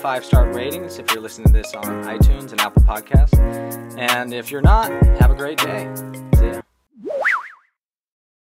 five 0.00 0.24
star 0.24 0.50
ratings 0.54 0.98
if 0.98 1.12
you're 1.12 1.20
listening 1.20 1.46
to 1.46 1.52
this 1.52 1.74
on 1.74 1.84
iTunes 2.04 2.52
and 2.52 2.60
Apple 2.62 2.82
Podcasts. 2.84 3.38
And 3.98 4.32
if 4.32 4.50
you're 4.50 4.62
not, 4.62 4.90
have 5.20 5.30
a 5.30 5.34
great 5.34 5.58
day. 5.58 5.92
See 6.36 6.46
ya. 6.46 6.62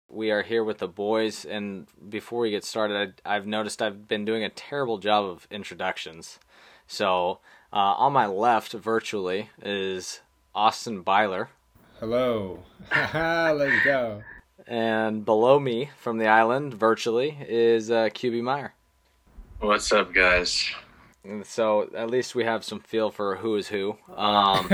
We 0.09 0.31
are 0.31 0.41
here 0.41 0.65
with 0.65 0.79
the 0.79 0.89
boys, 0.89 1.45
and 1.45 1.87
before 2.09 2.41
we 2.41 2.51
get 2.51 2.65
started, 2.65 3.13
I, 3.25 3.35
I've 3.35 3.47
noticed 3.47 3.81
I've 3.81 4.05
been 4.05 4.25
doing 4.25 4.43
a 4.43 4.49
terrible 4.49 4.97
job 4.97 5.23
of 5.23 5.47
introductions. 5.49 6.39
So, 6.87 7.39
uh, 7.71 7.95
on 7.97 8.11
my 8.11 8.25
left, 8.25 8.73
virtually, 8.73 9.49
is 9.61 10.19
Austin 10.53 11.03
Byler. 11.03 11.49
Hello. 12.01 12.63
Let's 12.91 13.85
go. 13.85 14.23
And 14.67 15.23
below 15.23 15.61
me 15.61 15.89
from 15.97 16.17
the 16.17 16.27
island, 16.27 16.73
virtually, 16.73 17.37
is 17.47 17.89
uh, 17.89 18.09
QB 18.09 18.41
Meyer. 18.41 18.73
What's 19.61 19.91
up, 19.93 20.13
guys? 20.13 20.69
And 21.25 21.45
so 21.45 21.89
at 21.95 22.09
least 22.09 22.35
we 22.35 22.43
have 22.43 22.63
some 22.63 22.79
feel 22.79 23.09
for 23.09 23.37
who 23.37 23.55
is 23.55 23.67
who. 23.67 23.97
Um, 24.15 24.69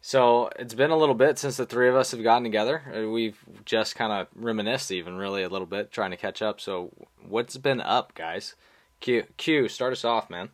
so 0.00 0.50
it's 0.58 0.74
been 0.74 0.90
a 0.90 0.96
little 0.96 1.14
bit 1.14 1.38
since 1.38 1.56
the 1.56 1.66
three 1.66 1.88
of 1.88 1.94
us 1.94 2.10
have 2.12 2.22
gotten 2.22 2.42
together. 2.42 2.82
Uh, 2.94 3.08
We've 3.08 3.38
just 3.64 3.96
kind 3.96 4.12
of 4.12 4.28
reminisced, 4.34 4.90
even 4.90 5.16
really 5.16 5.42
a 5.42 5.48
little 5.48 5.66
bit, 5.66 5.92
trying 5.92 6.10
to 6.10 6.16
catch 6.16 6.40
up. 6.40 6.60
So 6.60 6.90
what's 7.26 7.56
been 7.58 7.80
up, 7.80 8.14
guys? 8.14 8.54
Q, 9.00 9.24
Q, 9.36 9.68
start 9.68 9.92
us 9.92 10.04
off, 10.04 10.30
man. 10.30 10.48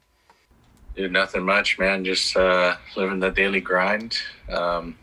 Dude, 0.97 1.13
nothing 1.13 1.45
much, 1.45 1.79
man. 1.79 2.05
Just 2.05 2.37
uh, 2.37 2.77
living 2.97 3.21
the 3.21 3.31
daily 3.31 3.61
grind. 3.61 4.19
Um, 4.53 4.97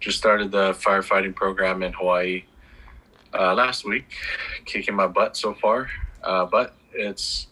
just 0.00 0.18
started 0.18 0.50
the 0.50 0.72
firefighting 0.72 1.34
program 1.34 1.82
in 1.82 1.92
Hawaii 1.92 2.44
uh, 3.34 3.54
last 3.54 3.84
week. 3.84 4.06
Kicking 4.64 4.94
my 4.94 5.06
butt 5.06 5.36
so 5.36 5.54
far, 5.54 5.90
uh, 6.22 6.46
but 6.46 6.74
it's 6.92 7.48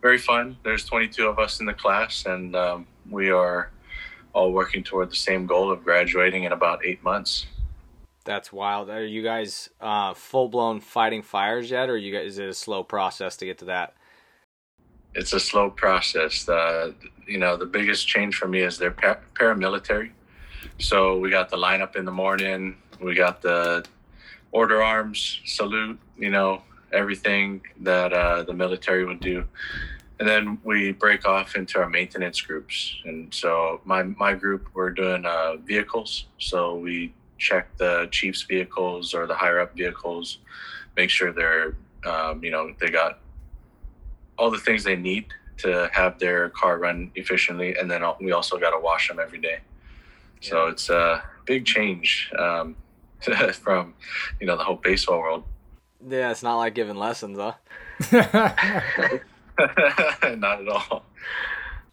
very 0.00 0.18
fun. 0.18 0.56
There's 0.62 0.84
22 0.84 1.26
of 1.26 1.38
us 1.38 1.60
in 1.60 1.66
the 1.66 1.74
class, 1.74 2.26
and 2.26 2.56
um, 2.56 2.86
we 3.10 3.30
are 3.30 3.70
all 4.32 4.52
working 4.52 4.82
toward 4.82 5.10
the 5.10 5.16
same 5.16 5.46
goal 5.46 5.70
of 5.70 5.84
graduating 5.84 6.44
in 6.44 6.52
about 6.52 6.84
eight 6.84 7.02
months. 7.02 7.46
That's 8.24 8.52
wild. 8.52 8.90
Are 8.90 9.04
you 9.04 9.22
guys 9.22 9.70
uh, 9.80 10.14
full 10.14 10.48
blown 10.48 10.80
fighting 10.80 11.22
fires 11.22 11.70
yet, 11.70 11.88
or 11.88 11.96
you 11.96 12.12
guys, 12.12 12.26
is 12.32 12.38
it 12.38 12.48
a 12.48 12.54
slow 12.54 12.84
process 12.84 13.36
to 13.38 13.46
get 13.46 13.58
to 13.58 13.64
that? 13.66 13.94
It's 15.14 15.32
a 15.32 15.40
slow 15.40 15.70
process. 15.70 16.44
The 16.44 16.94
you 17.26 17.38
know 17.38 17.56
the 17.56 17.66
biggest 17.66 18.06
change 18.06 18.36
for 18.36 18.46
me 18.46 18.60
is 18.60 18.78
they're 18.78 18.92
pa- 18.92 19.18
paramilitary. 19.34 20.10
So 20.78 21.18
we 21.18 21.30
got 21.30 21.48
the 21.48 21.56
lineup 21.56 21.96
in 21.96 22.04
the 22.04 22.12
morning. 22.12 22.76
We 23.00 23.14
got 23.14 23.42
the 23.42 23.84
order 24.52 24.82
arms, 24.82 25.40
salute. 25.44 25.98
You 26.16 26.30
know 26.30 26.62
everything 26.92 27.62
that 27.80 28.12
uh, 28.12 28.42
the 28.42 28.52
military 28.52 29.04
would 29.04 29.20
do, 29.20 29.46
and 30.18 30.28
then 30.28 30.58
we 30.64 30.92
break 30.92 31.26
off 31.26 31.56
into 31.56 31.78
our 31.78 31.88
maintenance 31.88 32.40
groups. 32.40 32.96
And 33.04 33.32
so 33.32 33.80
my 33.84 34.02
my 34.02 34.34
group 34.34 34.68
we're 34.74 34.90
doing 34.90 35.24
uh, 35.24 35.56
vehicles. 35.56 36.26
So 36.38 36.76
we 36.76 37.14
check 37.38 37.76
the 37.78 38.08
chief's 38.10 38.42
vehicles 38.42 39.14
or 39.14 39.26
the 39.26 39.34
higher 39.34 39.60
up 39.60 39.74
vehicles, 39.74 40.38
make 40.96 41.10
sure 41.10 41.32
they're 41.32 41.74
um, 42.04 42.44
you 42.44 42.50
know 42.50 42.74
they 42.80 42.90
got 42.90 43.20
all 44.38 44.50
the 44.50 44.58
things 44.58 44.84
they 44.84 44.96
need 44.96 45.26
to 45.58 45.90
have 45.92 46.18
their 46.18 46.48
car 46.50 46.78
run 46.78 47.10
efficiently, 47.14 47.76
and 47.76 47.90
then 47.90 48.02
we 48.20 48.32
also 48.32 48.58
got 48.58 48.70
to 48.70 48.78
wash 48.78 49.08
them 49.08 49.18
every 49.18 49.38
day. 49.38 49.58
So 50.40 50.68
it's 50.68 50.88
a 50.88 51.22
big 51.44 51.66
change 51.66 52.30
um, 52.38 52.76
from 53.52 53.94
you 54.40 54.46
know 54.46 54.56
the 54.56 54.64
whole 54.64 54.76
baseball 54.76 55.20
world. 55.20 55.44
Yeah, 56.08 56.30
it's 56.30 56.42
not 56.42 56.56
like 56.56 56.74
giving 56.74 56.96
lessons, 56.96 57.38
huh? 57.38 57.52
Not 60.36 60.60
at 60.62 60.68
all. 60.68 61.04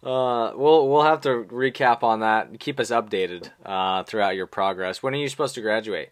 Uh, 0.02 0.52
we'll 0.56 0.88
we'll 0.88 1.02
have 1.02 1.20
to 1.22 1.44
recap 1.50 2.02
on 2.02 2.20
that. 2.20 2.58
Keep 2.60 2.80
us 2.80 2.90
updated 2.90 3.50
uh, 3.66 4.04
throughout 4.04 4.36
your 4.36 4.46
progress. 4.46 5.02
When 5.02 5.12
are 5.14 5.18
you 5.18 5.28
supposed 5.28 5.54
to 5.56 5.60
graduate? 5.60 6.10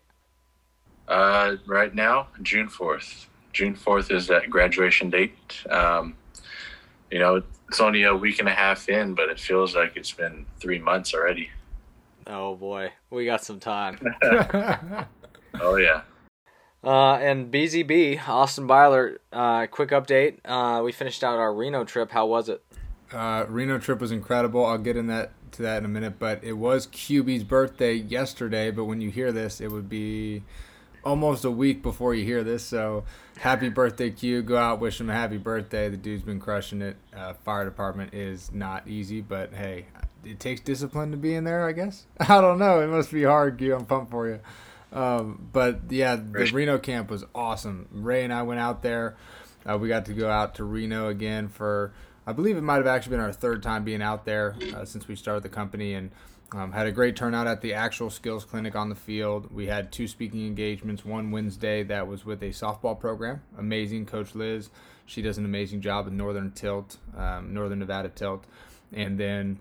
Uh, 1.09 1.56
right 1.67 1.95
now, 1.95 2.29
June 2.43 2.69
fourth. 2.69 3.29
June 3.53 3.75
fourth 3.75 4.11
is 4.11 4.27
that 4.27 4.51
graduation 4.51 5.09
date. 5.09 5.65
Um, 5.71 6.15
you 7.11 7.19
know, 7.19 7.43
it's 7.69 7.81
only 7.81 8.03
a 8.03 8.15
week 8.15 8.41
and 8.41 8.49
a 8.49 8.53
half 8.53 8.89
in, 8.89 9.15
but 9.15 9.29
it 9.29 9.41
feels 9.41 9.75
like 9.75 9.97
it's 9.97 10.12
been 10.12 10.45
three 10.61 10.79
months 10.79 11.15
already. 11.15 11.49
Oh 12.27 12.56
boy, 12.56 12.93
we 13.09 13.25
got 13.25 13.45
some 13.45 13.61
time. 13.61 13.99
Oh 15.61 15.77
yeah. 15.77 16.03
Uh, 16.87 17.15
and 17.17 17.53
BZB, 17.53 18.29
Austin 18.29 18.69
Byler, 18.69 19.21
uh, 19.33 19.67
quick 19.67 19.91
update. 19.91 20.39
Uh, 20.45 20.83
we 20.85 20.93
finished 20.93 21.25
out 21.25 21.37
our 21.39 21.53
Reno 21.53 21.85
trip. 21.85 22.13
How 22.13 22.27
was 22.27 22.49
it? 22.49 22.63
uh, 23.13 23.45
Reno 23.49 23.79
trip 23.79 24.01
was 24.01 24.13
incredible. 24.13 24.65
I'll 24.65 24.79
get 24.79 24.97
in 24.97 25.09
that 25.09 25.33
to 25.53 25.63
that 25.63 25.79
in 25.79 25.85
a 25.85 25.89
minute, 25.89 26.19
but 26.19 26.43
it 26.45 26.53
was 26.55 26.87
QB's 26.87 27.45
birthday 27.45 27.95
yesterday. 27.95 28.71
But 28.71 28.85
when 28.85 29.01
you 29.01 29.11
hear 29.11 29.33
this, 29.33 29.61
it 29.61 29.69
would 29.71 29.89
be 29.89 30.43
almost 31.05 31.45
a 31.45 31.51
week 31.51 31.83
before 31.83 32.15
you 32.15 32.25
hear 32.25 32.45
this. 32.45 32.65
So 32.65 33.05
happy 33.39 33.69
birthday, 33.69 34.11
Q! 34.11 34.43
Go 34.43 34.57
out, 34.57 34.81
wish 34.81 35.01
him 35.01 35.11
a 35.11 35.13
happy 35.15 35.39
birthday. 35.39 35.89
The 35.89 35.97
dude's 35.97 36.23
been 36.23 36.41
crushing 36.41 36.83
it. 36.83 36.97
Uh, 37.17 37.33
fire 37.45 37.65
department 37.65 38.15
is 38.15 38.53
not 38.53 38.87
easy, 38.87 39.21
but 39.21 39.53
hey, 39.55 39.87
it 40.25 40.39
takes 40.41 40.61
discipline 40.61 41.11
to 41.11 41.17
be 41.17 41.35
in 41.35 41.45
there. 41.45 41.67
I 41.67 41.73
guess 41.73 42.07
I 42.21 42.41
don't 42.41 42.59
know. 42.59 42.81
It 42.81 42.89
must 42.89 43.11
be 43.13 43.25
hard, 43.25 43.59
Q. 43.59 43.75
I'm 43.75 43.87
pumped 43.87 44.11
for 44.11 44.29
you. 44.29 44.41
Um, 44.97 45.49
but 45.53 45.81
yeah, 45.91 46.17
the. 46.17 46.51
Reno 46.53 46.79
camp 46.79 47.11
was 47.11 47.25
awesome. 47.34 47.89
Ray 47.93 48.25
and 48.25 48.33
I 48.33 48.43
went 48.43 48.61
out 48.61 48.83
there. 48.83 49.17
Uh, 49.69 49.77
we 49.77 49.89
got 49.89 50.07
to 50.07 50.15
go 50.15 50.31
out 50.31 50.55
to 50.55 50.65
Reno 50.65 51.09
again 51.09 51.49
for, 51.49 51.93
I 52.27 52.33
believe 52.33 52.57
it 52.57 52.62
might 52.62 52.77
have 52.77 52.87
actually 52.87 53.11
been 53.11 53.21
our 53.21 53.33
third 53.33 53.62
time 53.62 53.85
being 53.85 54.01
out 54.01 54.25
there 54.25 54.56
uh, 54.75 54.85
since 54.85 55.06
we 55.06 55.17
started 55.17 55.43
the 55.43 55.49
company, 55.49 55.95
and 55.95 56.11
um, 56.53 56.73
had 56.73 56.87
a 56.87 56.93
great 56.93 57.17
turnout 57.17 57.47
at 57.47 57.61
the 57.61 57.75
actual 57.75 58.09
skills 58.09 58.45
clinic 58.45 58.77
on 58.77 58.89
the 58.89 58.95
field. 58.95 59.53
We 59.53 59.67
had 59.67 59.93
two 59.93 60.06
speaking 60.06 60.47
engagements. 60.47 61.05
One 61.05 61.31
Wednesday 61.31 61.83
that 61.83 62.06
was 62.06 62.25
with 62.25 62.43
a 62.43 62.51
softball 62.51 62.99
program. 62.99 63.43
Amazing, 63.59 64.06
Coach 64.06 64.35
Liz. 64.35 64.71
She 65.05 65.21
does 65.21 65.37
an 65.37 65.45
amazing 65.45 65.81
job 65.83 66.06
with 66.06 66.15
Northern 66.15 66.53
Tilt, 66.53 66.97
um, 67.17 67.53
Northern 67.53 67.81
Nevada 67.81 68.09
Tilt, 68.09 68.45
and 68.93 69.19
then 69.19 69.59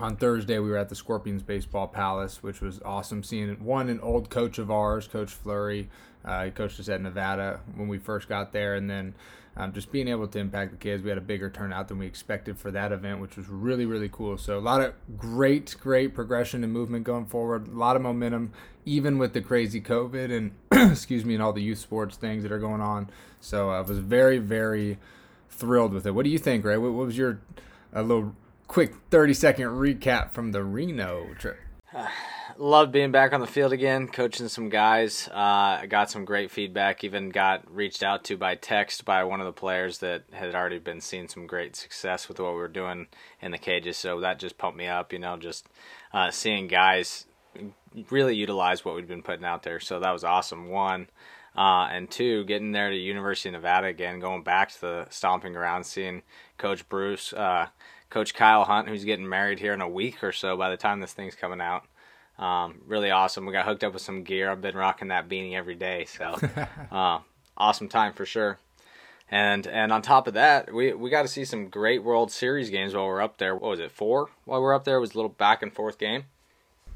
on 0.00 0.16
Thursday 0.16 0.58
we 0.58 0.70
were 0.70 0.76
at 0.76 0.88
the 0.88 0.94
Scorpions 0.94 1.42
Baseball 1.42 1.86
Palace, 1.86 2.42
which 2.42 2.60
was 2.60 2.80
awesome. 2.84 3.22
Seeing 3.22 3.64
one 3.64 3.88
an 3.88 4.00
old 4.00 4.30
coach 4.30 4.58
of 4.58 4.70
ours, 4.70 5.06
Coach 5.06 5.30
Flurry, 5.30 5.88
uh, 6.24 6.46
he 6.46 6.50
coached 6.50 6.80
us 6.80 6.88
at 6.88 7.00
Nevada 7.00 7.60
when 7.76 7.88
we 7.88 7.98
first 7.98 8.28
got 8.28 8.52
there, 8.52 8.74
and 8.74 8.88
then 8.88 9.14
um, 9.56 9.72
just 9.72 9.92
being 9.92 10.08
able 10.08 10.26
to 10.26 10.38
impact 10.38 10.72
the 10.72 10.76
kids. 10.76 11.02
We 11.02 11.10
had 11.10 11.18
a 11.18 11.22
bigger 11.22 11.48
turnout 11.48 11.88
than 11.88 11.98
we 11.98 12.06
expected 12.06 12.58
for 12.58 12.70
that 12.72 12.92
event, 12.92 13.20
which 13.20 13.36
was 13.36 13.48
really 13.48 13.86
really 13.86 14.08
cool. 14.10 14.36
So 14.36 14.58
a 14.58 14.60
lot 14.60 14.80
of 14.80 14.94
great 15.16 15.76
great 15.80 16.14
progression 16.14 16.64
and 16.64 16.72
movement 16.72 17.04
going 17.04 17.26
forward. 17.26 17.68
A 17.68 17.78
lot 17.78 17.94
of 17.96 18.02
momentum, 18.02 18.52
even 18.84 19.18
with 19.18 19.32
the 19.32 19.40
crazy 19.40 19.80
COVID 19.80 20.36
and 20.36 20.90
excuse 20.92 21.24
me 21.24 21.34
and 21.34 21.42
all 21.42 21.52
the 21.52 21.62
youth 21.62 21.78
sports 21.78 22.16
things 22.16 22.42
that 22.42 22.52
are 22.52 22.58
going 22.58 22.80
on. 22.80 23.10
So 23.40 23.70
I 23.70 23.80
was 23.80 23.98
very 23.98 24.38
very 24.38 24.98
thrilled 25.50 25.92
with 25.92 26.06
it. 26.06 26.12
What 26.12 26.24
do 26.24 26.30
you 26.30 26.38
think, 26.38 26.64
Ray? 26.64 26.76
What, 26.76 26.92
what 26.92 27.06
was 27.06 27.16
your 27.16 27.40
a 27.92 28.02
little 28.02 28.34
quick 28.66 28.94
30 29.10 29.34
second 29.34 29.66
recap 29.66 30.32
from 30.32 30.52
the 30.52 30.62
Reno 30.62 31.34
trip? 31.38 31.58
Loved 32.56 32.92
being 32.92 33.10
back 33.10 33.32
on 33.32 33.40
the 33.40 33.46
field 33.46 33.72
again, 33.72 34.06
coaching 34.06 34.46
some 34.48 34.68
guys. 34.68 35.28
Uh, 35.32 35.80
I 35.82 35.86
got 35.88 36.10
some 36.10 36.24
great 36.24 36.52
feedback. 36.52 37.02
Even 37.02 37.30
got 37.30 37.68
reached 37.72 38.02
out 38.02 38.22
to 38.24 38.36
by 38.36 38.54
text 38.54 39.04
by 39.04 39.24
one 39.24 39.40
of 39.40 39.46
the 39.46 39.52
players 39.52 39.98
that 39.98 40.22
had 40.32 40.54
already 40.54 40.78
been 40.78 41.00
seeing 41.00 41.28
some 41.28 41.46
great 41.48 41.74
success 41.74 42.28
with 42.28 42.38
what 42.38 42.52
we 42.52 42.58
were 42.58 42.68
doing 42.68 43.08
in 43.40 43.50
the 43.50 43.58
cages. 43.58 43.96
So 43.96 44.20
that 44.20 44.38
just 44.38 44.56
pumped 44.56 44.78
me 44.78 44.86
up. 44.86 45.12
You 45.12 45.18
know, 45.18 45.36
just 45.36 45.66
uh, 46.12 46.30
seeing 46.30 46.68
guys 46.68 47.26
really 48.10 48.36
utilize 48.36 48.84
what 48.84 48.94
we'd 48.94 49.08
been 49.08 49.22
putting 49.22 49.44
out 49.44 49.62
there. 49.64 49.80
So 49.80 49.98
that 50.00 50.12
was 50.12 50.24
awesome. 50.24 50.68
One. 50.68 51.08
Uh, 51.56 51.86
and 51.90 52.10
two, 52.10 52.44
getting 52.44 52.72
there 52.72 52.90
to 52.90 52.96
University 52.96 53.48
of 53.48 53.52
Nevada 53.52 53.86
again, 53.86 54.18
going 54.18 54.42
back 54.42 54.72
to 54.72 54.80
the 54.80 55.06
stomping 55.10 55.52
ground, 55.52 55.86
seeing 55.86 56.22
Coach 56.58 56.88
Bruce, 56.88 57.32
uh, 57.32 57.68
Coach 58.14 58.32
Kyle 58.32 58.62
Hunt, 58.62 58.86
who's 58.86 59.04
getting 59.04 59.28
married 59.28 59.58
here 59.58 59.72
in 59.72 59.80
a 59.80 59.88
week 59.88 60.22
or 60.22 60.30
so 60.30 60.56
by 60.56 60.70
the 60.70 60.76
time 60.76 61.00
this 61.00 61.12
thing's 61.12 61.34
coming 61.34 61.60
out. 61.60 61.82
Um, 62.38 62.80
really 62.86 63.10
awesome. 63.10 63.44
We 63.44 63.52
got 63.52 63.66
hooked 63.66 63.82
up 63.82 63.92
with 63.92 64.02
some 64.02 64.22
gear. 64.22 64.52
I've 64.52 64.60
been 64.60 64.76
rocking 64.76 65.08
that 65.08 65.28
beanie 65.28 65.54
every 65.54 65.74
day, 65.74 66.04
so 66.04 66.36
uh, 66.92 67.18
awesome 67.56 67.88
time 67.88 68.12
for 68.12 68.24
sure. 68.24 68.60
And 69.28 69.66
and 69.66 69.92
on 69.92 70.00
top 70.00 70.28
of 70.28 70.34
that, 70.34 70.72
we 70.72 70.92
we 70.92 71.10
got 71.10 71.22
to 71.22 71.28
see 71.28 71.44
some 71.44 71.68
great 71.68 72.04
World 72.04 72.30
Series 72.30 72.70
games 72.70 72.94
while 72.94 73.06
we're 73.06 73.20
up 73.20 73.38
there. 73.38 73.56
What 73.56 73.70
was 73.70 73.80
it? 73.80 73.90
Four 73.90 74.28
while 74.44 74.62
we're 74.62 74.74
up 74.74 74.84
there 74.84 74.98
it 74.98 75.00
was 75.00 75.14
a 75.14 75.18
little 75.18 75.30
back 75.30 75.60
and 75.60 75.72
forth 75.72 75.98
game. 75.98 76.26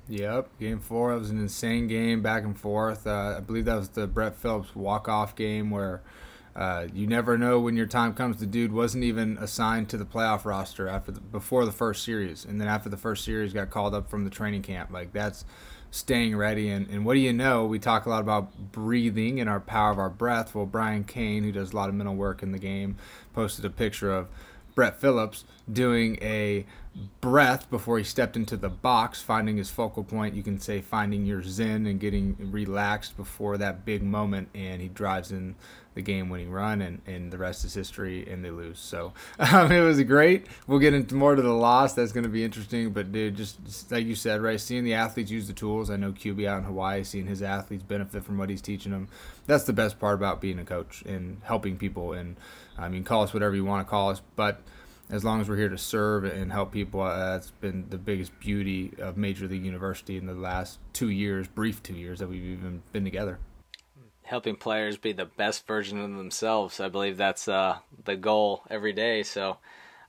Yep, 0.08 0.56
game 0.60 0.78
four. 0.78 1.12
It 1.14 1.18
was 1.18 1.30
an 1.30 1.40
insane 1.40 1.88
game, 1.88 2.22
back 2.22 2.44
and 2.44 2.56
forth. 2.56 3.08
Uh, 3.08 3.34
I 3.38 3.40
believe 3.40 3.64
that 3.64 3.74
was 3.74 3.88
the 3.88 4.06
Brett 4.06 4.36
Phillips 4.36 4.76
walk 4.76 5.08
off 5.08 5.34
game 5.34 5.70
where 5.70 6.00
Uh, 6.56 6.86
you 6.92 7.06
never 7.06 7.38
know 7.38 7.60
when 7.60 7.76
your 7.76 7.86
time 7.86 8.14
comes. 8.14 8.38
The 8.38 8.46
dude 8.46 8.72
wasn't 8.72 9.04
even 9.04 9.38
assigned 9.38 9.88
to 9.90 9.96
the 9.96 10.04
playoff 10.04 10.44
roster 10.44 10.88
after 10.88 11.12
the, 11.12 11.20
before 11.20 11.64
the 11.64 11.72
first 11.72 12.04
series, 12.04 12.44
and 12.44 12.60
then 12.60 12.68
after 12.68 12.88
the 12.88 12.96
first 12.96 13.24
series, 13.24 13.52
got 13.52 13.70
called 13.70 13.94
up 13.94 14.10
from 14.10 14.24
the 14.24 14.30
training 14.30 14.62
camp. 14.62 14.90
Like 14.90 15.12
that's 15.12 15.44
staying 15.90 16.36
ready. 16.36 16.70
And, 16.70 16.88
and 16.88 17.04
what 17.04 17.14
do 17.14 17.20
you 17.20 17.32
know? 17.32 17.64
We 17.64 17.78
talk 17.78 18.06
a 18.06 18.10
lot 18.10 18.20
about 18.20 18.72
breathing 18.72 19.40
and 19.40 19.48
our 19.48 19.60
power 19.60 19.90
of 19.90 19.98
our 19.98 20.10
breath. 20.10 20.54
Well, 20.54 20.66
Brian 20.66 21.04
Cain, 21.04 21.44
who 21.44 21.52
does 21.52 21.72
a 21.72 21.76
lot 21.76 21.88
of 21.88 21.94
mental 21.94 22.14
work 22.14 22.42
in 22.42 22.52
the 22.52 22.58
game, 22.58 22.96
posted 23.32 23.64
a 23.64 23.70
picture 23.70 24.12
of 24.12 24.28
Brett 24.74 25.00
Phillips 25.00 25.44
doing 25.70 26.18
a 26.22 26.64
breath 27.20 27.70
before 27.70 27.98
he 27.98 28.04
stepped 28.04 28.36
into 28.36 28.56
the 28.56 28.68
box, 28.68 29.22
finding 29.22 29.56
his 29.56 29.70
focal 29.70 30.04
point. 30.04 30.34
You 30.34 30.42
can 30.42 30.58
say 30.58 30.80
finding 30.80 31.26
your 31.26 31.42
zen 31.42 31.86
and 31.86 32.00
getting 32.00 32.36
relaxed 32.50 33.16
before 33.16 33.58
that 33.58 33.84
big 33.84 34.02
moment. 34.02 34.48
And 34.54 34.80
he 34.80 34.88
drives 34.88 35.30
in 35.32 35.56
the 35.94 36.02
game 36.02 36.28
winning 36.28 36.50
run, 36.50 36.80
and, 36.80 37.02
and 37.06 37.32
the 37.32 37.38
rest 37.38 37.64
is 37.64 37.74
history, 37.74 38.24
and 38.30 38.44
they 38.44 38.50
lose. 38.50 38.78
So 38.78 39.12
um, 39.38 39.72
it 39.72 39.80
was 39.80 40.00
great. 40.04 40.46
We'll 40.66 40.78
get 40.78 40.94
into 40.94 41.14
more 41.14 41.34
to 41.34 41.42
the 41.42 41.52
loss. 41.52 41.94
That's 41.94 42.12
going 42.12 42.24
to 42.24 42.30
be 42.30 42.44
interesting. 42.44 42.90
But, 42.90 43.10
dude, 43.10 43.36
just, 43.36 43.64
just, 43.64 43.90
like 43.90 44.06
you 44.06 44.14
said, 44.14 44.40
right, 44.40 44.60
seeing 44.60 44.84
the 44.84 44.94
athletes 44.94 45.30
use 45.30 45.48
the 45.48 45.52
tools. 45.52 45.90
I 45.90 45.96
know 45.96 46.12
QB 46.12 46.46
out 46.46 46.58
in 46.58 46.64
Hawaii, 46.64 47.02
seeing 47.02 47.26
his 47.26 47.42
athletes 47.42 47.82
benefit 47.82 48.24
from 48.24 48.38
what 48.38 48.48
he's 48.48 48.62
teaching 48.62 48.92
them. 48.92 49.08
That's 49.46 49.64
the 49.64 49.72
best 49.72 49.98
part 49.98 50.14
about 50.14 50.40
being 50.40 50.58
a 50.58 50.64
coach 50.64 51.02
and 51.02 51.40
helping 51.42 51.76
people. 51.76 52.12
And, 52.12 52.36
I 52.78 52.88
mean, 52.88 53.02
call 53.02 53.24
us 53.24 53.34
whatever 53.34 53.56
you 53.56 53.64
want 53.64 53.86
to 53.86 53.90
call 53.90 54.10
us, 54.10 54.22
but 54.36 54.60
as 55.10 55.24
long 55.24 55.40
as 55.40 55.48
we're 55.48 55.56
here 55.56 55.68
to 55.68 55.78
serve 55.78 56.24
and 56.24 56.52
help 56.52 56.72
people, 56.72 57.00
uh, 57.00 57.32
that's 57.32 57.50
been 57.50 57.86
the 57.88 57.98
biggest 57.98 58.38
beauty 58.40 58.92
of 58.98 59.16
Major 59.16 59.48
League 59.48 59.64
University 59.64 60.16
in 60.16 60.26
the 60.26 60.34
last 60.34 60.78
two 60.92 61.10
years, 61.10 61.48
brief 61.48 61.82
two 61.82 61.94
years 61.94 62.18
that 62.18 62.28
we've 62.28 62.44
even 62.44 62.82
been 62.92 63.04
together 63.04 63.38
helping 64.28 64.56
players 64.56 64.98
be 64.98 65.12
the 65.12 65.24
best 65.24 65.66
version 65.66 65.98
of 65.98 66.14
themselves. 66.14 66.80
I 66.80 66.88
believe 66.90 67.16
that's 67.16 67.48
uh, 67.48 67.78
the 68.04 68.14
goal 68.14 68.62
every 68.68 68.92
day. 68.92 69.22
So, 69.22 69.56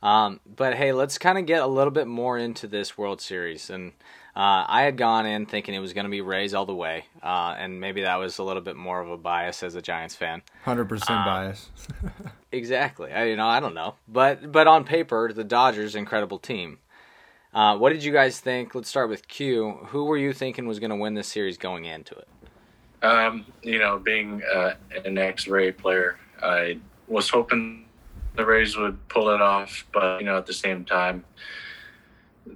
um, 0.03 0.41
but 0.45 0.75
hey, 0.75 0.91
let's 0.91 1.17
kind 1.17 1.37
of 1.37 1.45
get 1.45 1.61
a 1.61 1.67
little 1.67 1.91
bit 1.91 2.05
more 2.05 2.37
into 2.37 2.67
this 2.67 2.97
World 2.97 3.21
Series. 3.21 3.69
And 3.69 3.93
uh, 4.39 4.65
I 4.69 4.83
had 4.83 4.95
gone 4.95 5.25
in 5.25 5.45
thinking 5.45 5.75
it 5.75 5.79
was 5.79 5.91
going 5.91 6.05
to 6.05 6.09
be 6.09 6.21
Rays 6.21 6.53
all 6.53 6.65
the 6.65 6.73
way, 6.73 7.03
uh, 7.21 7.55
and 7.57 7.81
maybe 7.81 8.03
that 8.03 8.15
was 8.15 8.37
a 8.37 8.43
little 8.43 8.61
bit 8.61 8.77
more 8.77 9.01
of 9.01 9.09
a 9.09 9.17
bias 9.17 9.63
as 9.63 9.75
a 9.75 9.81
Giants 9.81 10.15
fan. 10.15 10.41
Hundred 10.63 10.87
percent 10.87 11.19
um, 11.19 11.25
bias. 11.25 11.69
exactly. 12.53 13.11
I, 13.11 13.25
you 13.25 13.35
know, 13.35 13.47
I 13.47 13.59
don't 13.59 13.73
know, 13.73 13.95
but 14.07 14.49
but 14.49 14.65
on 14.65 14.85
paper, 14.85 15.33
the 15.33 15.43
Dodgers 15.43 15.93
incredible 15.93 16.39
team. 16.39 16.77
Uh, 17.53 17.75
what 17.75 17.91
did 17.91 18.01
you 18.01 18.13
guys 18.13 18.39
think? 18.39 18.73
Let's 18.73 18.87
start 18.87 19.09
with 19.09 19.27
Q. 19.27 19.71
Who 19.87 20.05
were 20.05 20.17
you 20.17 20.31
thinking 20.31 20.67
was 20.67 20.79
going 20.79 20.91
to 20.91 20.95
win 20.95 21.15
this 21.15 21.27
series 21.27 21.57
going 21.57 21.83
into 21.83 22.15
it? 22.15 22.27
Um, 23.03 23.45
you 23.61 23.79
know, 23.79 23.99
being 23.99 24.41
uh, 24.55 24.75
an 25.03 25.17
ex-Ray 25.17 25.73
player, 25.73 26.17
I 26.41 26.79
was 27.09 27.29
hoping 27.29 27.87
the 28.37 28.45
Rays 28.45 28.77
would 28.77 29.05
pull 29.09 29.31
it 29.31 29.41
off, 29.41 29.85
but 29.91 30.21
you 30.21 30.25
know, 30.25 30.37
at 30.37 30.45
the 30.45 30.53
same 30.53 30.85
time, 30.85 31.25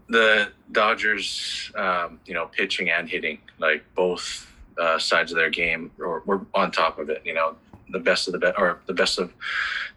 the 0.10 0.52
Dodgers, 0.72 1.72
um, 1.76 2.20
you 2.26 2.34
know, 2.34 2.48
pitching 2.48 2.90
and 2.90 3.10
hitting, 3.10 3.40
like 3.60 3.84
both 3.96 4.52
uh, 4.80 4.98
sides 4.98 5.32
of 5.32 5.38
their 5.38 5.50
game, 5.50 5.92
were, 5.98 6.22
were 6.26 6.46
on 6.54 6.72
top 6.72 7.00
of 7.00 7.10
it. 7.10 7.22
You 7.26 7.34
know, 7.34 7.56
the 7.90 8.00
best 8.00 8.28
of 8.28 8.34
the 8.34 8.40
best, 8.40 8.56
or 8.58 8.80
the 8.88 8.94
best 8.94 9.20
of 9.20 9.34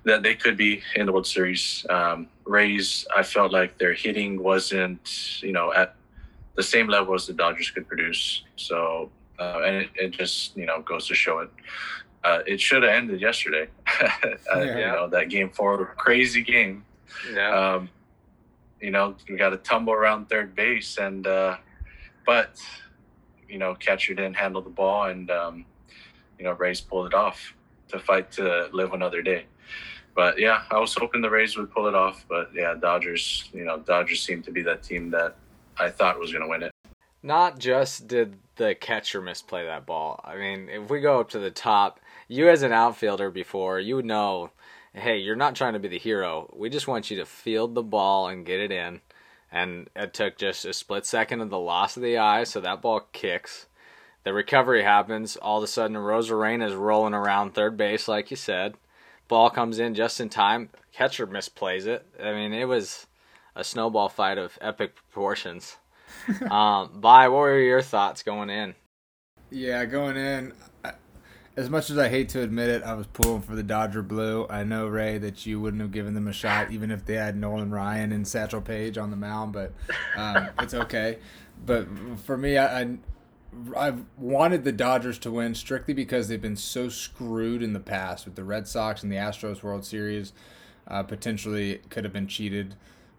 that 0.04 0.22
they 0.22 0.34
could 0.34 0.56
be 0.56 0.82
in 0.94 1.06
the 1.06 1.12
World 1.12 1.26
Series. 1.26 1.84
Um, 1.90 2.28
Rays, 2.44 3.06
I 3.14 3.22
felt 3.22 3.52
like 3.52 3.78
their 3.78 3.94
hitting 3.94 4.42
wasn't, 4.42 5.42
you 5.42 5.52
know, 5.52 5.72
at 5.72 5.96
the 6.54 6.62
same 6.62 6.88
level 6.88 7.14
as 7.14 7.26
the 7.26 7.32
Dodgers 7.32 7.70
could 7.70 7.88
produce. 7.88 8.42
So 8.56 9.10
uh, 9.38 9.60
and 9.64 9.76
it, 9.76 9.90
it, 9.96 10.10
just 10.10 10.56
you 10.56 10.66
know 10.66 10.80
goes 10.82 11.06
to 11.08 11.14
show 11.14 11.40
it. 11.40 11.50
Uh, 12.24 12.40
it 12.46 12.60
should 12.60 12.82
have 12.82 12.92
ended 12.92 13.20
yesterday. 13.20 13.68
uh, 14.02 14.08
yeah. 14.54 14.78
You 14.78 14.86
know 14.86 15.08
that 15.08 15.28
game 15.28 15.50
four, 15.50 15.94
crazy 15.96 16.42
game. 16.42 16.84
Yeah. 17.32 17.74
Um, 17.74 17.88
you 18.80 18.90
know 18.90 19.14
we 19.28 19.36
got 19.36 19.50
to 19.50 19.56
tumble 19.58 19.92
around 19.92 20.28
third 20.28 20.54
base, 20.54 20.98
and 20.98 21.26
uh, 21.26 21.56
but 22.24 22.60
you 23.48 23.58
know 23.58 23.74
catcher 23.74 24.14
didn't 24.14 24.36
handle 24.36 24.62
the 24.62 24.70
ball, 24.70 25.04
and 25.04 25.30
um, 25.30 25.64
you 26.38 26.44
know 26.44 26.52
Rays 26.52 26.80
pulled 26.80 27.06
it 27.06 27.14
off 27.14 27.54
to 27.88 27.98
fight 27.98 28.30
to 28.32 28.68
live 28.72 28.92
another 28.92 29.22
day. 29.22 29.44
But 30.14 30.38
yeah, 30.38 30.62
I 30.70 30.78
was 30.78 30.94
hoping 30.94 31.20
the 31.20 31.30
Rays 31.30 31.56
would 31.56 31.70
pull 31.70 31.86
it 31.88 31.94
off, 31.94 32.24
but 32.28 32.50
yeah, 32.54 32.74
Dodgers. 32.74 33.50
You 33.52 33.64
know, 33.64 33.78
Dodgers 33.78 34.22
seemed 34.22 34.44
to 34.44 34.50
be 34.50 34.62
that 34.62 34.82
team 34.82 35.10
that 35.10 35.36
I 35.78 35.90
thought 35.90 36.18
was 36.18 36.32
going 36.32 36.44
to 36.44 36.48
win 36.48 36.62
it. 36.62 36.72
Not 37.22 37.58
just 37.58 38.08
did 38.08 38.36
the 38.56 38.74
catcher 38.74 39.20
misplay 39.20 39.66
that 39.66 39.84
ball. 39.84 40.20
I 40.24 40.36
mean, 40.36 40.68
if 40.68 40.88
we 40.88 41.00
go 41.00 41.20
up 41.20 41.28
to 41.30 41.38
the 41.38 41.50
top, 41.50 42.00
you 42.28 42.48
as 42.48 42.62
an 42.62 42.72
outfielder 42.72 43.30
before, 43.30 43.78
you 43.78 43.96
would 43.96 44.04
know, 44.04 44.50
hey, 44.96 45.18
you're 45.18 45.36
not 45.36 45.54
trying 45.54 45.74
to 45.74 45.78
be 45.78 45.88
the 45.88 45.98
hero. 45.98 46.52
We 46.56 46.70
just 46.70 46.88
want 46.88 47.10
you 47.10 47.18
to 47.18 47.26
field 47.26 47.74
the 47.74 47.82
ball 47.82 48.28
and 48.28 48.46
get 48.46 48.60
it 48.60 48.72
in. 48.72 49.00
And 49.52 49.88
it 49.94 50.12
took 50.12 50.36
just 50.36 50.64
a 50.64 50.72
split 50.72 51.06
second 51.06 51.40
of 51.40 51.50
the 51.50 51.58
loss 51.58 51.96
of 51.96 52.02
the 52.02 52.18
eye, 52.18 52.44
so 52.44 52.60
that 52.60 52.82
ball 52.82 53.00
kicks. 53.12 53.66
The 54.24 54.32
recovery 54.32 54.82
happens. 54.82 55.36
All 55.36 55.58
of 55.58 55.64
a 55.64 55.68
sudden, 55.68 55.96
Arozarena 55.96 56.66
is 56.66 56.74
rolling 56.74 57.14
around 57.14 57.54
third 57.54 57.76
base, 57.76 58.08
like 58.08 58.30
you 58.30 58.36
said. 58.36 58.74
Ball 59.28 59.50
comes 59.50 59.78
in 59.78 59.94
just 59.94 60.20
in 60.20 60.28
time. 60.28 60.70
Catcher 60.92 61.26
misplays 61.26 61.86
it. 61.86 62.06
I 62.20 62.32
mean, 62.32 62.52
it 62.52 62.66
was 62.66 63.06
a 63.54 63.62
snowball 63.62 64.08
fight 64.08 64.38
of 64.38 64.58
epic 64.60 64.96
proportions 64.96 65.76
um, 66.50 67.00
Bye. 67.00 67.28
What 67.28 67.38
were 67.38 67.60
your 67.60 67.82
thoughts 67.82 68.22
going 68.22 68.50
in? 68.50 68.74
Yeah, 69.50 69.84
going 69.84 70.16
in. 70.16 70.52
As 71.56 71.70
much 71.70 71.88
as 71.88 71.96
I 71.96 72.08
hate 72.10 72.28
to 72.30 72.42
admit 72.42 72.68
it, 72.68 72.82
I 72.82 72.92
was 72.92 73.06
pulling 73.06 73.40
for 73.40 73.56
the 73.56 73.62
Dodger 73.62 74.02
blue. 74.02 74.46
I 74.50 74.62
know 74.62 74.86
Ray 74.86 75.16
that 75.18 75.46
you 75.46 75.58
wouldn't 75.58 75.80
have 75.80 75.90
given 75.90 76.12
them 76.12 76.28
a 76.28 76.32
shot, 76.32 76.70
even 76.70 76.90
if 76.90 77.06
they 77.06 77.14
had 77.14 77.34
Nolan 77.34 77.70
Ryan 77.70 78.12
and 78.12 78.28
Satchel 78.28 78.60
Paige 78.60 78.98
on 78.98 79.10
the 79.10 79.16
mound. 79.16 79.54
But 79.54 79.72
um, 80.16 80.48
it's 80.60 80.74
okay. 80.74 81.18
But 81.64 81.88
for 82.24 82.36
me, 82.36 82.58
I, 82.58 82.82
I 82.82 82.96
I've 83.74 84.04
wanted 84.18 84.64
the 84.64 84.72
Dodgers 84.72 85.18
to 85.20 85.30
win 85.30 85.54
strictly 85.54 85.94
because 85.94 86.28
they've 86.28 86.40
been 86.40 86.56
so 86.56 86.90
screwed 86.90 87.62
in 87.62 87.72
the 87.72 87.80
past 87.80 88.26
with 88.26 88.34
the 88.34 88.44
Red 88.44 88.68
Sox 88.68 89.02
and 89.02 89.10
the 89.10 89.16
Astros 89.16 89.62
World 89.62 89.84
Series. 89.84 90.32
Uh, 90.86 91.02
potentially 91.02 91.80
could 91.90 92.04
have 92.04 92.12
been 92.12 92.28
cheated 92.28 92.76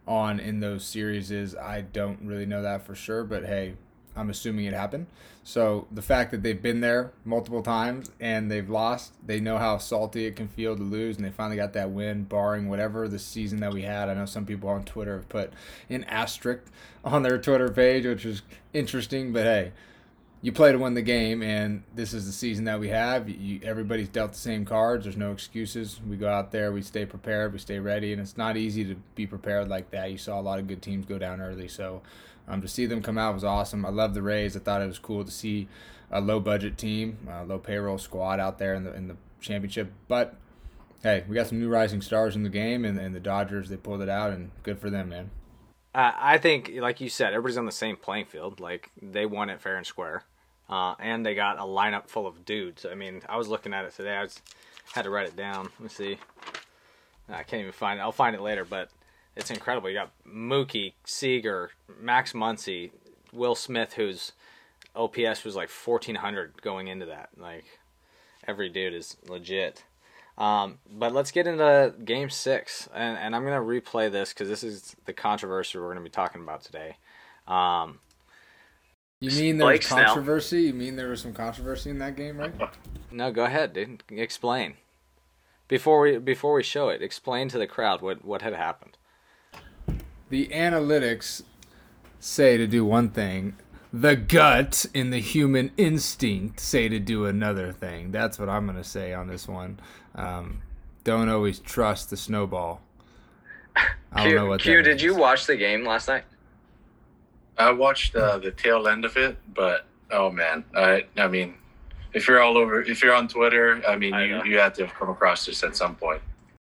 on 0.08 0.40
in 0.40 0.62
those 0.62 0.86
series 0.86 1.32
is 1.32 1.54
I 1.56 1.82
don't 1.82 2.20
really 2.22 2.46
know 2.46 2.62
that 2.62 2.86
for 2.86 2.96
sure, 2.96 3.24
but 3.24 3.46
hey, 3.46 3.76
I'm 4.18 4.30
assuming 4.30 4.66
it 4.66 4.74
happened. 4.74 5.08
So 5.44 5.88
the 5.92 6.02
fact 6.02 6.32
that 6.32 6.44
they've 6.44 6.62
been 6.62 6.82
there 6.82 7.14
multiple 7.24 7.64
times 7.64 8.12
and 8.20 8.52
they've 8.52 8.70
lost, 8.70 9.14
they 9.26 9.40
know 9.40 9.58
how 9.58 9.78
salty 9.78 10.26
it 10.26 10.36
can 10.36 10.48
feel 10.48 10.76
to 10.76 10.84
lose, 10.84 11.16
and 11.16 11.26
they 11.26 11.30
finally 11.30 11.56
got 11.56 11.74
that 11.74 11.92
win, 11.92 12.24
barring 12.24 12.68
whatever 12.68 13.08
the 13.08 13.20
season 13.20 13.62
that 13.62 13.74
we 13.74 13.84
had. 13.84 14.10
I 14.10 14.14
know 14.16 14.26
some 14.26 14.46
people 14.46 14.68
on 14.70 14.84
Twitter 14.84 15.16
have 15.16 15.30
put 15.30 15.54
an 15.90 16.04
asterisk 16.06 16.64
on 17.06 17.24
their 17.24 17.38
Twitter 17.38 17.70
page, 17.70 18.06
which 18.06 18.26
is 18.26 18.42
interesting, 18.74 19.32
but 19.32 19.44
hey, 19.44 19.72
you 20.42 20.52
play 20.52 20.72
to 20.72 20.78
win 20.78 20.94
the 20.94 21.02
game, 21.02 21.42
and 21.42 21.84
this 21.96 22.14
is 22.14 22.26
the 22.26 22.32
season 22.32 22.66
that 22.66 22.80
we 22.80 22.90
have. 22.90 23.28
You, 23.28 23.60
everybody's 23.64 24.10
dealt 24.10 24.34
the 24.34 24.38
same 24.38 24.66
cards. 24.66 25.06
There's 25.06 25.18
no 25.18 25.32
excuses. 25.32 26.00
We 26.08 26.16
go 26.16 26.30
out 26.30 26.52
there, 26.52 26.72
we 26.72 26.82
stay 26.82 27.06
prepared, 27.06 27.54
we 27.54 27.60
stay 27.60 27.80
ready, 27.80 28.12
and 28.12 28.22
it's 28.22 28.38
not 28.38 28.56
easy 28.56 28.86
to 28.86 28.96
be 29.16 29.26
prepared 29.26 29.68
like 29.68 29.92
that. 29.92 30.12
You 30.12 30.18
saw 30.18 30.40
a 30.40 30.42
lot 30.42 30.60
of 30.60 30.68
good 30.68 30.82
teams 30.82 31.06
go 31.06 31.18
down 31.18 31.42
early, 31.42 31.68
so 31.68 32.02
um, 32.48 32.62
to 32.62 32.68
see 32.68 32.86
them 32.86 33.02
come 33.02 33.18
out 33.18 33.34
was 33.34 33.44
awesome. 33.44 33.86
I 33.86 33.90
love 33.90 34.14
the 34.14 34.22
Rays. 34.22 34.56
I 34.56 34.60
thought 34.60 34.82
it 34.82 34.88
was 34.88 35.00
cool 35.00 35.24
to 35.24 35.32
see 35.32 35.68
a 36.12 36.22
low 36.22 36.40
budget 36.40 36.78
team, 36.78 37.18
low 37.46 37.60
payroll 37.60 37.98
squad 37.98 38.40
out 38.40 38.58
there 38.58 38.74
in 38.74 38.84
the 38.84 38.94
in 38.94 39.08
the 39.08 39.18
championship. 39.42 39.92
But 40.08 40.36
hey, 41.04 41.24
we 41.28 41.36
got 41.36 41.48
some 41.48 41.60
new 41.60 41.70
rising 41.70 42.02
stars 42.02 42.36
in 42.36 42.44
the 42.44 42.50
game, 42.50 42.86
and, 42.86 42.98
and 42.98 43.14
the 43.14 43.20
Dodgers 43.20 43.70
they 43.70 43.78
pulled 43.78 44.02
it 44.02 44.10
out, 44.10 44.32
and 44.32 44.52
good 44.64 44.80
for 44.80 44.90
them, 44.90 45.10
man. 45.10 45.32
Uh, 45.94 46.12
I 46.16 46.38
think, 46.38 46.72
like 46.76 47.02
you 47.02 47.10
said, 47.10 47.34
everybody's 47.34 47.58
on 47.58 47.66
the 47.66 47.72
same 47.72 47.96
playing 47.96 48.26
field. 48.26 48.60
Like 48.60 48.92
they 49.02 49.26
won 49.26 49.50
it 49.50 49.62
fair 49.62 49.78
and 49.78 49.86
square, 49.86 50.24
uh, 50.70 50.96
and 51.00 51.26
they 51.26 51.36
got 51.36 51.58
a 51.58 51.64
lineup 51.64 52.08
full 52.08 52.28
of 52.28 52.46
dudes. 52.46 52.86
I 52.86 52.96
mean, 52.96 53.22
I 53.28 53.38
was 53.38 53.48
looking 53.48 53.74
at 53.74 53.86
it 53.86 53.94
today. 53.96 54.16
I 54.16 54.24
was, 54.24 54.42
had 54.94 55.04
to 55.04 55.10
write 55.10 55.28
it 55.28 55.36
down. 55.36 55.64
Let 55.64 55.80
me 55.80 55.90
see. 55.90 56.18
I 57.30 57.44
can't 57.44 57.62
even 57.62 57.74
find 57.74 58.00
it. 58.00 58.04
I'll 58.04 58.12
find 58.12 58.36
it 58.36 58.42
later, 58.42 58.64
but 58.64 58.90
it's 59.38 59.52
incredible. 59.52 59.90
You 59.90 59.96
got 59.96 60.12
Mookie, 60.28 60.94
Seager, 61.06 61.72
Max 62.00 62.34
Muncy, 62.34 62.92
Will 63.32 63.56
Smith, 63.56 63.94
whose 63.94 64.34
OPS 64.96 65.44
was 65.44 65.56
like 65.56 65.70
1400 65.70 66.62
going 66.62 66.88
into 66.88 67.06
that. 67.06 67.30
Like 67.38 67.66
every 68.48 68.70
dude 68.70 68.94
is 68.94 69.16
legit. 69.28 69.84
Um, 70.38 70.80
but 70.92 71.14
let's 71.14 71.32
get 71.32 71.48
into 71.48 71.96
game 72.04 72.30
six, 72.30 72.88
and, 72.94 73.18
and 73.18 73.36
I'm 73.36 73.44
going 73.44 73.60
to 73.60 73.60
replay 73.92 74.12
this 74.12 74.34
because 74.34 74.48
this 74.48 74.64
is 74.64 74.96
the 75.06 75.14
controversy 75.14 75.80
we're 75.80 75.86
going 75.86 75.98
to 75.98 76.04
be 76.04 76.10
talking 76.10 76.44
about 76.44 76.64
today. 76.64 76.98
Um, 77.48 78.00
you 79.20 79.32
mean 79.32 79.58
there 79.58 79.68
was 79.68 79.88
controversy? 79.88 80.64
You 80.64 80.76
mean 80.76 80.96
there 80.96 81.10
was 81.10 81.22
some 81.22 81.34
controversy 81.34 81.90
in 81.90 81.98
that 82.00 82.16
game, 82.16 82.38
right? 82.38 82.54
No, 83.12 83.32
go 83.32 83.46
ahead, 83.46 83.74
dude. 83.74 84.04
Explain. 84.12 84.76
Before 85.68 86.02
we 86.02 86.18
before 86.20 86.54
we 86.54 86.62
show 86.62 86.90
it, 86.90 87.02
explain 87.02 87.50
to 87.50 87.58
the 87.58 87.66
crowd 87.66 88.02
what 88.02 88.24
what 88.24 88.44
had 88.44 88.54
happened. 88.54 88.98
The 90.30 90.48
analytics 90.48 91.44
say 92.20 92.58
to 92.58 92.68
do 92.68 92.84
one 92.86 93.10
thing. 93.10 93.56
the 93.94 94.16
gut 94.16 94.86
and 94.94 95.12
the 95.14 95.20
human 95.20 95.72
instinct 95.78 96.60
say 96.60 96.90
to 96.90 97.00
do 97.00 97.26
another 97.26 97.72
thing. 97.72 98.12
That's 98.12 98.38
what 98.38 98.50
I'm 98.50 98.66
going 98.66 98.78
to 98.78 98.84
say 98.84 99.14
on 99.14 99.28
this 99.28 99.48
one. 99.48 99.80
Um, 100.16 100.62
don't 101.04 101.30
always 101.30 101.60
trust 101.60 102.10
the 102.10 102.18
snowball. 102.18 102.82
I 104.12 104.24
don't 104.24 104.32
Q, 104.32 104.36
know 104.36 104.46
what 104.48 104.62
Q, 104.62 104.82
did 104.82 105.02
you 105.02 105.16
watch 105.16 105.46
the 105.46 105.56
game 105.56 105.86
last 105.86 106.08
night? 106.08 106.24
I 107.58 107.72
watched 107.72 108.16
uh, 108.16 108.38
the 108.40 108.52
tail 108.52 108.88
end 108.88 109.06
of 109.06 109.18
it, 109.18 109.38
but 109.54 109.86
oh 110.12 110.32
man, 110.32 110.64
I 110.76 111.06
I 111.18 111.28
mean, 111.28 111.56
if 112.14 112.28
you're 112.28 112.42
all 112.42 112.58
over, 112.58 112.82
if 112.82 113.04
you're 113.04 113.14
on 113.14 113.28
Twitter, 113.28 113.82
I 113.88 113.96
mean, 113.96 114.14
I 114.14 114.26
you, 114.26 114.44
you 114.46 114.58
have 114.60 114.74
to 114.74 114.86
have 114.86 114.96
come 114.96 115.10
across 115.10 115.46
this 115.46 115.64
at 115.64 115.76
some 115.76 115.96
point. 115.96 116.22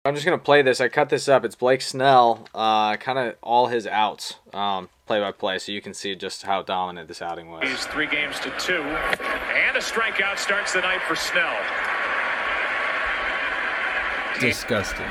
I'm 0.05 0.13
just 0.13 0.23
gonna 0.23 0.37
play 0.37 0.61
this. 0.61 0.79
I 0.79 0.87
cut 0.87 1.09
this 1.09 1.27
up. 1.27 1.43
It's 1.43 1.55
Blake 1.55 1.81
Snell, 1.81 2.47
uh, 2.53 2.95
kind 2.97 3.17
of 3.17 3.37
all 3.41 3.65
his 3.67 3.87
outs, 3.87 4.35
um, 4.53 4.87
play 5.07 5.19
by 5.19 5.31
play, 5.31 5.57
so 5.57 5.71
you 5.71 5.81
can 5.81 5.95
see 5.95 6.13
just 6.15 6.43
how 6.43 6.61
dominant 6.61 7.07
this 7.07 7.23
outing 7.23 7.49
was. 7.49 7.67
He's 7.67 7.87
three 7.87 8.05
games 8.05 8.39
to 8.41 8.51
two, 8.59 8.83
and 8.83 9.75
a 9.75 9.79
strikeout 9.79 10.37
starts 10.37 10.73
the 10.73 10.81
night 10.81 11.01
for 11.07 11.15
Snell. 11.15 11.57
Disgusting. 14.39 15.07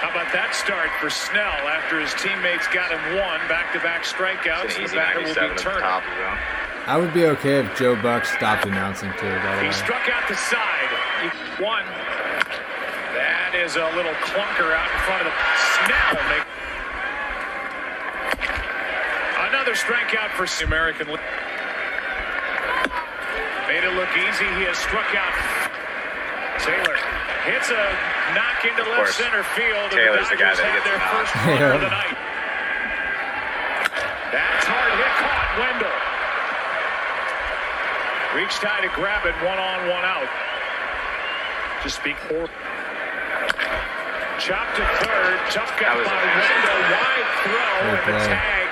How 0.00 0.10
about 0.10 0.32
that 0.32 0.52
start 0.52 0.90
for 0.98 1.10
Snell 1.10 1.68
after 1.68 2.00
his 2.00 2.12
teammates 2.14 2.66
got 2.74 2.90
him 2.90 2.98
one 3.22 3.38
back-to-back 3.46 4.02
strikeouts? 4.02 4.74
The 4.74 4.96
batter 4.96 5.20
will 5.20 5.28
be 5.28 5.56
Turner. 5.62 5.84
I 6.86 6.96
would 6.96 7.14
be 7.14 7.26
okay 7.26 7.60
if 7.60 7.78
Joe 7.78 7.94
Buck 7.94 8.24
stopped 8.24 8.66
announcing 8.66 9.12
too. 9.20 9.28
By 9.28 9.60
he 9.60 9.68
way. 9.68 9.72
struck 9.72 10.08
out 10.08 10.26
the 10.26 10.34
side. 10.34 10.90
One. 11.60 11.84
That 11.84 12.07
is 13.68 13.76
a 13.76 13.84
little 13.92 14.16
clunker 14.24 14.72
out 14.72 14.88
in 14.88 15.00
front 15.04 15.20
of 15.20 15.28
the 15.28 15.34
Snell. 15.76 16.16
Another 19.52 19.76
strikeout 19.76 20.32
for 20.32 20.48
the 20.48 20.64
American 20.64 21.08
League. 21.08 21.28
Made 23.68 23.84
it 23.84 23.92
look 23.92 24.08
easy. 24.16 24.48
He 24.56 24.64
has 24.64 24.80
struck 24.80 25.12
out. 25.12 25.36
Taylor 26.64 26.96
hits 27.44 27.68
a 27.68 27.84
knock 28.32 28.64
into 28.64 28.88
left 28.88 29.12
center 29.12 29.44
field. 29.52 29.92
Taylor's 29.92 30.32
the, 30.32 30.40
the 30.40 30.40
guy 30.40 30.56
that 30.56 30.64
gets 30.72 30.88
their 30.88 31.00
first 31.12 31.32
run 31.44 31.76
of 31.76 31.84
the 31.84 31.92
night. 32.00 32.16
That's 34.32 34.64
hard 34.64 34.92
hit 34.96 35.12
caught. 35.20 35.48
Wendle 35.60 35.96
Reached 38.32 38.64
high 38.64 38.80
to 38.80 38.88
grab 38.96 39.28
it, 39.28 39.36
one 39.44 39.60
on, 39.60 39.92
one 39.92 40.08
out. 40.08 40.28
Just 41.84 41.96
speak 42.00 42.16
for. 42.32 42.48
Chopped 44.38 44.76
to 44.78 44.86
third, 45.02 45.34
tough 45.50 45.74
guy 45.82 45.98
by 45.98 46.06
Wendle, 46.06 46.82
wide 46.94 47.30
throw, 47.42 47.90
and 47.90 48.06
the 48.06 48.18
tag 48.22 48.70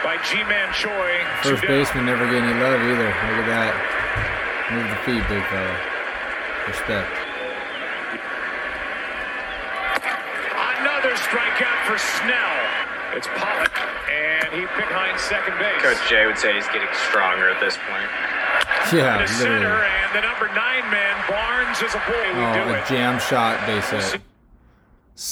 by 0.00 0.16
Ji-Man 0.24 0.72
Choi. 0.72 1.20
First 1.44 1.60
baseman 1.68 2.08
never 2.08 2.24
get 2.24 2.40
any 2.40 2.56
love 2.56 2.80
either. 2.80 3.12
Look 3.28 3.44
at 3.44 3.48
that. 3.52 3.76
Move 4.72 4.88
the 4.88 4.96
feet, 5.04 5.20
big 5.28 5.44
fella. 5.52 5.76
Respect. 6.72 7.12
Another 10.80 11.12
strikeout 11.20 11.80
for 11.84 12.00
Snell. 12.00 12.56
It's 13.12 13.28
Pollock, 13.36 13.76
and 14.08 14.48
he 14.56 14.64
picked 14.72 14.88
behind 14.88 15.20
second 15.20 15.60
base. 15.60 15.84
Coach 15.84 16.00
Jay 16.08 16.24
would 16.24 16.40
say 16.40 16.56
he's 16.56 16.66
getting 16.72 16.88
stronger 17.12 17.52
at 17.52 17.60
this 17.60 17.76
point. 17.84 18.08
Yeah, 18.88 19.20
the 19.20 19.28
center 19.28 19.84
and 19.84 20.16
the 20.16 20.24
number 20.24 20.48
nine 20.56 20.88
man 20.88 21.12
Barnes 21.28 21.84
is 21.84 21.92
a 21.92 22.00
boy. 22.08 22.24
We 22.32 22.40
oh, 22.40 22.56
do 22.56 22.72
a 22.72 22.80
it. 22.80 22.88
jam 22.88 23.20
shot 23.20 23.60
base 23.68 23.92
hit. 23.92 24.24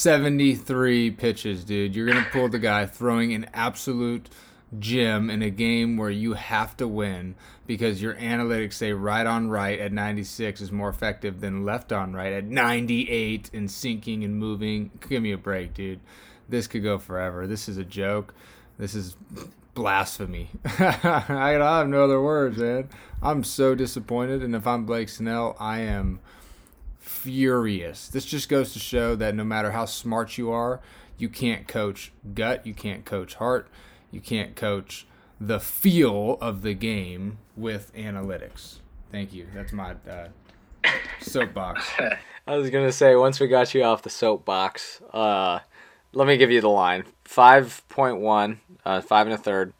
73 0.03 1.11
pitches, 1.11 1.63
dude. 1.63 1.95
You're 1.95 2.05
gonna 2.05 2.27
pull 2.29 2.49
the 2.49 2.59
guy 2.59 2.85
throwing 2.85 3.33
an 3.33 3.49
absolute 3.53 4.29
gem 4.77 5.29
in 5.29 5.41
a 5.41 5.49
game 5.49 5.95
where 5.95 6.09
you 6.09 6.33
have 6.33 6.75
to 6.75 6.89
win 6.89 7.35
because 7.65 8.01
your 8.01 8.15
analytics 8.15 8.73
say 8.73 8.91
right 8.91 9.25
on 9.25 9.49
right 9.49 9.79
at 9.79 9.93
96 9.93 10.59
is 10.59 10.73
more 10.73 10.89
effective 10.89 11.39
than 11.39 11.63
left 11.63 11.93
on 11.93 12.11
right 12.11 12.33
at 12.33 12.43
98 12.43 13.49
and 13.53 13.71
sinking 13.71 14.25
and 14.25 14.35
moving. 14.35 14.91
Give 15.07 15.23
me 15.23 15.31
a 15.31 15.37
break, 15.37 15.73
dude. 15.73 16.01
This 16.49 16.67
could 16.67 16.83
go 16.83 16.97
forever. 16.97 17.47
This 17.47 17.69
is 17.69 17.77
a 17.77 17.85
joke. 17.85 18.35
This 18.77 18.95
is 18.95 19.15
blasphemy. 19.73 20.49
I 20.65 21.55
have 21.61 21.87
no 21.87 22.03
other 22.03 22.21
words, 22.21 22.57
man. 22.57 22.89
I'm 23.21 23.45
so 23.45 23.73
disappointed, 23.73 24.43
and 24.43 24.53
if 24.53 24.67
I'm 24.67 24.85
Blake 24.85 25.07
Snell, 25.07 25.55
I 25.61 25.79
am 25.79 26.19
furious. 27.03 28.07
This 28.07 28.25
just 28.25 28.49
goes 28.49 28.73
to 28.73 28.79
show 28.79 29.15
that 29.15 29.35
no 29.35 29.43
matter 29.43 29.71
how 29.71 29.85
smart 29.85 30.37
you 30.37 30.51
are, 30.51 30.79
you 31.17 31.29
can't 31.29 31.67
coach 31.67 32.11
gut, 32.33 32.65
you 32.65 32.73
can't 32.73 33.05
coach 33.05 33.35
heart, 33.35 33.67
you 34.09 34.21
can't 34.21 34.55
coach 34.55 35.05
the 35.39 35.59
feel 35.59 36.37
of 36.39 36.61
the 36.61 36.73
game 36.73 37.37
with 37.55 37.93
analytics. 37.95 38.77
Thank 39.11 39.33
you. 39.33 39.47
That's 39.53 39.73
my 39.73 39.95
uh, 40.09 40.29
soapbox. 41.19 41.85
I 42.47 42.57
was 42.57 42.69
gonna 42.69 42.91
say 42.91 43.15
once 43.15 43.39
we 43.39 43.47
got 43.47 43.73
you 43.73 43.83
off 43.83 44.01
the 44.01 44.09
soapbox, 44.09 45.01
uh, 45.13 45.59
let 46.13 46.27
me 46.27 46.37
give 46.37 46.51
you 46.51 46.61
the 46.61 46.69
line: 46.69 47.05
five 47.23 47.83
point 47.89 48.19
one 48.19 48.59
uh, 48.85 49.01
five 49.01 49.27
and 49.27 49.33
a 49.33 49.37
third, 49.37 49.73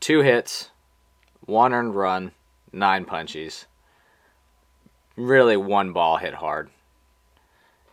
two 0.00 0.20
hits, 0.20 0.70
one 1.40 1.72
earned 1.72 1.94
run, 1.94 2.32
nine 2.72 3.04
punchies. 3.04 3.64
Really, 5.16 5.56
one 5.56 5.92
ball 5.92 6.16
hit 6.16 6.34
hard. 6.34 6.70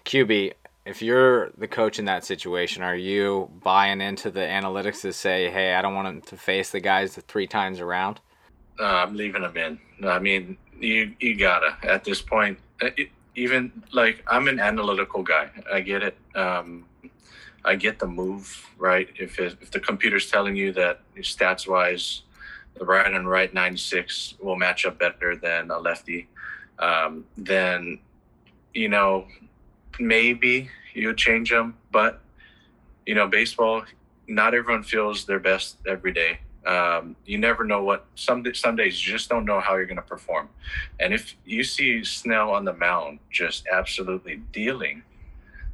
QB, 0.05 0.53
if 0.85 1.01
you're 1.01 1.51
the 1.57 1.67
coach 1.67 1.99
in 1.99 2.05
that 2.05 2.25
situation, 2.25 2.81
are 2.81 2.95
you 2.95 3.51
buying 3.63 4.01
into 4.01 4.31
the 4.31 4.39
analytics 4.39 5.01
to 5.01 5.13
say, 5.13 5.49
hey, 5.51 5.75
I 5.75 5.81
don't 5.81 5.93
want 5.93 6.07
him 6.07 6.21
to 6.21 6.37
face 6.37 6.71
the 6.71 6.79
guys 6.79 7.15
three 7.27 7.47
times 7.47 7.79
around? 7.79 8.19
Uh, 8.79 8.85
I'm 8.85 9.15
leaving 9.15 9.43
him 9.43 9.55
in. 9.55 9.79
I 10.07 10.17
mean, 10.17 10.57
you 10.79 11.13
you 11.19 11.35
gotta 11.37 11.77
at 11.83 12.03
this 12.03 12.21
point. 12.21 12.57
Uh, 12.81 12.89
even 13.35 13.71
like 13.91 14.23
I'm 14.27 14.47
an 14.47 14.59
analytical 14.59 15.23
guy. 15.23 15.49
I 15.71 15.81
get 15.81 16.01
it. 16.01 16.17
Um, 16.35 16.85
I 17.63 17.75
get 17.75 17.99
the 17.99 18.07
move 18.07 18.67
right. 18.77 19.07
If 19.19 19.39
it, 19.39 19.57
if 19.61 19.71
the 19.71 19.79
computer's 19.79 20.29
telling 20.29 20.55
you 20.55 20.73
that 20.73 21.01
stats 21.17 21.67
wise, 21.67 22.23
the 22.77 22.85
right 22.85 23.11
and 23.11 23.29
right 23.29 23.53
96 23.53 24.35
will 24.39 24.55
match 24.55 24.85
up 24.85 24.97
better 24.97 25.35
than 25.35 25.69
a 25.69 25.77
lefty, 25.77 26.27
um, 26.81 27.25
then 27.37 27.99
you 28.73 28.89
know 28.89 29.27
maybe 29.99 30.69
you 30.93 31.07
would 31.07 31.17
change 31.17 31.49
them. 31.49 31.77
But 31.91 32.21
you 33.05 33.15
know, 33.15 33.27
baseball, 33.27 33.83
not 34.27 34.53
everyone 34.53 34.83
feels 34.83 35.25
their 35.25 35.39
best 35.39 35.77
every 35.87 36.13
day. 36.13 36.39
Um, 36.65 37.15
you 37.25 37.39
never 37.39 37.63
know 37.63 37.83
what 37.83 38.05
some 38.15 38.43
some 38.53 38.75
days 38.75 39.05
you 39.05 39.11
just 39.11 39.29
don't 39.29 39.45
know 39.45 39.59
how 39.59 39.75
you're 39.75 39.85
going 39.85 39.95
to 39.95 40.03
perform. 40.03 40.49
And 40.99 41.13
if 41.13 41.35
you 41.45 41.63
see 41.63 42.03
Snell 42.03 42.51
on 42.51 42.65
the 42.65 42.73
mound 42.73 43.19
just 43.31 43.65
absolutely 43.71 44.37
dealing 44.51 45.03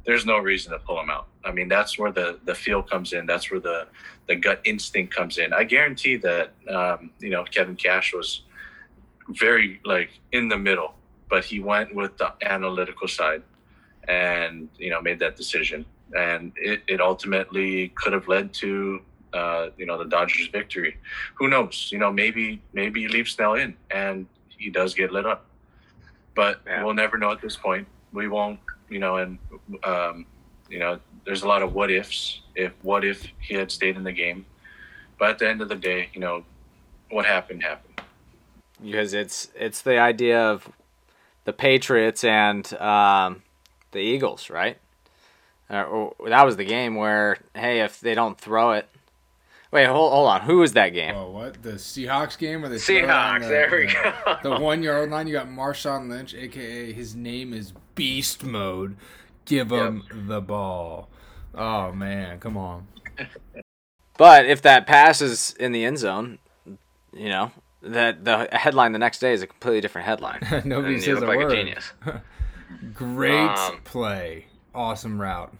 there's 0.08 0.24
no 0.24 0.38
reason 0.38 0.72
to 0.72 0.78
pull 0.78 0.98
him 0.98 1.10
out. 1.10 1.26
I 1.44 1.52
mean, 1.52 1.68
that's 1.68 1.98
where 1.98 2.10
the 2.10 2.38
the 2.44 2.54
feel 2.54 2.82
comes 2.82 3.12
in. 3.12 3.26
That's 3.26 3.50
where 3.50 3.60
the 3.60 3.88
the 4.26 4.36
gut 4.36 4.62
instinct 4.64 5.14
comes 5.14 5.36
in. 5.36 5.52
I 5.52 5.64
guarantee 5.64 6.16
that 6.16 6.54
um, 6.66 7.10
you 7.20 7.28
know 7.28 7.44
Kevin 7.44 7.76
Cash 7.76 8.14
was 8.14 8.40
very 9.28 9.80
like 9.84 10.08
in 10.32 10.48
the 10.48 10.56
middle, 10.56 10.94
but 11.28 11.44
he 11.44 11.60
went 11.60 11.94
with 11.94 12.16
the 12.18 12.32
analytical 12.42 13.08
side, 13.08 13.42
and 14.06 14.68
you 14.78 14.90
know 14.90 15.00
made 15.00 15.18
that 15.20 15.36
decision, 15.36 15.84
and 16.16 16.52
it, 16.56 16.82
it 16.88 17.00
ultimately 17.00 17.88
could 17.90 18.12
have 18.12 18.28
led 18.28 18.52
to 18.54 19.00
uh, 19.32 19.68
you 19.76 19.86
know 19.86 19.98
the 19.98 20.04
Dodgers' 20.04 20.48
victory. 20.48 20.96
Who 21.34 21.48
knows? 21.48 21.88
You 21.92 21.98
know, 21.98 22.12
maybe 22.12 22.62
maybe 22.72 23.00
you 23.00 23.08
leave 23.08 23.28
Snell 23.28 23.54
in 23.54 23.76
and 23.90 24.26
he 24.48 24.70
does 24.70 24.94
get 24.94 25.12
lit 25.12 25.26
up, 25.26 25.46
but 26.34 26.60
yeah. 26.66 26.82
we'll 26.82 26.94
never 26.94 27.18
know 27.18 27.30
at 27.30 27.40
this 27.40 27.56
point. 27.56 27.86
We 28.12 28.26
won't 28.26 28.58
you 28.88 28.98
know, 28.98 29.16
and 29.16 29.38
um, 29.84 30.26
you 30.68 30.78
know, 30.78 30.98
there's 31.24 31.42
a 31.42 31.48
lot 31.48 31.62
of 31.62 31.74
what 31.74 31.90
ifs. 31.90 32.40
If 32.54 32.72
what 32.82 33.04
if 33.04 33.26
he 33.40 33.54
had 33.54 33.70
stayed 33.70 33.96
in 33.96 34.04
the 34.04 34.12
game, 34.12 34.46
but 35.18 35.30
at 35.30 35.38
the 35.38 35.48
end 35.48 35.60
of 35.60 35.68
the 35.68 35.76
day, 35.76 36.08
you 36.12 36.20
know, 36.20 36.44
what 37.10 37.26
happened 37.26 37.62
happened. 37.62 38.00
Because 38.82 39.14
it's 39.14 39.50
it's 39.54 39.82
the 39.82 39.98
idea 39.98 40.40
of 40.40 40.70
the 41.48 41.52
Patriots 41.54 42.24
and 42.24 42.70
um, 42.74 43.42
the 43.92 44.00
Eagles, 44.00 44.50
right? 44.50 44.76
Uh, 45.70 45.82
or, 45.84 46.14
that 46.28 46.44
was 46.44 46.58
the 46.58 46.64
game 46.64 46.94
where 46.94 47.38
hey, 47.54 47.80
if 47.80 48.00
they 48.00 48.14
don't 48.14 48.38
throw 48.38 48.72
it, 48.72 48.86
Wait, 49.70 49.86
hold, 49.86 50.12
hold 50.12 50.28
on. 50.28 50.40
Who 50.42 50.58
was 50.58 50.74
that 50.74 50.90
game? 50.90 51.14
Oh, 51.14 51.30
what? 51.30 51.62
The 51.62 51.72
Seahawks 51.72 52.36
game 52.38 52.64
or 52.64 52.68
the 52.68 52.76
Seahawks? 52.76 53.42
The, 53.42 53.48
there 53.48 53.70
we 53.70 53.86
the, 53.86 53.92
go. 53.92 54.36
the 54.56 54.60
one 54.60 54.82
yard 54.82 55.10
line. 55.10 55.26
You 55.26 55.34
got 55.34 55.48
Marshawn 55.48 56.10
Lynch, 56.10 56.34
aka 56.34 56.92
his 56.92 57.14
name 57.16 57.54
is 57.54 57.72
Beast 57.94 58.44
Mode. 58.44 58.96
Give 59.46 59.72
him 59.72 60.04
yep. 60.10 60.26
the 60.26 60.40
ball. 60.42 61.08
Oh 61.54 61.92
man, 61.92 62.40
come 62.40 62.58
on. 62.58 62.88
but 64.18 64.44
if 64.44 64.60
that 64.62 64.86
passes 64.86 65.54
in 65.58 65.72
the 65.72 65.86
end 65.86 65.96
zone, 65.96 66.40
you 67.14 67.30
know 67.30 67.52
that 67.82 68.24
the 68.24 68.48
headline 68.52 68.92
the 68.92 68.98
next 68.98 69.18
day 69.18 69.32
is 69.32 69.42
a 69.42 69.46
completely 69.46 69.80
different 69.80 70.06
headline. 70.06 70.40
Nobody 70.64 70.94
and 70.94 71.02
says 71.02 71.22
a 71.22 71.26
like 71.26 71.38
word. 71.38 71.52
A 71.52 71.56
genius. 71.56 71.92
Great 72.94 73.48
um, 73.48 73.80
play, 73.84 74.46
awesome 74.74 75.20
route. 75.20 75.52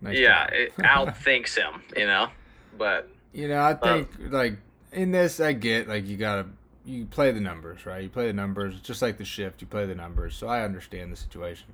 Nice 0.00 0.18
yeah, 0.18 0.46
it 0.46 0.76
outthinks 0.80 1.56
him, 1.56 1.82
you 1.96 2.06
know. 2.06 2.28
But 2.76 3.08
you 3.32 3.48
know, 3.48 3.62
I 3.62 3.74
think 3.74 4.10
like 4.30 4.58
in 4.92 5.12
this, 5.12 5.40
I 5.40 5.52
get 5.52 5.88
like 5.88 6.06
you 6.06 6.16
gotta 6.16 6.46
you 6.84 7.04
play 7.06 7.32
the 7.32 7.40
numbers, 7.40 7.84
right? 7.86 8.02
You 8.02 8.08
play 8.08 8.26
the 8.26 8.32
numbers, 8.32 8.80
just 8.80 9.02
like 9.02 9.18
the 9.18 9.24
shift. 9.24 9.60
You 9.60 9.66
play 9.66 9.86
the 9.86 9.94
numbers, 9.94 10.36
so 10.36 10.48
I 10.48 10.62
understand 10.62 11.12
the 11.12 11.16
situation. 11.16 11.68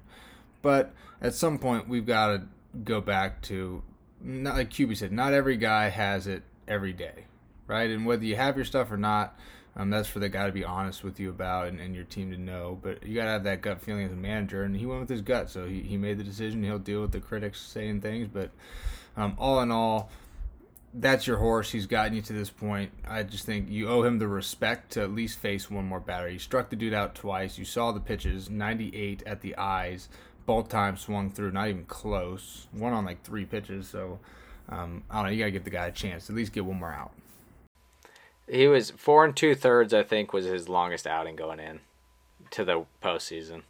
But 0.63 0.93
at 1.21 1.35
some 1.35 1.59
point, 1.59 1.89
we've 1.89 2.07
got 2.07 2.29
to 2.29 2.43
go 2.85 3.01
back 3.01 3.43
to, 3.43 3.83
not 4.21 4.55
like 4.55 4.71
QB 4.71 4.97
said, 4.97 5.13
not 5.13 5.35
every 5.35 5.57
guy 5.57 5.89
has 5.89 6.27
it 6.27 6.43
every 6.67 6.93
day, 6.93 7.27
right? 7.67 7.91
And 7.91 8.07
whether 8.07 8.25
you 8.25 8.37
have 8.37 8.57
your 8.57 8.65
stuff 8.65 8.91
or 8.91 8.97
not, 8.97 9.37
um, 9.75 9.91
that's 9.91 10.09
for 10.09 10.19
the 10.19 10.29
guy 10.29 10.47
to 10.47 10.53
be 10.53 10.65
honest 10.65 11.03
with 11.03 11.19
you 11.19 11.31
about 11.31 11.69
and, 11.69 11.81
and 11.81 11.95
your 11.95 12.05
team 12.05 12.31
to 12.31 12.39
know. 12.39 12.79
But 12.83 13.07
you 13.07 13.15
got 13.15 13.25
to 13.25 13.31
have 13.31 13.45
that 13.45 13.63
gut 13.63 13.81
feeling 13.81 14.05
as 14.05 14.13
a 14.13 14.17
manager. 14.17 14.65
And 14.65 14.77
he 14.77 14.85
went 14.85 15.01
with 15.01 15.09
his 15.09 15.23
gut. 15.23 15.49
So 15.49 15.67
he, 15.67 15.81
he 15.81 15.97
made 15.97 16.19
the 16.19 16.25
decision. 16.25 16.63
He'll 16.63 16.79
deal 16.79 17.01
with 17.01 17.13
the 17.13 17.21
critics 17.21 17.61
saying 17.61 18.03
things. 18.03 18.29
But 18.29 18.51
um, 19.17 19.35
all 19.39 19.61
in 19.63 19.71
all, 19.71 20.11
that's 20.93 21.27
your 21.27 21.39
horse. 21.39 21.71
He's 21.71 21.87
gotten 21.87 22.15
you 22.15 22.21
to 22.23 22.35
this 22.35 22.51
point. 22.51 22.93
I 23.09 23.23
just 23.23 23.47
think 23.47 23.71
you 23.71 23.89
owe 23.89 24.03
him 24.03 24.19
the 24.19 24.29
respect 24.29 24.93
to 24.93 25.03
at 25.03 25.11
least 25.11 25.39
face 25.39 25.71
one 25.71 25.87
more 25.87 26.01
batter. 26.01 26.29
You 26.29 26.39
struck 26.39 26.69
the 26.69 26.77
dude 26.77 26.93
out 26.93 27.15
twice. 27.15 27.57
You 27.57 27.65
saw 27.65 27.93
the 27.93 28.01
pitches, 28.01 28.51
98 28.51 29.23
at 29.25 29.41
the 29.41 29.57
eyes. 29.57 30.11
Both 30.45 30.69
times 30.69 31.01
swung 31.01 31.31
through, 31.31 31.53
not 31.53 31.69
even 31.69 31.85
close. 31.87 32.67
One 32.73 32.93
on 32.93 33.07
like 33.07 33.23
three 33.23 33.47
pitches. 33.47 33.89
So 33.89 34.19
um, 34.69 35.03
I 35.11 35.17
don't 35.17 35.27
know. 35.27 35.31
You 35.31 35.39
got 35.39 35.45
to 35.47 35.51
give 35.53 35.65
the 35.65 35.71
guy 35.71 35.87
a 35.87 35.93
chance. 35.93 36.29
At 36.29 36.37
least 36.37 36.53
get 36.53 36.67
one 36.67 36.79
more 36.79 36.93
out. 36.93 37.13
He 38.49 38.67
was 38.67 38.91
four 38.91 39.25
and 39.25 39.37
two 39.37 39.55
thirds. 39.55 39.95
I 39.95 40.03
think 40.03 40.33
was 40.33 40.45
his 40.45 40.69
longest 40.69 41.07
outing 41.07 41.37
going 41.37 41.61
in 41.61 41.81
to 42.51 42.65
the 42.65 42.85
postseason. 43.03 43.63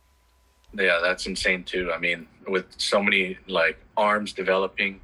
Yeah, 0.75 1.01
that's 1.03 1.27
insane 1.27 1.65
too. 1.65 1.93
I 1.93 1.99
mean, 1.99 2.27
with 2.47 2.67
so 2.79 3.03
many 3.03 3.39
like 3.47 3.79
arms 3.97 4.33
developing 4.33 5.01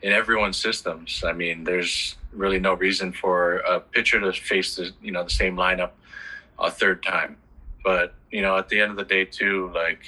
in 0.00 0.12
everyone's 0.12 0.56
systems, 0.56 1.22
I 1.24 1.32
mean, 1.32 1.64
there's 1.64 2.16
really 2.32 2.58
no 2.58 2.74
reason 2.74 3.12
for 3.12 3.58
a 3.58 3.80
pitcher 3.80 4.20
to 4.20 4.32
face 4.32 4.76
the 4.76 4.90
you 5.02 5.12
know 5.12 5.24
the 5.24 5.30
same 5.30 5.56
lineup 5.56 5.90
a 6.58 6.70
third 6.70 7.02
time. 7.02 7.36
But 7.84 8.14
you 8.30 8.40
know, 8.42 8.56
at 8.56 8.68
the 8.68 8.80
end 8.80 8.90
of 8.90 8.96
the 8.96 9.04
day, 9.04 9.24
too, 9.24 9.70
like 9.74 10.00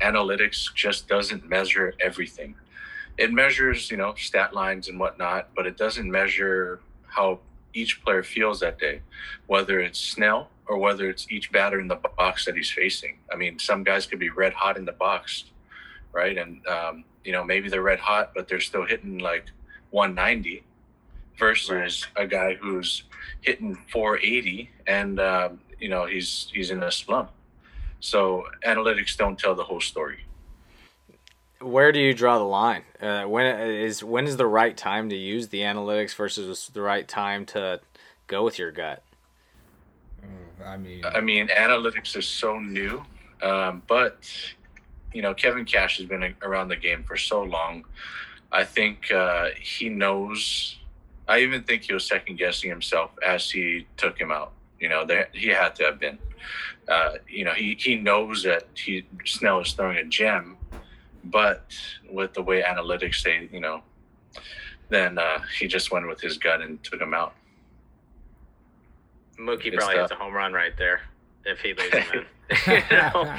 analytics 0.00 0.74
just 0.74 1.08
doesn't 1.08 1.48
measure 1.48 1.94
everything. 2.00 2.56
It 3.16 3.32
measures 3.32 3.90
you 3.90 3.96
know 3.96 4.14
stat 4.16 4.52
lines 4.52 4.88
and 4.88 4.98
whatnot, 4.98 5.50
but 5.54 5.66
it 5.66 5.76
doesn't 5.76 6.10
measure 6.10 6.80
how 7.06 7.38
each 7.74 8.02
player 8.02 8.22
feels 8.22 8.60
that 8.60 8.78
day, 8.78 9.00
whether 9.46 9.80
it's 9.80 9.98
Snell 9.98 10.48
or 10.66 10.78
whether 10.78 11.08
it's 11.10 11.30
each 11.30 11.52
batter 11.52 11.78
in 11.80 11.88
the 11.88 11.96
box 11.96 12.46
that 12.46 12.56
he's 12.56 12.70
facing. 12.70 13.18
I 13.32 13.36
mean, 13.36 13.58
some 13.58 13.84
guys 13.84 14.06
could 14.06 14.18
be 14.18 14.30
red 14.30 14.54
hot 14.54 14.76
in 14.76 14.84
the 14.84 14.92
box, 14.92 15.44
right? 16.12 16.38
And 16.38 16.66
um, 16.66 17.04
you 17.24 17.32
know, 17.32 17.44
maybe 17.44 17.68
they're 17.68 17.82
red 17.82 17.98
hot, 17.98 18.32
but 18.34 18.48
they're 18.48 18.60
still 18.60 18.86
hitting 18.86 19.18
like 19.18 19.46
190 19.90 20.62
versus 21.38 22.06
right. 22.16 22.24
a 22.24 22.26
guy 22.26 22.54
who's 22.54 23.04
hitting 23.42 23.74
480 23.92 24.70
and 24.86 25.20
um, 25.20 25.60
you 25.78 25.88
know 25.88 26.06
he's 26.06 26.48
he's 26.52 26.70
in 26.70 26.82
a 26.82 26.90
slump. 26.90 27.30
So 28.00 28.44
analytics 28.66 29.16
don't 29.16 29.38
tell 29.38 29.54
the 29.54 29.64
whole 29.64 29.80
story 29.80 30.24
where 31.64 31.92
do 31.92 31.98
you 31.98 32.14
draw 32.14 32.38
the 32.38 32.44
line? 32.44 32.82
Uh, 33.00 33.24
when 33.24 33.46
is 33.46 34.04
when 34.04 34.26
is 34.26 34.36
the 34.36 34.46
right 34.46 34.76
time 34.76 35.08
to 35.10 35.16
use 35.16 35.48
the 35.48 35.60
analytics 35.60 36.14
versus 36.14 36.70
the 36.72 36.82
right 36.82 37.06
time 37.06 37.46
to 37.46 37.80
go 38.26 38.44
with 38.44 38.58
your 38.58 38.70
gut? 38.70 39.02
Mm, 40.22 40.66
I 40.66 40.76
mean, 40.76 41.04
I 41.04 41.20
mean, 41.20 41.48
analytics 41.48 42.16
is 42.16 42.26
so 42.26 42.58
new, 42.58 43.04
um, 43.42 43.82
but 43.86 44.18
you 45.12 45.22
know, 45.22 45.32
Kevin 45.32 45.64
Cash 45.64 45.98
has 45.98 46.06
been 46.06 46.34
around 46.42 46.68
the 46.68 46.76
game 46.76 47.04
for 47.04 47.16
so 47.16 47.42
long. 47.42 47.84
I 48.52 48.64
think 48.64 49.10
uh, 49.10 49.48
he 49.60 49.88
knows. 49.88 50.76
I 51.26 51.40
even 51.40 51.62
think 51.62 51.84
he 51.84 51.94
was 51.94 52.04
second 52.04 52.36
guessing 52.36 52.68
himself 52.68 53.10
as 53.26 53.50
he 53.50 53.86
took 53.96 54.18
him 54.18 54.30
out. 54.30 54.52
You 54.78 54.88
know, 54.88 55.06
there, 55.06 55.28
he 55.32 55.48
had 55.48 55.74
to 55.76 55.84
have 55.84 55.98
been. 55.98 56.18
Uh, 56.86 57.14
you 57.26 57.44
know, 57.44 57.52
he, 57.52 57.74
he 57.78 57.94
knows 57.96 58.42
that 58.42 58.66
he 58.74 59.06
Snell 59.24 59.60
is 59.60 59.72
throwing 59.72 59.96
a 59.96 60.04
gem, 60.04 60.58
but 61.24 61.74
with 62.10 62.34
the 62.34 62.42
way 62.42 62.62
analytics 62.62 63.16
say, 63.16 63.48
you 63.52 63.60
know, 63.60 63.82
then 64.88 65.18
uh, 65.18 65.40
he 65.58 65.66
just 65.66 65.90
went 65.90 66.06
with 66.06 66.20
his 66.20 66.38
gut 66.38 66.60
and 66.60 66.82
took 66.82 67.00
him 67.00 67.14
out. 67.14 67.34
Mookie 69.38 69.66
it's 69.66 69.76
probably 69.76 69.96
tough. 69.96 70.10
hits 70.10 70.12
a 70.12 70.22
home 70.22 70.34
run 70.34 70.52
right 70.52 70.76
there 70.76 71.00
if 71.44 71.60
he 71.60 71.74
leaves 71.74 71.92
him 71.92 72.04
in. 72.12 72.24
you 72.66 72.82
know? 72.90 73.34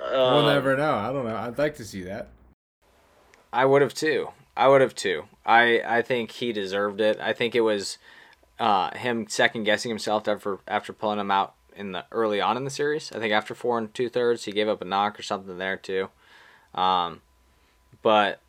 we'll 0.00 0.38
um, 0.38 0.46
never 0.46 0.76
know. 0.76 0.94
I 0.94 1.12
don't 1.12 1.24
know. 1.24 1.36
I'd 1.36 1.58
like 1.58 1.76
to 1.76 1.84
see 1.84 2.02
that. 2.02 2.28
I 3.52 3.64
would 3.64 3.82
have 3.82 3.94
too. 3.94 4.28
I 4.56 4.68
would 4.68 4.80
have 4.80 4.94
too. 4.94 5.24
I 5.46 5.80
I 5.86 6.02
think 6.02 6.32
he 6.32 6.52
deserved 6.52 7.00
it. 7.00 7.18
I 7.20 7.32
think 7.32 7.54
it 7.54 7.62
was 7.62 7.96
uh, 8.58 8.94
him 8.96 9.26
second 9.28 9.64
guessing 9.64 9.88
himself 9.88 10.28
after 10.28 10.58
after 10.68 10.92
pulling 10.92 11.18
him 11.18 11.30
out 11.30 11.54
in 11.74 11.92
the 11.92 12.04
early 12.12 12.40
on 12.40 12.56
in 12.56 12.64
the 12.64 12.70
series. 12.70 13.10
I 13.12 13.18
think 13.18 13.32
after 13.32 13.54
four 13.54 13.78
and 13.78 13.92
two 13.94 14.08
thirds, 14.08 14.44
he 14.44 14.52
gave 14.52 14.68
up 14.68 14.82
a 14.82 14.84
knock 14.84 15.18
or 15.18 15.22
something 15.22 15.56
there 15.56 15.76
too. 15.76 16.10
Um, 16.74 17.20
but 18.02 18.40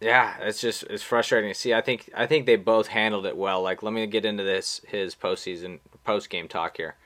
yeah, 0.00 0.36
it's 0.40 0.60
just 0.60 0.82
it's 0.84 1.02
frustrating 1.02 1.50
to 1.50 1.54
see. 1.54 1.72
I 1.72 1.80
think 1.80 2.10
I 2.14 2.26
think 2.26 2.46
they 2.46 2.56
both 2.56 2.88
handled 2.88 3.26
it 3.26 3.36
well. 3.36 3.62
Like, 3.62 3.82
let 3.82 3.92
me 3.92 4.06
get 4.06 4.24
into 4.24 4.42
this 4.42 4.80
his 4.86 5.14
postseason 5.14 5.78
post 6.04 6.30
game 6.30 6.48
talk 6.48 6.76
here. 6.76 6.96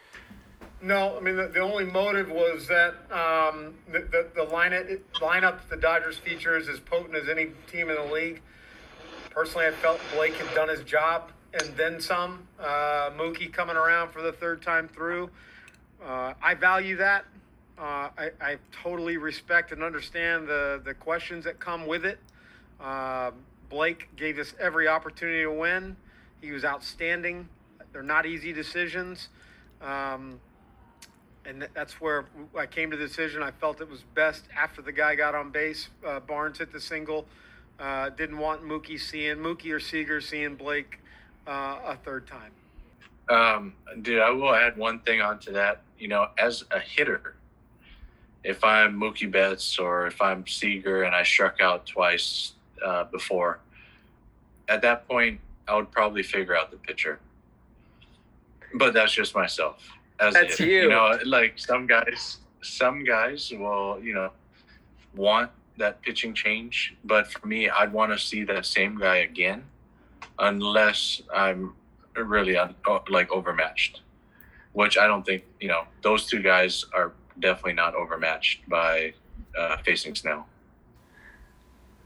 No, 0.80 1.16
I 1.16 1.20
mean 1.20 1.36
the, 1.36 1.48
the 1.48 1.60
only 1.60 1.84
motive 1.84 2.30
was 2.30 2.68
that 2.68 2.94
um, 3.10 3.74
the, 3.90 4.00
the 4.00 4.28
the 4.34 4.46
lineup 4.46 5.00
lineup 5.14 5.68
the 5.68 5.76
Dodgers 5.76 6.18
feature 6.18 6.56
is 6.56 6.68
as 6.68 6.80
potent 6.80 7.16
as 7.16 7.28
any 7.28 7.48
team 7.70 7.88
in 7.90 7.96
the 7.96 8.12
league. 8.12 8.42
Personally, 9.30 9.66
I 9.66 9.72
felt 9.72 10.00
Blake 10.14 10.34
had 10.34 10.54
done 10.54 10.68
his 10.68 10.82
job 10.82 11.30
and 11.52 11.76
then 11.76 12.00
some. 12.00 12.46
Uh, 12.58 13.10
Mookie 13.16 13.52
coming 13.52 13.76
around 13.76 14.10
for 14.10 14.22
the 14.22 14.32
third 14.32 14.62
time 14.62 14.88
through. 14.88 15.30
Uh, 16.04 16.34
I 16.42 16.54
value 16.54 16.96
that. 16.96 17.24
Uh, 17.78 18.08
I, 18.16 18.30
I, 18.40 18.56
totally 18.82 19.18
respect 19.18 19.70
and 19.70 19.82
understand 19.82 20.48
the, 20.48 20.80
the 20.82 20.94
questions 20.94 21.44
that 21.44 21.60
come 21.60 21.86
with 21.86 22.06
it. 22.06 22.18
Uh, 22.80 23.32
Blake 23.68 24.08
gave 24.16 24.38
us 24.38 24.54
every 24.58 24.88
opportunity 24.88 25.42
to 25.42 25.52
win. 25.52 25.94
He 26.40 26.52
was 26.52 26.64
outstanding. 26.64 27.48
They're 27.92 28.02
not 28.02 28.24
easy 28.24 28.52
decisions. 28.54 29.28
Um, 29.82 30.40
and 31.44 31.68
that's 31.74 32.00
where 32.00 32.26
I 32.58 32.66
came 32.66 32.90
to 32.90 32.96
the 32.96 33.06
decision. 33.06 33.42
I 33.42 33.50
felt 33.50 33.80
it 33.80 33.88
was 33.88 34.02
best 34.14 34.44
after 34.56 34.82
the 34.82 34.92
guy 34.92 35.14
got 35.14 35.34
on 35.34 35.50
base. 35.50 35.88
Uh, 36.04 36.20
Barnes 36.20 36.58
hit 36.58 36.72
the 36.72 36.80
single. 36.80 37.26
Uh, 37.78 38.08
didn't 38.10 38.38
want 38.38 38.62
Mookie 38.62 38.98
seeing 38.98 39.36
Mookie 39.36 39.70
or 39.70 39.80
Seager 39.80 40.20
seeing 40.20 40.56
Blake 40.56 40.98
uh, 41.46 41.78
a 41.84 41.96
third 42.04 42.26
time. 42.26 42.52
Um, 43.28 43.74
dude, 44.02 44.20
I 44.20 44.30
will 44.30 44.54
add 44.54 44.76
one 44.76 45.00
thing 45.00 45.20
onto 45.20 45.52
that. 45.52 45.82
You 45.98 46.08
know, 46.08 46.28
as 46.38 46.64
a 46.70 46.78
hitter, 46.78 47.35
if 48.46 48.62
I'm 48.62 48.98
Mookie 48.98 49.30
Betts 49.30 49.78
or 49.78 50.06
if 50.06 50.22
I'm 50.22 50.46
Seager 50.46 51.02
and 51.02 51.14
I 51.14 51.24
struck 51.24 51.60
out 51.60 51.84
twice 51.84 52.52
uh, 52.84 53.04
before, 53.04 53.58
at 54.68 54.80
that 54.82 55.08
point 55.08 55.40
I 55.66 55.74
would 55.74 55.90
probably 55.90 56.22
figure 56.22 56.56
out 56.56 56.70
the 56.70 56.76
pitcher. 56.76 57.18
But 58.74 58.94
that's 58.94 59.12
just 59.12 59.34
myself. 59.34 59.88
As 60.20 60.34
that's 60.34 60.60
you. 60.60 60.82
You 60.82 60.88
know, 60.88 61.18
like 61.24 61.58
some 61.58 61.86
guys, 61.88 62.38
some 62.62 63.02
guys 63.02 63.50
will, 63.50 63.98
you 64.00 64.14
know, 64.14 64.30
want 65.16 65.50
that 65.76 66.00
pitching 66.02 66.32
change, 66.32 66.94
but 67.04 67.30
for 67.30 67.46
me, 67.46 67.68
I'd 67.68 67.92
want 67.92 68.12
to 68.12 68.18
see 68.18 68.44
that 68.44 68.64
same 68.64 68.96
guy 68.96 69.16
again, 69.16 69.64
unless 70.38 71.20
I'm 71.34 71.74
really 72.14 72.56
un- 72.56 72.76
like 73.08 73.30
overmatched, 73.30 74.00
which 74.72 74.96
I 74.96 75.06
don't 75.06 75.26
think. 75.26 75.44
You 75.60 75.68
know, 75.68 75.82
those 76.02 76.26
two 76.26 76.40
guys 76.40 76.84
are 76.94 77.12
definitely 77.40 77.74
not 77.74 77.94
overmatched 77.94 78.68
by 78.68 79.14
uh, 79.58 79.76
facing 79.78 80.14
Snell. 80.14 80.46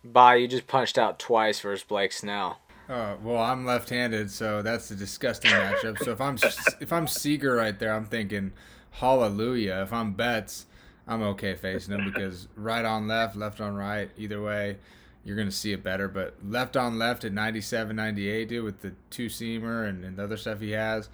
By 0.04 0.36
you 0.36 0.48
just 0.48 0.66
punched 0.66 0.98
out 0.98 1.18
twice 1.18 1.60
versus 1.60 1.84
Blake 1.84 2.12
Snell. 2.12 2.60
Uh, 2.88 3.16
well, 3.22 3.38
I'm 3.38 3.64
left-handed, 3.64 4.30
so 4.30 4.62
that's 4.62 4.90
a 4.90 4.96
disgusting 4.96 5.50
matchup. 5.52 5.98
So 5.98 6.10
if 6.10 6.20
I'm 6.20 6.36
if 6.80 6.92
I'm 6.92 7.06
Seager 7.06 7.54
right 7.54 7.78
there, 7.78 7.94
I'm 7.94 8.06
thinking 8.06 8.52
hallelujah. 8.90 9.82
If 9.82 9.92
I'm 9.92 10.12
Betts, 10.12 10.66
I'm 11.06 11.22
okay 11.22 11.54
facing 11.54 11.94
him 11.94 12.10
because 12.12 12.48
right 12.56 12.84
on 12.84 13.06
left, 13.06 13.36
left 13.36 13.60
on 13.60 13.74
right, 13.74 14.10
either 14.16 14.42
way, 14.42 14.78
you're 15.24 15.36
gonna 15.36 15.52
see 15.52 15.72
it 15.72 15.84
better. 15.84 16.08
But 16.08 16.34
left 16.44 16.76
on 16.76 16.98
left 16.98 17.24
at 17.24 17.32
97, 17.32 17.94
98, 17.94 18.48
dude, 18.48 18.64
with 18.64 18.80
the 18.80 18.92
two 19.10 19.26
seamer 19.26 19.88
and, 19.88 20.04
and 20.04 20.16
the 20.16 20.24
other 20.24 20.36
stuff 20.36 20.60
he 20.60 20.72
has, 20.72 21.08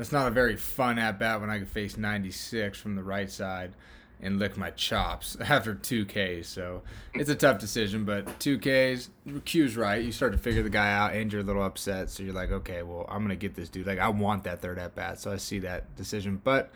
that's 0.00 0.12
not 0.12 0.28
a 0.28 0.30
very 0.30 0.56
fun 0.56 0.98
at 0.98 1.18
bat 1.18 1.42
when 1.42 1.50
I 1.50 1.58
can 1.58 1.66
face 1.66 1.98
96 1.98 2.80
from 2.80 2.96
the 2.96 3.02
right 3.02 3.30
side 3.30 3.74
and 4.22 4.38
lick 4.38 4.56
my 4.56 4.70
chops 4.70 5.36
after 5.42 5.74
two 5.74 6.06
Ks. 6.06 6.48
So 6.48 6.80
it's 7.12 7.28
a 7.28 7.34
tough 7.34 7.58
decision, 7.58 8.06
but 8.06 8.40
two 8.40 8.58
Ks, 8.58 9.10
Q's 9.44 9.76
right. 9.76 10.02
You 10.02 10.10
start 10.10 10.32
to 10.32 10.38
figure 10.38 10.62
the 10.62 10.70
guy 10.70 10.90
out, 10.90 11.12
and 11.12 11.30
you're 11.30 11.42
a 11.42 11.44
little 11.44 11.62
upset. 11.62 12.08
So 12.08 12.22
you're 12.22 12.32
like, 12.32 12.50
okay, 12.50 12.82
well, 12.82 13.04
I'm 13.10 13.20
gonna 13.20 13.36
get 13.36 13.54
this 13.54 13.68
dude. 13.68 13.86
Like 13.86 13.98
I 13.98 14.08
want 14.08 14.44
that 14.44 14.62
third 14.62 14.78
at 14.78 14.94
bat. 14.94 15.20
So 15.20 15.32
I 15.32 15.36
see 15.36 15.58
that 15.58 15.94
decision, 15.96 16.40
but 16.42 16.70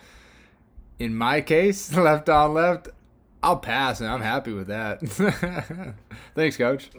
in 0.99 1.15
my 1.17 1.41
case, 1.41 1.91
left 1.97 2.29
on 2.29 2.53
left, 2.53 2.91
I'll 3.43 3.57
pass, 3.57 4.03
and 4.03 4.11
I'm 4.11 4.21
happy 4.21 4.53
with 4.53 4.67
that. 4.67 5.01
Thanks, 6.35 6.59
coach. 6.59 6.91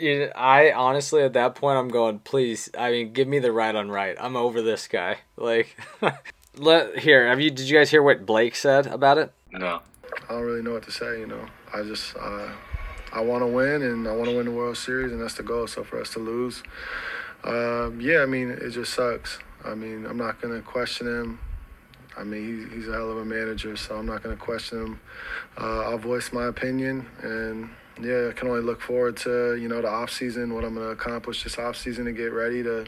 You, 0.00 0.30
I 0.34 0.72
honestly 0.72 1.22
at 1.22 1.34
that 1.34 1.54
point 1.54 1.78
I'm 1.78 1.88
going, 1.88 2.20
please. 2.20 2.70
I 2.76 2.90
mean, 2.90 3.12
give 3.12 3.28
me 3.28 3.38
the 3.38 3.52
right 3.52 3.74
on 3.74 3.90
right. 3.90 4.16
I'm 4.18 4.36
over 4.36 4.62
this 4.62 4.88
guy. 4.88 5.18
Like, 5.36 5.74
let 6.58 6.98
here. 6.98 7.26
Have 7.26 7.40
you? 7.40 7.50
Did 7.50 7.66
you 7.66 7.78
guys 7.78 7.90
hear 7.90 8.02
what 8.02 8.26
Blake 8.26 8.54
said 8.54 8.86
about 8.86 9.16
it? 9.16 9.32
No. 9.52 9.80
I 10.28 10.32
don't 10.34 10.42
really 10.42 10.62
know 10.62 10.72
what 10.72 10.82
to 10.82 10.92
say. 10.92 11.18
You 11.20 11.26
know, 11.26 11.46
I 11.72 11.82
just 11.82 12.14
uh, 12.14 12.52
I 13.12 13.20
want 13.20 13.42
to 13.42 13.46
win, 13.46 13.80
and 13.82 14.06
I 14.06 14.12
want 14.12 14.28
to 14.28 14.36
win 14.36 14.44
the 14.46 14.52
World 14.52 14.76
Series, 14.76 15.12
and 15.12 15.20
that's 15.20 15.34
the 15.34 15.42
goal. 15.42 15.66
So 15.66 15.82
for 15.82 16.00
us 16.00 16.10
to 16.10 16.18
lose, 16.18 16.62
um, 17.44 18.00
yeah, 18.00 18.20
I 18.20 18.26
mean, 18.26 18.50
it 18.50 18.70
just 18.70 18.92
sucks. 18.92 19.38
I 19.64 19.74
mean, 19.74 20.06
I'm 20.06 20.16
not 20.16 20.40
gonna 20.40 20.60
question 20.60 21.06
him. 21.06 21.38
I 22.18 22.24
mean, 22.24 22.68
he, 22.70 22.76
he's 22.76 22.88
a 22.88 22.92
hell 22.92 23.10
of 23.10 23.18
a 23.18 23.24
manager, 23.24 23.76
so 23.76 23.96
I'm 23.96 24.06
not 24.06 24.22
gonna 24.22 24.36
question 24.36 24.82
him. 24.82 25.00
Uh, 25.58 25.80
I'll 25.90 25.98
voice 25.98 26.32
my 26.32 26.46
opinion, 26.46 27.06
and 27.22 27.70
yeah, 28.00 28.28
I 28.30 28.32
can 28.32 28.48
only 28.48 28.62
look 28.62 28.80
forward 28.80 29.16
to 29.18 29.56
you 29.56 29.68
know 29.68 29.80
the 29.80 29.88
off 29.88 30.10
season, 30.10 30.54
what 30.54 30.64
I'm 30.64 30.74
gonna 30.74 30.88
accomplish 30.88 31.42
this 31.42 31.58
off 31.58 31.76
season 31.76 32.04
to 32.06 32.12
get 32.12 32.32
ready 32.32 32.62
to, 32.62 32.86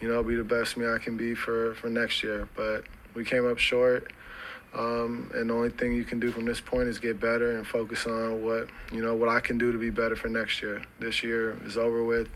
you 0.00 0.08
know, 0.08 0.22
be 0.22 0.34
the 0.34 0.44
best 0.44 0.76
me 0.76 0.86
I 0.86 0.98
can 0.98 1.16
be 1.16 1.34
for 1.34 1.74
for 1.74 1.88
next 1.88 2.22
year. 2.22 2.48
But 2.56 2.84
we 3.14 3.24
came 3.24 3.48
up 3.48 3.58
short. 3.58 4.12
Um, 4.74 5.30
and 5.34 5.50
the 5.50 5.54
only 5.54 5.68
thing 5.68 5.92
you 5.92 6.04
can 6.04 6.18
do 6.18 6.32
from 6.32 6.46
this 6.46 6.60
point 6.60 6.88
is 6.88 6.98
get 6.98 7.20
better 7.20 7.58
and 7.58 7.66
focus 7.66 8.06
on 8.06 8.42
what 8.42 8.68
you 8.90 9.02
know 9.02 9.14
what 9.14 9.28
I 9.28 9.40
can 9.40 9.58
do 9.58 9.70
to 9.70 9.78
be 9.78 9.90
better 9.90 10.16
for 10.16 10.28
next 10.28 10.62
year. 10.62 10.82
This 10.98 11.22
year 11.22 11.58
is 11.64 11.76
over 11.76 12.02
with. 12.04 12.28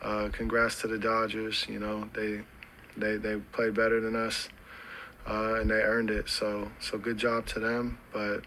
Uh, 0.00 0.28
congrats 0.32 0.80
to 0.82 0.86
the 0.86 0.98
Dodgers. 0.98 1.66
You 1.68 1.80
know 1.80 2.08
they 2.14 2.42
they 2.96 3.16
they 3.16 3.36
played 3.52 3.74
better 3.74 4.00
than 4.00 4.14
us, 4.14 4.48
uh, 5.28 5.54
and 5.54 5.70
they 5.70 5.82
earned 5.82 6.10
it. 6.10 6.28
So 6.28 6.70
so 6.80 6.98
good 6.98 7.18
job 7.18 7.46
to 7.46 7.58
them. 7.58 7.98
But 8.12 8.42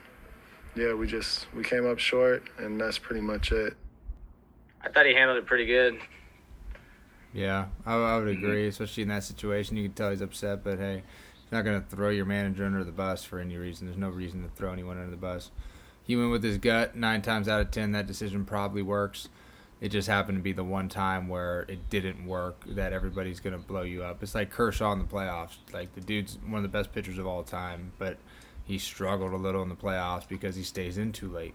yeah, 0.75 0.93
we 0.93 1.07
just 1.07 1.47
we 1.53 1.63
came 1.63 1.85
up 1.85 1.99
short, 1.99 2.43
and 2.57 2.79
that's 2.79 2.97
pretty 2.97 3.21
much 3.21 3.51
it. 3.51 3.75
I 4.81 4.89
thought 4.89 5.05
he 5.05 5.13
handled 5.13 5.39
it 5.39 5.45
pretty 5.45 5.65
good. 5.65 5.97
Yeah, 7.33 7.65
I, 7.85 7.95
I 7.95 8.17
would 8.17 8.27
mm-hmm. 8.27 8.45
agree, 8.45 8.67
especially 8.67 9.03
in 9.03 9.09
that 9.09 9.23
situation. 9.23 9.77
You 9.77 9.83
can 9.83 9.93
tell 9.93 10.11
he's 10.11 10.21
upset, 10.21 10.63
but 10.63 10.77
hey 10.77 11.03
he's 11.45 11.51
not 11.51 11.63
going 11.63 11.81
to 11.81 11.87
throw 11.87 12.09
your 12.09 12.25
manager 12.25 12.65
under 12.65 12.83
the 12.83 12.91
bus 12.91 13.23
for 13.23 13.39
any 13.39 13.55
reason. 13.55 13.87
There's 13.87 13.97
no 13.97 14.09
reason 14.09 14.41
to 14.43 14.49
throw 14.49 14.73
anyone 14.73 14.97
under 14.97 15.11
the 15.11 15.17
bus. 15.17 15.51
He 16.03 16.15
went 16.15 16.31
with 16.31 16.43
his 16.43 16.57
gut. 16.57 16.95
Nine 16.95 17.21
times 17.21 17.47
out 17.47 17.61
of 17.61 17.71
ten, 17.71 17.91
that 17.91 18.07
decision 18.07 18.45
probably 18.45 18.81
works. 18.81 19.29
It 19.81 19.89
just 19.89 20.07
happened 20.07 20.37
to 20.37 20.41
be 20.41 20.53
the 20.53 20.63
one 20.63 20.89
time 20.89 21.27
where 21.27 21.65
it 21.67 21.89
didn't 21.89 22.25
work 22.25 22.63
that 22.67 22.93
everybody's 22.93 23.39
going 23.39 23.53
to 23.53 23.59
blow 23.59 23.81
you 23.81 24.03
up. 24.03 24.23
It's 24.23 24.33
like 24.33 24.49
Kershaw 24.49 24.93
in 24.93 24.99
the 24.99 25.05
playoffs. 25.05 25.57
Like, 25.73 25.93
the 25.93 26.01
dude's 26.01 26.37
one 26.47 26.55
of 26.55 26.63
the 26.63 26.69
best 26.69 26.93
pitchers 26.93 27.17
of 27.17 27.27
all 27.27 27.43
time, 27.43 27.91
but 27.99 28.17
he 28.65 28.77
struggled 28.77 29.31
a 29.31 29.37
little 29.37 29.61
in 29.63 29.69
the 29.69 29.75
playoffs 29.75 30.27
because 30.27 30.55
he 30.55 30.63
stays 30.63 30.97
in 30.97 31.11
too 31.11 31.29
late. 31.29 31.53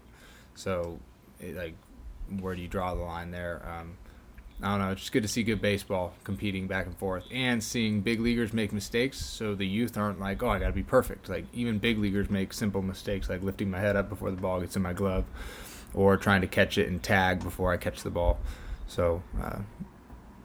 So, 0.55 0.99
it, 1.39 1.55
like, 1.55 1.75
where 2.39 2.55
do 2.55 2.61
you 2.61 2.67
draw 2.67 2.95
the 2.95 3.01
line 3.01 3.31
there? 3.31 3.61
Um, 3.67 3.97
I 4.63 4.71
don't 4.71 4.79
know. 4.79 4.91
It's 4.91 5.01
just 5.01 5.11
good 5.11 5.23
to 5.23 5.27
see 5.27 5.43
good 5.43 5.61
baseball 5.61 6.13
competing 6.23 6.67
back 6.67 6.85
and 6.85 6.97
forth 6.97 7.25
and 7.31 7.63
seeing 7.63 8.01
big 8.01 8.19
leaguers 8.19 8.53
make 8.53 8.71
mistakes 8.71 9.19
so 9.19 9.55
the 9.55 9.67
youth 9.67 9.97
aren't 9.97 10.19
like, 10.19 10.41
oh, 10.41 10.49
I 10.49 10.59
got 10.59 10.67
to 10.67 10.73
be 10.73 10.83
perfect. 10.83 11.29
Like, 11.29 11.45
even 11.53 11.79
big 11.79 11.97
leaguers 11.97 12.29
make 12.29 12.53
simple 12.53 12.81
mistakes 12.81 13.29
like 13.29 13.43
lifting 13.43 13.69
my 13.69 13.79
head 13.79 13.95
up 13.95 14.07
before 14.07 14.31
the 14.31 14.37
ball 14.37 14.61
gets 14.61 14.75
in 14.75 14.81
my 14.81 14.93
glove 14.93 15.25
or 15.93 16.15
trying 16.15 16.41
to 16.41 16.47
catch 16.47 16.77
it 16.77 16.87
and 16.87 17.03
tag 17.03 17.43
before 17.43 17.73
I 17.73 17.77
catch 17.77 18.03
the 18.03 18.09
ball. 18.09 18.39
So, 18.87 19.23
uh, 19.41 19.59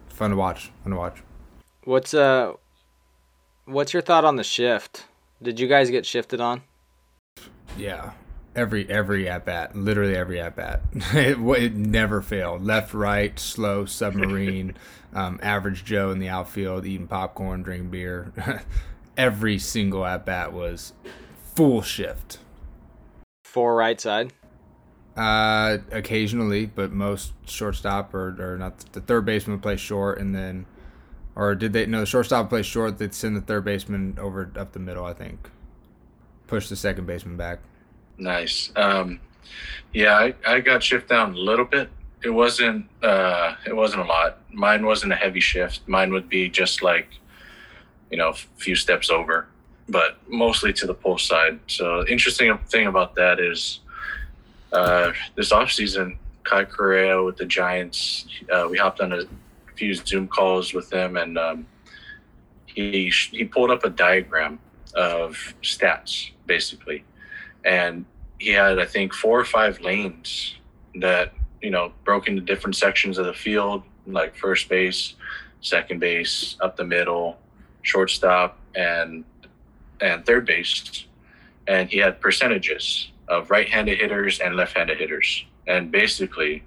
fun 0.09 0.31
to 0.31 0.37
watch. 0.37 0.71
Fun 0.83 0.93
to 0.93 0.99
watch. 0.99 1.23
What's 1.85 2.15
uh, 2.15 2.55
what's 3.67 3.93
your 3.93 4.03
thought 4.03 4.25
on 4.25 4.37
the 4.37 4.45
shift? 4.45 5.05
Did 5.43 5.61
you 5.61 5.69
guys 5.69 5.91
get 5.91 6.07
shifted 6.07 6.41
on? 6.41 6.63
Yeah, 7.77 8.13
every 8.55 8.89
every 8.89 9.29
at 9.29 9.45
bat, 9.45 9.77
literally 9.77 10.17
every 10.17 10.41
at 10.41 10.57
bat. 10.57 10.81
it, 10.95 11.39
it 11.39 11.75
never 11.75 12.23
failed. 12.23 12.65
Left, 12.65 12.95
right, 12.95 13.39
slow, 13.39 13.85
submarine, 13.85 14.75
um, 15.13 15.39
average 15.43 15.85
Joe 15.85 16.11
in 16.11 16.19
the 16.19 16.29
outfield, 16.29 16.87
eating 16.87 17.07
popcorn, 17.07 17.63
drinking 17.63 17.91
beer. 17.91 18.33
every 19.17 19.59
single 19.59 20.05
at 20.05 20.25
bat 20.25 20.53
was 20.53 20.93
full 21.55 21.83
shift. 21.83 22.39
For 23.45 23.75
right 23.75 24.01
side. 24.01 24.33
Uh, 25.17 25.79
occasionally, 25.93 26.67
but 26.67 26.93
most 26.93 27.33
shortstop 27.47 28.13
or, 28.13 28.37
or 28.39 28.59
not 28.59 28.79
the 28.93 29.01
third 29.01 29.25
baseman 29.25 29.57
would 29.57 29.63
play 29.63 29.77
short, 29.77 30.19
and 30.19 30.35
then, 30.35 30.67
or 31.37 31.55
did 31.55 31.73
they? 31.73 31.87
No, 31.87 32.01
the 32.01 32.07
shortstop 32.07 32.49
play 32.49 32.63
short. 32.63 32.99
They'd 32.99 33.15
send 33.15 33.37
the 33.37 33.43
third 33.43 33.65
baseman 33.65 34.19
over 34.21 34.51
up 34.57 34.73
the 34.73 34.79
middle. 34.81 35.05
I 35.05 35.13
think, 35.13 35.51
push 36.47 36.69
the 36.69 36.77
second 36.77 37.07
baseman 37.07 37.37
back. 37.37 37.61
Nice. 38.19 38.73
Um, 38.75 39.21
yeah, 39.93 40.15
I, 40.15 40.35
I 40.47 40.61
got 40.61 40.83
shift 40.83 41.11
down 41.11 41.35
a 41.35 41.39
little 41.39 41.67
bit. 41.67 41.91
It 42.25 42.31
wasn't 42.31 42.87
uh, 43.03 43.55
it 43.67 43.77
wasn't 43.77 44.03
a 44.03 44.07
lot. 44.07 44.39
Mine 44.51 44.85
wasn't 44.87 45.13
a 45.13 45.17
heavy 45.17 45.41
shift. 45.41 45.87
Mine 45.87 46.13
would 46.13 46.29
be 46.29 46.49
just 46.49 46.83
like, 46.83 47.09
you 48.11 48.17
know, 48.17 48.31
a 48.31 48.35
few 48.57 48.75
steps 48.75 49.11
over, 49.11 49.47
but 49.89 50.19
mostly 50.29 50.73
to 50.73 50.87
the 50.87 50.95
pull 50.95 51.19
side. 51.19 51.61
So 51.67 52.07
interesting 52.09 52.57
thing 52.69 52.87
about 52.87 53.15
that 53.17 53.39
is 53.39 53.81
uh, 54.73 55.13
this 55.35 55.53
off 55.53 55.71
season, 55.71 56.19
Kai 56.45 56.65
Correa 56.65 57.23
with 57.23 57.37
the 57.37 57.45
Giants, 57.45 58.27
uh, 58.51 58.67
we 58.71 58.79
hopped 58.79 59.01
on 59.01 59.13
a 59.13 59.23
few 59.77 59.95
Zoom 59.95 60.29
calls 60.29 60.73
with 60.73 60.93
him, 60.93 61.17
and 61.17 61.39
um, 61.39 61.67
he 62.67 63.11
he 63.31 63.45
pulled 63.45 63.71
up 63.71 63.85
a 63.85 63.91
diagram 63.91 64.59
of 64.95 65.55
stats 65.63 66.31
basically. 66.47 67.05
And 67.65 68.05
he 68.39 68.51
had 68.51 68.79
I 68.79 68.87
think 68.87 69.13
four 69.13 69.39
or 69.39 69.45
five 69.45 69.81
lanes 69.81 70.57
that 70.97 71.33
you 71.61 71.71
know 71.71 71.93
broke 72.05 72.29
into 72.29 72.43
different 72.43 72.77
sections 72.77 73.19
of 73.19 73.27
the 73.27 73.35
field, 73.35 73.83
like 74.07 74.37
first 74.37 74.69
base, 74.69 75.15
second 75.61 76.01
base, 76.01 76.57
up 76.61 76.77
the 76.77 76.85
middle, 76.85 77.39
shortstop, 77.83 78.59
and 78.75 79.25
and 80.01 80.25
third 80.27 80.47
base, 80.47 81.07
and 81.67 81.89
he 81.91 81.99
had 81.99 82.21
percentages 82.21 83.11
of 83.29 83.51
right-handed 83.51 83.99
hitters 83.99 84.39
and 84.39 84.55
left-handed 84.55 84.99
hitters, 84.99 85.45
and 85.67 85.91
basically, 85.91 86.63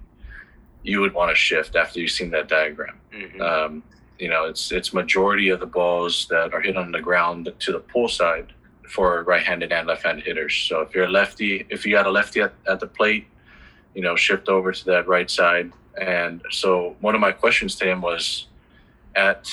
you 0.89 0.99
would 1.01 1.13
want 1.13 1.29
to 1.29 1.35
shift 1.35 1.75
after 1.75 1.99
you've 1.99 2.11
seen 2.19 2.31
that 2.31 2.47
diagram. 2.47 2.97
Mm-hmm. 3.13 3.41
Um, 3.41 3.83
you 4.17 4.29
know, 4.33 4.45
it's 4.51 4.71
it's 4.71 4.93
majority 4.93 5.49
of 5.49 5.59
the 5.59 5.71
balls 5.79 6.27
that 6.29 6.53
are 6.53 6.61
hit 6.67 6.75
on 6.75 6.91
the 6.91 7.03
ground 7.09 7.41
to 7.63 7.71
the 7.71 7.79
pull 7.79 8.09
side 8.09 8.47
for 8.95 9.23
right-handed 9.23 9.71
and 9.71 9.87
left-handed 9.87 10.25
hitters. 10.25 10.55
So 10.67 10.81
if 10.81 10.93
you're 10.93 11.05
a 11.05 11.15
lefty, 11.21 11.65
if 11.69 11.85
you 11.85 11.91
got 11.91 12.07
a 12.07 12.11
lefty 12.19 12.41
at, 12.41 12.53
at 12.67 12.79
the 12.79 12.87
plate, 12.87 13.27
you 13.93 14.01
know, 14.01 14.15
shift 14.15 14.49
over 14.49 14.71
to 14.71 14.85
that 14.85 15.07
right 15.07 15.29
side. 15.29 15.71
And 16.01 16.41
so 16.49 16.95
one 16.99 17.13
of 17.13 17.21
my 17.21 17.31
questions 17.31 17.75
to 17.75 17.85
him 17.85 18.01
was, 18.01 18.47
at 19.15 19.43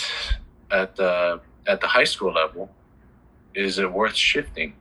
at 0.71 0.97
the 0.97 1.41
at 1.67 1.81
the 1.81 1.87
high 1.87 2.09
school 2.13 2.33
level, 2.33 2.71
is 3.55 3.79
it 3.79 3.91
worth 3.93 4.17
shifting? 4.17 4.75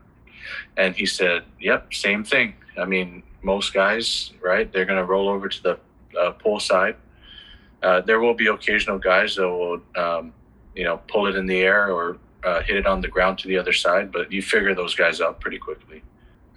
And 0.77 0.95
he 0.95 1.05
said, 1.05 1.43
"Yep, 1.59 1.93
same 1.93 2.23
thing. 2.23 2.55
I 2.77 2.85
mean, 2.85 3.23
most 3.41 3.73
guys, 3.73 4.33
right? 4.41 4.71
They're 4.71 4.85
going 4.85 4.99
to 4.99 5.05
roll 5.05 5.29
over 5.29 5.47
to 5.47 5.63
the 5.63 5.79
uh, 6.19 6.31
pull 6.31 6.59
side. 6.59 6.95
Uh, 7.83 8.01
there 8.01 8.19
will 8.19 8.33
be 8.33 8.47
occasional 8.47 8.97
guys 8.97 9.35
that 9.35 9.47
will, 9.47 9.79
um, 9.95 10.33
you 10.75 10.83
know, 10.83 10.97
pull 11.07 11.27
it 11.27 11.35
in 11.35 11.45
the 11.45 11.61
air 11.61 11.91
or 11.91 12.17
uh, 12.43 12.61
hit 12.61 12.77
it 12.77 12.87
on 12.87 13.01
the 13.01 13.07
ground 13.07 13.37
to 13.39 13.47
the 13.47 13.57
other 13.57 13.73
side, 13.73 14.11
but 14.11 14.31
you 14.31 14.41
figure 14.41 14.73
those 14.73 14.95
guys 14.95 15.21
out 15.21 15.39
pretty 15.39 15.57
quickly. 15.57 16.01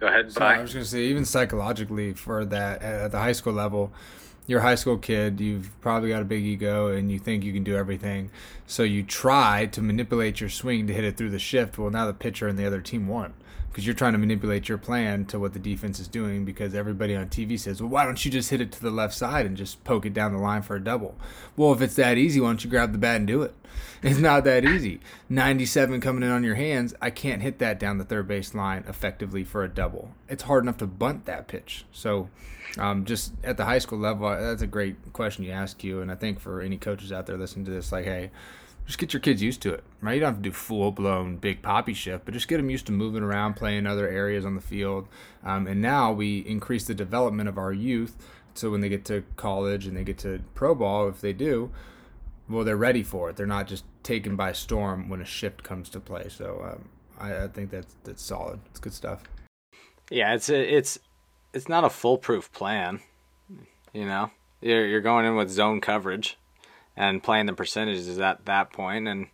Go 0.01 0.07
ahead. 0.07 0.33
So 0.33 0.43
I 0.43 0.61
was 0.61 0.73
going 0.73 0.85
to 0.85 0.91
say, 0.91 1.03
even 1.03 1.25
psychologically, 1.25 2.13
for 2.13 2.45
that 2.45 2.83
at 2.83 3.11
the 3.11 3.19
high 3.19 3.33
school 3.33 3.53
level, 3.53 3.93
you're 4.47 4.61
a 4.61 4.63
high 4.63 4.77
school 4.77 4.97
kid. 4.97 5.41
You've 5.41 5.79
probably 5.81 6.11
got 6.11 6.23
a 6.23 6.25
big 6.25 6.45
ego, 6.45 6.89
and 6.89 7.11
you 7.11 7.19
think 7.19 7.45
you 7.45 7.53
can 7.53 7.65
do 7.65 7.77
everything. 7.77 8.31
So 8.67 8.83
you 8.83 9.03
try 9.03 9.67
to 9.67 9.83
manipulate 9.83 10.41
your 10.41 10.51
swing 10.51 10.87
to 10.87 10.95
hit 10.95 11.05
it 11.05 11.17
through 11.17 11.31
the 11.31 11.39
shift. 11.39 11.79
Well, 11.79 11.91
now 11.91 12.07
the 12.07 12.15
pitcher 12.15 12.49
and 12.49 12.59
the 12.59 12.67
other 12.67 12.81
team 12.81 13.09
won 13.09 13.35
because 13.71 13.87
you're 13.87 13.95
trying 13.95 14.13
to 14.13 14.19
manipulate 14.19 14.69
your 14.69 14.79
plan 14.79 15.25
to 15.27 15.39
what 15.39 15.53
the 15.53 15.59
defense 15.59 16.01
is 16.01 16.09
doing 16.09 16.45
because 16.45 16.75
everybody 16.75 17.15
on 17.15 17.29
TV 17.29 17.59
says, 17.59 17.81
well, 17.81 17.91
why 17.91 18.05
don't 18.05 18.25
you 18.25 18.31
just 18.31 18.51
hit 18.51 18.61
it 18.61 18.73
to 18.73 18.83
the 18.83 18.91
left 18.91 19.15
side 19.15 19.47
and 19.47 19.57
just 19.57 19.85
poke 19.85 20.07
it 20.07 20.15
down 20.15 20.33
the 20.33 20.39
line 20.39 20.63
for 20.63 20.77
a 20.77 20.83
double? 20.83 21.15
Well, 21.57 21.73
if 21.73 21.81
it's 21.81 21.95
that 21.97 22.19
easy, 22.19 22.41
why 22.41 22.49
don't 22.49 22.65
you 22.65 22.71
grab 22.71 22.93
the 22.93 22.99
bat 22.99 23.17
and 23.17 23.27
do 23.27 23.43
it? 23.43 23.55
It's 24.01 24.19
not 24.19 24.45
that 24.45 24.65
easy. 24.65 25.01
97 25.29 26.01
coming 26.01 26.23
in 26.23 26.31
on 26.31 26.45
your 26.45 26.55
hands, 26.55 26.95
I 27.03 27.11
can't 27.11 27.43
hit 27.43 27.59
that 27.59 27.81
down 27.81 27.99
the 27.99 28.05
third 28.05 28.29
base 28.29 28.55
line 28.55 28.85
effectively 28.87 29.43
for 29.43 29.65
a 29.65 29.69
double. 29.69 30.13
It's 30.29 30.45
hard 30.45 30.63
enough 30.63 30.77
to 30.79 30.87
bunt 30.87 31.25
that 31.27 31.49
pitch. 31.49 31.85
So, 31.91 32.29
um, 32.79 33.05
just 33.05 33.33
at 33.43 33.57
the 33.57 33.65
high 33.65 33.81
school 33.81 33.99
level, 33.99 34.29
that's 34.29 34.63
a 34.63 34.69
great 34.69 35.13
question 35.13 35.45
you 35.45 35.51
ask 35.51 35.83
you. 35.83 36.01
And 36.01 36.13
I 36.13 36.15
think 36.15 36.39
for 36.39 36.61
any 36.61 36.77
coaches 36.77 37.11
out 37.11 37.27
there 37.27 37.37
listening 37.37 37.65
to 37.65 37.73
this, 37.73 37.91
like, 37.91 38.05
hey, 38.05 38.31
just 38.89 38.99
get 38.99 39.13
your 39.13 39.21
kids 39.21 39.43
used 39.43 39.61
to 39.61 39.75
it, 39.75 39.85
right? 40.01 40.15
You 40.15 40.21
don't 40.21 40.33
have 40.33 40.43
to 40.43 40.49
do 40.49 40.51
full 40.51 40.93
blown 40.93 41.37
Big 41.37 41.61
Papi 41.61 41.95
shift, 41.95 42.25
but 42.25 42.33
just 42.33 42.49
get 42.49 42.57
them 42.57 42.71
used 42.71 42.87
to 42.87 42.93
moving 42.93 43.23
around, 43.23 43.55
playing 43.55 43.87
other 43.87 44.09
areas 44.09 44.47
on 44.47 44.55
the 44.55 44.63
field. 44.63 45.09
Um, 45.45 45.67
and 45.67 45.83
now 45.83 46.11
we 46.11 46.39
increase 46.39 46.87
the 46.87 46.95
development 46.95 47.51
of 47.51 47.59
our 47.59 47.71
youth. 47.71 48.17
So 48.55 48.71
when 48.71 48.81
they 48.81 48.89
get 48.89 49.05
to 49.05 49.25
college 49.37 49.87
and 49.87 49.95
they 49.95 50.05
get 50.05 50.17
to 50.19 50.41
pro 50.55 50.75
ball, 50.75 51.07
if 51.07 51.21
they 51.21 51.35
do, 51.35 51.71
well, 52.49 52.65
they're 52.65 52.79
ready 52.79 53.03
for 53.03 53.29
it. 53.29 53.37
They're 53.37 53.47
not 53.47 53.67
just 53.67 53.85
taken 54.03 54.37
by 54.37 54.53
storm 54.53 55.11
when 55.11 55.21
a 55.21 55.27
shift 55.27 55.63
comes 55.63 55.91
to 55.91 56.01
play. 56.01 56.31
So 56.31 56.65
um, 56.73 56.89
I, 57.21 57.45
I 57.45 57.49
think 57.49 57.71
that's 57.71 57.95
that's 58.05 58.23
solid. 58.23 58.59
It's 58.71 58.81
good 58.81 58.95
stuff. 58.95 59.23
Yeah, 60.11 60.33
it's 60.33 60.49
a, 60.49 60.77
it's 60.77 60.99
it's 61.53 61.69
not 61.69 61.85
a 61.85 61.91
foolproof 61.91 62.51
plan, 62.53 63.01
you 63.93 64.07
know. 64.07 64.31
You're 64.63 64.87
you're 64.87 65.03
going 65.03 65.27
in 65.27 65.37
with 65.37 65.51
zone 65.51 65.83
coverage, 65.83 66.39
and 66.99 67.23
playing 67.23 67.47
the 67.47 67.53
percentages 67.53 68.19
at 68.19 68.45
that 68.45 68.73
point. 68.73 69.07
And 69.07 69.29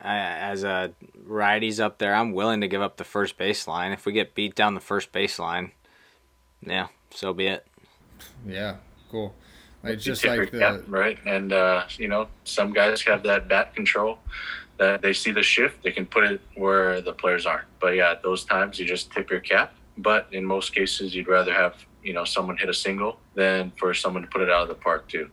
I, 0.00 0.18
as 0.18 0.62
a 0.62 0.92
righties 1.26 1.80
up 1.80 1.98
there, 1.98 2.14
I'm 2.14 2.32
willing 2.32 2.60
to 2.60 2.68
give 2.68 2.82
up 2.82 2.98
the 2.98 3.04
first 3.04 3.38
baseline 3.38 3.92
if 3.92 4.04
we 4.04 4.12
get 4.12 4.34
beat 4.34 4.54
down 4.54 4.74
the 4.74 4.80
first 4.80 5.10
baseline. 5.10 5.70
Yeah, 6.60 6.88
so 7.10 7.32
be 7.32 7.46
it. 7.46 7.66
Yeah, 8.46 8.76
cool. 9.10 9.34
Like 9.82 9.98
just 9.98 10.24
like 10.24 10.52
the 10.52 10.58
cap, 10.58 10.82
right, 10.86 11.18
and 11.26 11.52
uh, 11.52 11.84
you 11.96 12.06
know, 12.06 12.28
some 12.44 12.72
guys 12.72 13.02
have 13.02 13.24
that 13.24 13.48
bat 13.48 13.74
control 13.74 14.18
that 14.78 15.02
they 15.02 15.12
see 15.12 15.32
the 15.32 15.42
shift, 15.42 15.82
they 15.82 15.90
can 15.90 16.06
put 16.06 16.24
it 16.24 16.40
where 16.54 17.00
the 17.00 17.12
players 17.12 17.46
aren't. 17.46 17.66
But 17.80 17.94
yeah, 17.94 18.12
at 18.12 18.22
those 18.22 18.44
times 18.44 18.78
you 18.78 18.86
just 18.86 19.10
tip 19.10 19.30
your 19.30 19.40
cap. 19.40 19.74
But 19.98 20.28
in 20.32 20.44
most 20.44 20.74
cases, 20.74 21.14
you'd 21.14 21.28
rather 21.28 21.52
have 21.52 21.74
you 22.02 22.12
know 22.12 22.24
someone 22.24 22.56
hit 22.56 22.68
a 22.68 22.74
single 22.74 23.18
than 23.34 23.72
for 23.76 23.94
someone 23.94 24.22
to 24.22 24.28
put 24.28 24.42
it 24.42 24.50
out 24.50 24.62
of 24.62 24.68
the 24.68 24.74
park 24.74 25.08
too. 25.08 25.30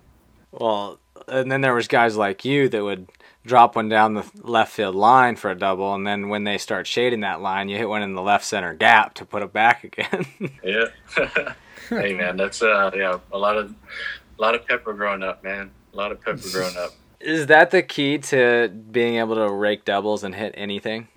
Well, 0.52 1.00
and 1.30 1.52
then 1.52 1.62
there 1.62 1.74
was 1.74 1.88
guys 1.88 2.18
like 2.18 2.44
you 2.46 2.70
that 2.70 2.84
would 2.84 3.08
drop 3.46 3.76
one 3.76 3.90
down 3.90 4.14
the 4.14 4.30
left 4.42 4.72
field 4.72 4.96
line 4.96 5.36
for 5.36 5.52
a 5.52 5.56
double, 5.56 5.94
and 5.94 6.06
then 6.06 6.30
when 6.30 6.44
they 6.44 6.58
start 6.58 6.88
shading 6.88 7.22
that 7.22 7.42
line, 7.42 7.70
you 7.70 7.78
hit 7.78 7.90
one 7.90 8.02
in 8.02 8.14
the 8.14 8.22
left 8.22 8.46
center 8.46 8.74
gap 8.74 9.14
to 9.16 9.26
put 9.26 9.42
it 9.42 9.54
back 9.54 9.84
again. 9.84 10.26
yeah. 10.64 10.86
hey 11.90 12.14
man, 12.14 12.38
that's 12.38 12.62
uh 12.62 12.92
yeah 12.96 13.20
a 13.32 13.38
lot 13.38 13.58
of 13.58 13.74
a 14.38 14.42
lot 14.42 14.56
of 14.56 14.66
pepper 14.68 14.94
growing 14.94 15.24
up, 15.24 15.44
man. 15.44 15.72
A 15.94 15.98
lot 15.98 16.12
of 16.12 16.22
pepper 16.22 16.50
growing 16.52 16.78
up. 16.78 16.92
Is 17.20 17.48
that 17.48 17.72
the 17.72 17.84
key 17.84 18.18
to 18.18 18.70
being 18.70 19.16
able 19.16 19.36
to 19.36 19.52
rake 19.52 19.84
doubles 19.84 20.24
and 20.24 20.34
hit 20.34 20.54
anything? 20.56 21.10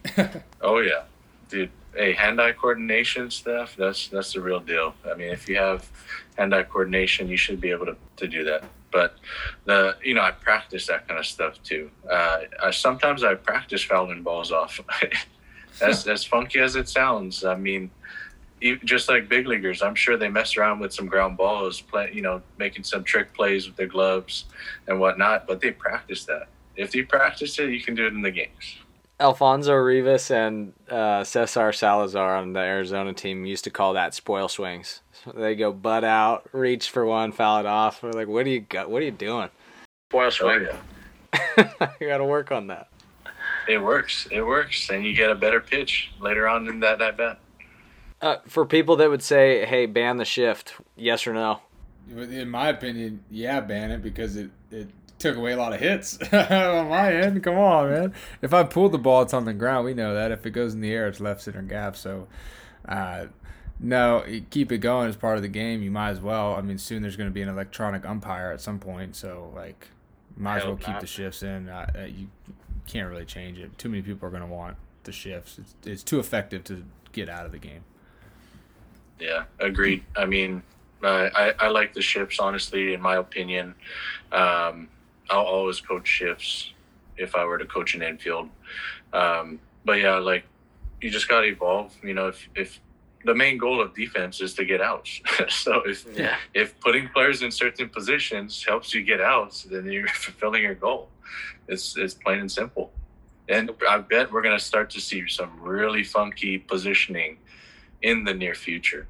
oh 0.61 0.79
yeah, 0.79 1.03
dude. 1.49 1.71
Hey, 1.95 2.15
hand-eye 2.15 2.53
coordination 2.53 3.31
stuff. 3.31 3.77
That's 3.77 4.09
that's 4.09 4.33
the 4.33 4.41
real 4.41 4.59
deal. 4.59 4.95
I 5.09 5.15
mean, 5.15 5.29
if 5.29 5.49
you 5.49 5.57
have 5.57 5.89
hand-eye 6.37 6.65
coordination, 6.65 7.29
you 7.29 7.37
should 7.37 7.61
be 7.61 7.71
able 7.71 7.87
to, 7.87 7.97
to 8.17 8.27
do 8.27 8.43
that. 8.45 8.65
But 8.93 9.17
the 9.65 9.97
you 10.05 10.15
know 10.15 10.21
I 10.21 10.31
practice 10.31 10.87
that 10.87 11.09
kind 11.09 11.19
of 11.19 11.27
stuff 11.27 11.63
too. 11.63 11.91
Uh, 12.09 12.41
I, 12.63 12.71
sometimes 12.71 13.25
I 13.25 13.35
practice 13.35 13.83
fouling 13.83 14.23
balls 14.23 14.53
off. 14.53 14.81
as 15.81 16.07
as 16.07 16.25
funky 16.25 16.61
as 16.61 16.77
it 16.77 16.89
sounds, 16.89 17.45
I 17.45 17.57
mean, 17.57 17.91
just 18.85 19.09
like 19.09 19.29
big 19.29 19.47
leaguers, 19.47 19.83
I'm 19.83 19.95
sure 19.95 20.17
they 20.17 20.29
mess 20.29 20.57
around 20.57 20.81
with 20.81 20.93
some 20.93 21.07
ground 21.07 21.37
balls, 21.37 21.81
play, 21.81 22.11
you 22.13 22.23
know, 22.23 22.43
making 22.59 22.85
some 22.85 23.03
trick 23.05 23.35
plays 23.35 23.67
with 23.67 23.77
their 23.77 23.87
gloves 23.87 24.45
and 24.87 25.01
whatnot. 25.01 25.47
But 25.47 25.61
they 25.61 25.73
practice 25.73 26.25
that. 26.27 26.49
If 26.77 26.95
you 26.95 27.07
practice 27.07 27.59
it, 27.59 27.71
you 27.71 27.81
can 27.81 27.95
do 27.95 28.07
it 28.07 28.13
in 28.13 28.23
the 28.23 28.31
games. 28.31 28.79
Alfonso 29.23 29.73
Rivas 29.75 30.33
and 30.33 30.73
uh, 30.91 31.23
Cesar 31.23 31.73
Salazar 31.73 32.37
on 32.37 32.55
the 32.55 32.61
Arizona 32.61 33.13
team 33.13 33.47
used 33.47 33.63
to 33.65 33.71
call 33.71 33.93
that 33.93 34.15
spoil 34.15 34.49
swings. 34.49 35.01
They 35.33 35.55
go 35.55 35.73
butt 35.73 36.03
out, 36.03 36.49
reach 36.51 36.91
for 36.91 37.07
one, 37.07 37.31
foul 37.31 37.61
it 37.61 37.67
off. 37.67 38.03
We're 38.03 38.11
like, 38.11 38.27
what 38.27 38.47
are 38.47 38.51
you 38.51 38.61
got? 38.61 38.91
What 38.91 39.01
are 39.01 39.05
you 39.05 39.13
doing? 39.13 39.49
Spoil 40.11 40.31
swing. 40.33 40.67
Oh, 40.73 40.79
yeah. 41.57 41.91
you 42.01 42.09
got 42.09 42.19
to 42.19 42.25
work 42.25 42.51
on 42.51 42.67
that. 42.67 42.89
It 43.69 43.79
works. 43.79 44.27
It 44.33 44.43
works, 44.43 44.91
and 44.91 45.05
you 45.05 45.15
get 45.15 45.31
a 45.31 45.37
better 45.37 45.61
pitch 45.61 46.11
later 46.19 46.49
on 46.49 46.67
in 46.67 46.81
that 46.81 47.01
at 47.01 47.17
bat. 47.17 47.39
Uh, 48.21 48.37
for 48.49 48.67
people 48.67 48.97
that 48.97 49.09
would 49.09 49.23
say, 49.23 49.65
"Hey, 49.65 49.87
ban 49.87 50.17
the 50.17 50.25
shift," 50.25 50.75
yes 50.97 51.29
or 51.29 51.33
no? 51.33 51.61
In 52.11 52.51
my 52.51 52.69
opinion, 52.69 53.23
yeah, 53.31 53.61
ban 53.61 53.93
it 53.93 54.03
because 54.03 54.35
it 54.35 54.51
it 54.73 54.89
took 55.23 55.37
away 55.37 55.53
a 55.53 55.57
lot 55.57 55.73
of 55.73 55.81
hits 55.81 56.19
on 56.33 56.89
my 56.89 57.15
end. 57.15 57.43
Come 57.43 57.57
on, 57.57 57.91
man. 57.91 58.15
If 58.43 58.53
I 58.53 58.65
pull 58.65 58.89
the 58.89 58.99
ball, 58.99 59.23
it's 59.23 59.33
on 59.33 59.45
the 59.45 59.55
ground. 59.55 59.85
We 59.85 59.95
know 59.95 60.15
that. 60.15 60.33
If 60.33 60.45
it 60.45 60.51
goes 60.51 60.75
in 60.75 60.81
the 60.81 60.93
air, 60.93 61.07
it's 61.09 61.21
left 61.21 61.43
center 61.43 61.63
gap. 61.63 61.97
So, 61.97 62.27
uh, 62.87 63.27
no, 63.81 64.25
keep 64.51 64.73
it 64.73 64.79
going 64.79 65.09
as 65.09 65.17
part 65.17 65.37
of 65.37 65.43
the 65.43 65.49
game. 65.49 65.83
You 65.83 65.91
might 65.91 66.11
as 66.11 66.21
well. 66.21 66.55
I 66.55 66.61
mean, 66.61 66.79
soon 66.79 67.03
there's 67.03 67.17
going 67.17 67.31
to 67.31 67.35
be 67.35 67.43
an 67.43 67.49
electronic 67.49 68.05
umpire 68.05 68.51
at 68.53 68.61
some 68.61 68.79
point. 68.79 69.17
So, 69.17 69.53
like, 69.55 69.89
might 70.37 70.59
as 70.59 70.65
well 70.65 70.77
keep 70.77 70.89
not. 70.89 71.01
the 71.01 71.07
shifts 71.07 71.43
in. 71.43 71.69
Uh, 71.69 71.91
uh, 71.97 72.05
you 72.05 72.29
can't 72.87 73.09
really 73.09 73.25
change 73.25 73.59
it. 73.59 73.79
Too 73.79 73.89
many 73.89 74.03
people 74.03 74.27
are 74.27 74.31
going 74.31 74.43
to 74.43 74.49
want 74.49 74.77
the 75.05 75.13
shifts. 75.13 75.59
It's, 75.59 75.75
it's 75.85 76.03
too 76.03 76.19
effective 76.19 76.65
to 76.65 76.85
get 77.13 77.29
out 77.29 77.47
of 77.47 77.53
the 77.53 77.59
game. 77.59 77.85
Yeah, 79.21 79.45
agreed. 79.61 80.05
I 80.17 80.27
mean, 80.27 80.63
uh, 81.03 81.31
I, 81.35 81.55
I 81.59 81.69
like 81.69 81.95
the 81.95 82.03
shifts, 82.03 82.41
honestly, 82.41 82.95
in 82.95 83.01
my 83.01 83.17
opinion. 83.17 83.75
Um, 84.33 84.89
I'll 85.31 85.45
always 85.45 85.81
coach 85.81 86.07
shifts 86.07 86.73
if 87.17 87.35
I 87.35 87.45
were 87.45 87.59
to 87.59 87.67
coach 87.67 87.95
an 87.95 88.03
infield. 88.03 88.49
Um, 89.13 89.61
but 89.85 89.95
yeah, 89.95 90.17
like 90.17 90.45
you 91.01 91.11
just 91.11 91.29
got 91.29 91.43
to 91.43 91.49
evolve. 91.49 91.93
You 92.03 92.15
know, 92.15 92.29
if, 92.29 92.49
if 92.55 92.81
the 93.25 93.35
main 93.35 93.59
goal 93.59 93.81
of 93.81 93.95
defense 93.95 94.41
is 94.41 94.55
to 94.55 94.65
get 94.65 94.81
outs. 94.81 95.21
so 95.49 95.83
if 95.87 96.07
yeah. 96.17 96.37
if 96.55 96.79
putting 96.81 97.09
players 97.09 97.43
in 97.43 97.51
certain 97.51 97.89
positions 97.89 98.65
helps 98.65 98.95
you 98.95 99.03
get 99.03 99.21
outs, 99.21 99.65
then 99.65 99.91
you're 99.91 100.09
fulfilling 100.27 100.63
your 100.63 100.75
goal. 100.75 101.09
It's 101.69 101.97
it's 101.97 102.15
plain 102.15 102.41
and 102.41 102.51
simple. 102.51 102.93
And 103.49 103.71
I 103.89 103.99
bet 103.99 104.33
we're 104.33 104.43
gonna 104.43 104.59
start 104.59 104.91
to 104.91 105.01
see 105.01 105.27
some 105.29 105.61
really 105.61 106.05
funky 106.05 106.59
positioning 106.59 107.39
in 108.03 108.25
the 108.25 108.35
near 108.35 108.55
future. 108.55 109.07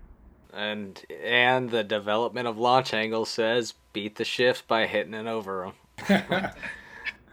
And 0.52 1.02
and 1.22 1.70
the 1.70 1.84
development 1.84 2.46
of 2.46 2.58
launch 2.58 2.92
angle 2.92 3.24
says 3.24 3.74
beat 3.92 4.16
the 4.16 4.24
shift 4.24 4.66
by 4.66 4.86
hitting 4.86 5.14
it 5.14 5.26
over 5.26 5.64
them. 5.64 5.74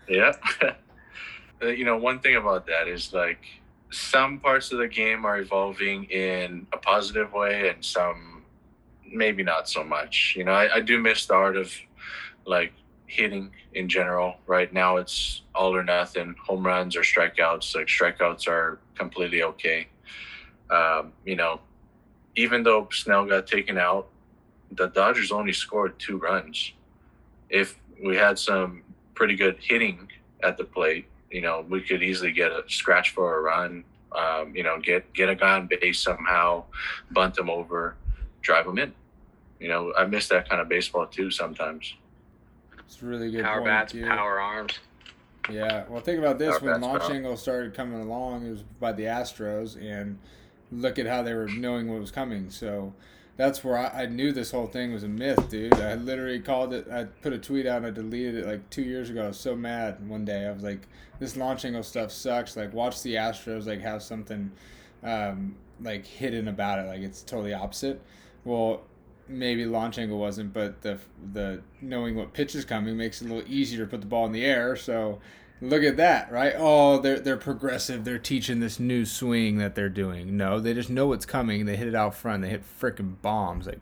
yeah. 0.07 0.33
Uh, 1.61 1.67
you 1.67 1.83
know, 1.83 1.97
one 1.97 2.19
thing 2.19 2.37
about 2.37 2.65
that 2.67 2.87
is 2.87 3.11
like 3.11 3.43
some 3.91 4.39
parts 4.39 4.71
of 4.71 4.77
the 4.77 4.87
game 4.87 5.25
are 5.25 5.39
evolving 5.39 6.05
in 6.05 6.65
a 6.71 6.77
positive 6.77 7.33
way 7.33 7.67
and 7.67 7.83
some 7.83 8.43
maybe 9.05 9.43
not 9.43 9.67
so 9.67 9.83
much. 9.83 10.35
You 10.37 10.45
know, 10.45 10.53
I, 10.53 10.75
I 10.75 10.79
do 10.79 10.99
miss 10.99 11.25
the 11.25 11.33
art 11.33 11.57
of 11.57 11.73
like 12.45 12.73
hitting 13.07 13.51
in 13.73 13.89
general. 13.89 14.35
Right 14.47 14.71
now 14.71 14.97
it's 14.97 15.41
all 15.55 15.75
or 15.75 15.83
nothing, 15.83 16.35
home 16.45 16.65
runs 16.65 16.95
or 16.95 17.01
strikeouts. 17.01 17.75
Like 17.75 17.87
strikeouts 17.87 18.47
are 18.47 18.79
completely 18.95 19.43
okay. 19.43 19.87
Um, 20.69 21.13
you 21.25 21.35
know, 21.35 21.59
even 22.35 22.63
though 22.63 22.87
Snell 22.91 23.25
got 23.25 23.47
taken 23.47 23.77
out, 23.77 24.07
the 24.71 24.87
Dodgers 24.87 25.31
only 25.31 25.53
scored 25.53 25.97
two 25.99 26.17
runs. 26.17 26.73
If 27.49 27.78
we 28.03 28.15
had 28.15 28.39
some 28.39 28.83
pretty 29.13 29.35
good 29.35 29.57
hitting 29.59 30.07
at 30.43 30.57
the 30.57 30.63
plate, 30.63 31.05
you 31.29 31.41
know, 31.41 31.65
we 31.69 31.81
could 31.81 32.01
easily 32.01 32.31
get 32.31 32.51
a 32.51 32.63
scratch 32.67 33.11
for 33.11 33.37
a 33.37 33.41
run. 33.41 33.83
Um, 34.11 34.55
you 34.55 34.63
know, 34.63 34.79
get 34.79 35.11
get 35.13 35.29
a 35.29 35.35
guy 35.35 35.51
on 35.51 35.67
base 35.67 35.99
somehow, 35.99 36.63
bunt 37.11 37.37
him 37.37 37.47
over, 37.47 37.95
drive 38.41 38.65
him 38.65 38.79
in. 38.79 38.91
You 39.59 39.67
know, 39.67 39.93
I 39.95 40.05
miss 40.05 40.27
that 40.29 40.49
kind 40.49 40.61
of 40.61 40.67
baseball 40.67 41.05
too 41.05 41.29
sometimes. 41.29 41.93
It's 42.79 43.03
really 43.03 43.29
good. 43.29 43.43
Power 43.43 43.57
point, 43.57 43.65
bats, 43.65 43.91
too. 43.91 44.07
power 44.07 44.39
arms. 44.39 44.79
Yeah, 45.51 45.83
well, 45.89 46.01
think 46.01 46.17
about 46.17 46.39
this: 46.39 46.57
power 46.57 46.71
when 46.71 46.81
launch 46.81 47.03
angle 47.11 47.37
started 47.37 47.75
coming 47.75 48.01
along, 48.01 48.47
it 48.47 48.49
was 48.49 48.63
by 48.79 48.93
the 48.93 49.03
Astros, 49.03 49.79
and 49.79 50.17
look 50.71 50.97
at 50.97 51.05
how 51.05 51.21
they 51.21 51.35
were 51.35 51.47
knowing 51.47 51.87
what 51.87 51.99
was 51.99 52.11
coming. 52.11 52.49
So 52.49 52.93
that's 53.39 53.63
where 53.63 53.77
I, 53.77 54.03
I, 54.03 54.05
knew 54.05 54.33
this 54.33 54.51
whole 54.51 54.67
thing 54.67 54.91
was 54.91 55.03
a 55.03 55.07
myth, 55.07 55.49
dude. 55.49 55.73
I 55.75 55.95
literally 55.95 56.41
called 56.41 56.73
it. 56.73 56.89
I 56.91 57.05
put 57.05 57.31
a 57.31 57.37
tweet 57.37 57.65
out 57.65 57.77
and 57.77 57.85
I 57.85 57.89
deleted 57.89 58.35
it 58.35 58.45
like 58.45 58.69
two 58.69 58.81
years 58.81 59.09
ago. 59.09 59.23
I 59.23 59.27
was 59.27 59.39
so 59.39 59.55
mad 59.55 60.05
one 60.09 60.25
day. 60.25 60.45
I 60.45 60.51
was 60.51 60.61
like, 60.61 60.81
"This 61.19 61.37
launch 61.37 61.63
angle 61.63 61.83
stuff 61.83 62.11
sucks." 62.11 62.57
Like, 62.57 62.73
watch 62.73 63.01
the 63.01 63.15
Astros 63.15 63.65
like 63.65 63.79
have 63.79 64.03
something 64.03 64.51
um, 65.03 65.55
like 65.79 66.05
hidden 66.05 66.49
about 66.49 66.79
it. 66.79 66.87
Like 66.87 66.99
it's 66.99 67.21
totally 67.21 67.53
opposite. 67.53 68.01
Well, 68.43 68.81
maybe 69.29 69.65
launch 69.65 69.99
angle 69.99 70.19
wasn't, 70.19 70.51
but 70.51 70.81
the 70.81 70.99
the 71.31 71.61
knowing 71.79 72.17
what 72.17 72.33
pitch 72.33 72.55
is 72.55 72.65
coming 72.65 72.97
makes 72.97 73.21
it 73.21 73.29
a 73.29 73.33
little 73.33 73.49
easier 73.49 73.85
to 73.85 73.89
put 73.89 74.01
the 74.01 74.07
ball 74.07 74.25
in 74.25 74.33
the 74.33 74.43
air. 74.43 74.75
So 74.75 75.19
Look 75.61 75.83
at 75.83 75.97
that, 75.97 76.31
right? 76.31 76.53
Oh, 76.57 76.99
they're 76.99 77.19
they're 77.19 77.37
progressive. 77.37 78.05
They're 78.05 78.17
teaching 78.17 78.61
this 78.61 78.79
new 78.79 79.05
swing 79.05 79.57
that 79.57 79.75
they're 79.75 79.89
doing. 79.89 80.37
No, 80.37 80.59
they 80.59 80.73
just 80.73 80.89
know 80.89 81.07
what's 81.07 81.25
coming. 81.25 81.65
They 81.65 81.75
hit 81.75 81.87
it 81.87 81.95
out 81.95 82.15
front. 82.15 82.43
They 82.43 82.49
hit 82.49 82.63
freaking 82.63 83.21
bombs. 83.21 83.67
Like 83.67 83.81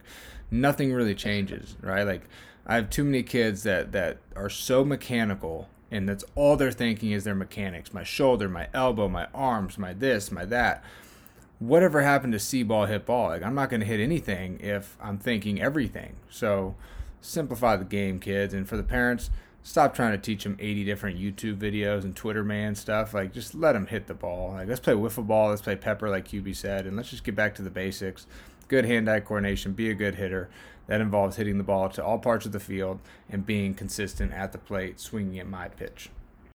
nothing 0.50 0.92
really 0.92 1.14
changes, 1.14 1.76
right? 1.82 2.04
Like 2.04 2.24
I 2.66 2.76
have 2.76 2.90
too 2.90 3.04
many 3.04 3.22
kids 3.22 3.64
that 3.64 3.92
that 3.92 4.18
are 4.36 4.50
so 4.50 4.84
mechanical 4.84 5.70
and 5.92 6.08
that's 6.08 6.26
all 6.36 6.58
they're 6.58 6.72
thinking 6.72 7.12
is 7.12 7.24
their 7.24 7.36
mechanics. 7.36 7.94
My 7.94 8.04
shoulder, 8.04 8.50
my 8.50 8.68
elbow, 8.74 9.08
my 9.08 9.28
arms, 9.34 9.78
my 9.78 9.94
this, 9.94 10.32
my 10.32 10.46
that. 10.46 10.84
Whatever 11.60 12.02
happened 12.02 12.34
to 12.34 12.40
see 12.40 12.64
ball 12.64 12.86
hit 12.86 13.06
ball? 13.06 13.30
Like 13.30 13.44
I'm 13.44 13.56
not 13.56 13.70
going 13.70 13.80
to 13.80 13.86
hit 13.86 14.00
anything 14.00 14.60
if 14.60 14.98
I'm 15.02 15.18
thinking 15.18 15.62
everything. 15.62 16.16
So 16.30 16.76
simplify 17.22 17.76
the 17.78 17.86
game, 17.86 18.20
kids, 18.20 18.54
and 18.54 18.68
for 18.68 18.78
the 18.78 18.84
parents 18.84 19.30
stop 19.68 19.94
trying 19.94 20.14
to 20.14 20.18
teach 20.18 20.46
them 20.46 20.56
80 20.60 20.86
different 20.86 21.20
YouTube 21.20 21.58
videos 21.58 22.06
and 22.06 22.16
Twitter 22.16 22.44
man 22.44 22.74
stuff. 22.74 23.14
Like, 23.14 23.34
just 23.34 23.54
let 23.54 23.74
them 23.74 23.86
hit 23.86 24.08
the 24.08 24.14
ball. 24.14 24.54
Like, 24.54 24.70
let's 24.70 24.80
play 24.80 24.94
wiffle 24.94 25.28
ball. 25.28 25.50
Let's 25.50 25.62
play 25.62 25.76
pepper, 25.76 26.10
like 26.10 26.30
QB 26.30 26.56
said, 26.56 26.86
and 26.88 26.96
let's 26.96 27.10
just 27.10 27.26
get 27.26 27.36
back 27.36 27.54
to 27.56 27.62
the 27.62 27.70
basics. 27.70 28.28
Good 28.70 28.86
hand-eye 28.86 29.20
coordination. 29.20 29.74
Be 29.74 29.90
a 29.90 29.94
good 29.94 30.16
hitter. 30.16 30.50
That 30.88 31.02
involves 31.02 31.36
hitting 31.36 31.58
the 31.58 31.66
ball 31.66 31.90
to 31.90 32.04
all 32.04 32.18
parts 32.18 32.46
of 32.46 32.54
the 32.54 32.62
field 32.62 33.02
and 33.30 33.46
being 33.46 33.74
consistent 33.74 34.32
at 34.32 34.54
the 34.54 34.58
plate, 34.58 35.02
swinging 35.02 35.38
at 35.38 35.50
my 35.50 35.68
pitch. 35.68 36.10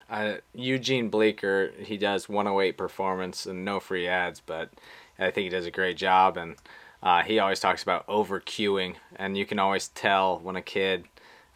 Uh, 0.09 0.35
Eugene 0.55 1.09
Bleecker, 1.09 1.73
he 1.79 1.97
does 1.97 2.29
108 2.29 2.77
performance 2.77 3.45
and 3.45 3.65
no 3.65 3.81
free 3.81 4.07
ads, 4.07 4.39
but 4.39 4.71
I 5.19 5.33
think 5.33 5.45
he 5.45 5.49
does 5.49 5.67
a 5.67 5.73
great 5.73 5.97
job. 5.97 6.37
And 6.37 6.55
uh, 7.03 7.25
he 7.25 7.41
always 7.41 7.59
talks 7.59 7.83
about 7.83 8.05
over 8.07 8.41
cueing, 8.41 8.95
and 9.17 9.37
you 9.37 9.47
can 9.47 9.59
always 9.59 9.89
tell 9.89 10.39
when 10.39 10.55
a 10.55 10.63
kid 10.63 11.07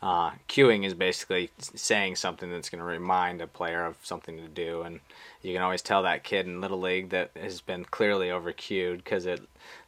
uh, 0.04 0.32
cueing 0.48 0.84
is 0.84 0.92
basically 0.92 1.50
saying 1.58 2.16
something 2.16 2.50
that's 2.50 2.68
going 2.68 2.80
to 2.80 2.84
remind 2.84 3.40
a 3.40 3.46
player 3.46 3.84
of 3.84 3.96
something 4.02 4.36
to 4.36 4.48
do, 4.48 4.82
and 4.82 5.00
you 5.40 5.54
can 5.54 5.62
always 5.62 5.82
tell 5.82 6.02
that 6.02 6.24
kid 6.24 6.46
in 6.46 6.60
little 6.60 6.80
league 6.80 7.08
that 7.08 7.30
has 7.34 7.60
been 7.60 7.84
clearly 7.86 8.30
over 8.30 8.52
cued 8.52 9.02
because 9.02 9.24
it 9.24 9.40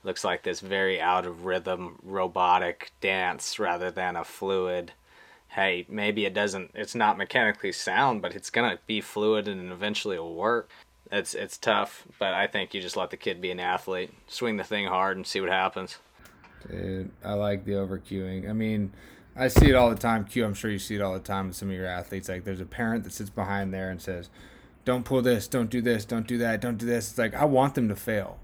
looks 0.03 0.25
like 0.25 0.43
this 0.43 0.61
very 0.61 1.01
out 1.01 1.27
of 1.27 1.45
rhythm 1.45 1.99
robotic 2.03 2.93
dance 3.01 3.59
rather 3.59 3.91
than 3.91 4.17
a 4.17 4.25
fluid 4.25 4.93
hey 5.49 5.87
maybe 5.89 6.25
it 6.25 6.35
doesn't 6.35 6.71
it's 6.75 6.95
not 6.95 7.17
mechanically 7.17 7.73
sound 7.73 8.21
but 8.21 8.35
it's 8.35 8.51
going 8.51 8.69
to 8.69 8.79
be 8.87 9.01
fluid 9.01 9.47
and 9.49 9.71
eventually 9.71 10.17
it'll 10.17 10.35
work 10.35 10.69
it's 11.11 11.35
it's 11.35 11.57
tough, 11.57 12.07
but 12.19 12.35
I 12.35 12.47
think 12.47 12.75
you 12.75 12.81
just 12.81 12.97
let 12.97 13.11
the 13.11 13.17
kid 13.17 13.41
be 13.41 13.51
an 13.51 13.61
athlete, 13.61 14.13
swing 14.27 14.57
the 14.57 14.65
thing 14.65 14.87
hard, 14.87 15.17
and 15.17 15.27
see 15.27 15.41
what 15.41 15.51
happens. 15.51 15.99
Dude, 16.69 17.11
I 17.25 17.35
like 17.35 17.65
the 17.65 17.77
over 17.77 17.99
cueing. 17.99 18.49
I 18.49 18.53
mean, 18.53 18.93
I 19.39 19.49
see 19.49 19.69
it 19.69 19.75
all 19.75 19.91
the 19.91 19.97
time. 19.97 20.25
Q, 20.25 20.45
I'm 20.45 20.55
sure 20.55 20.71
you 20.71 20.79
see 20.79 20.95
it 20.95 21.03
all 21.03 21.13
the 21.13 21.21
time 21.21 21.49
with 21.49 21.57
some 21.57 21.69
of 21.69 21.75
your 21.75 21.87
athletes. 21.87 22.29
Like, 22.29 22.45
there's 22.45 22.61
a 22.61 22.67
parent 22.67 23.05
that 23.05 23.13
sits 23.13 23.31
behind 23.31 23.73
there 23.73 23.91
and 23.91 24.01
says, 24.01 24.31
"Don't 24.85 25.05
pull 25.05 25.21
this, 25.21 25.47
don't 25.47 25.69
do 25.69 25.83
this, 25.83 26.05
don't 26.05 26.27
do 26.27 26.39
that, 26.39 26.61
don't 26.61 26.79
do 26.79 26.87
this." 26.87 27.11
It's 27.11 27.19
like 27.19 27.35
I 27.35 27.45
want 27.45 27.75
them 27.75 27.89
to 27.89 27.97
fail. 27.97 28.39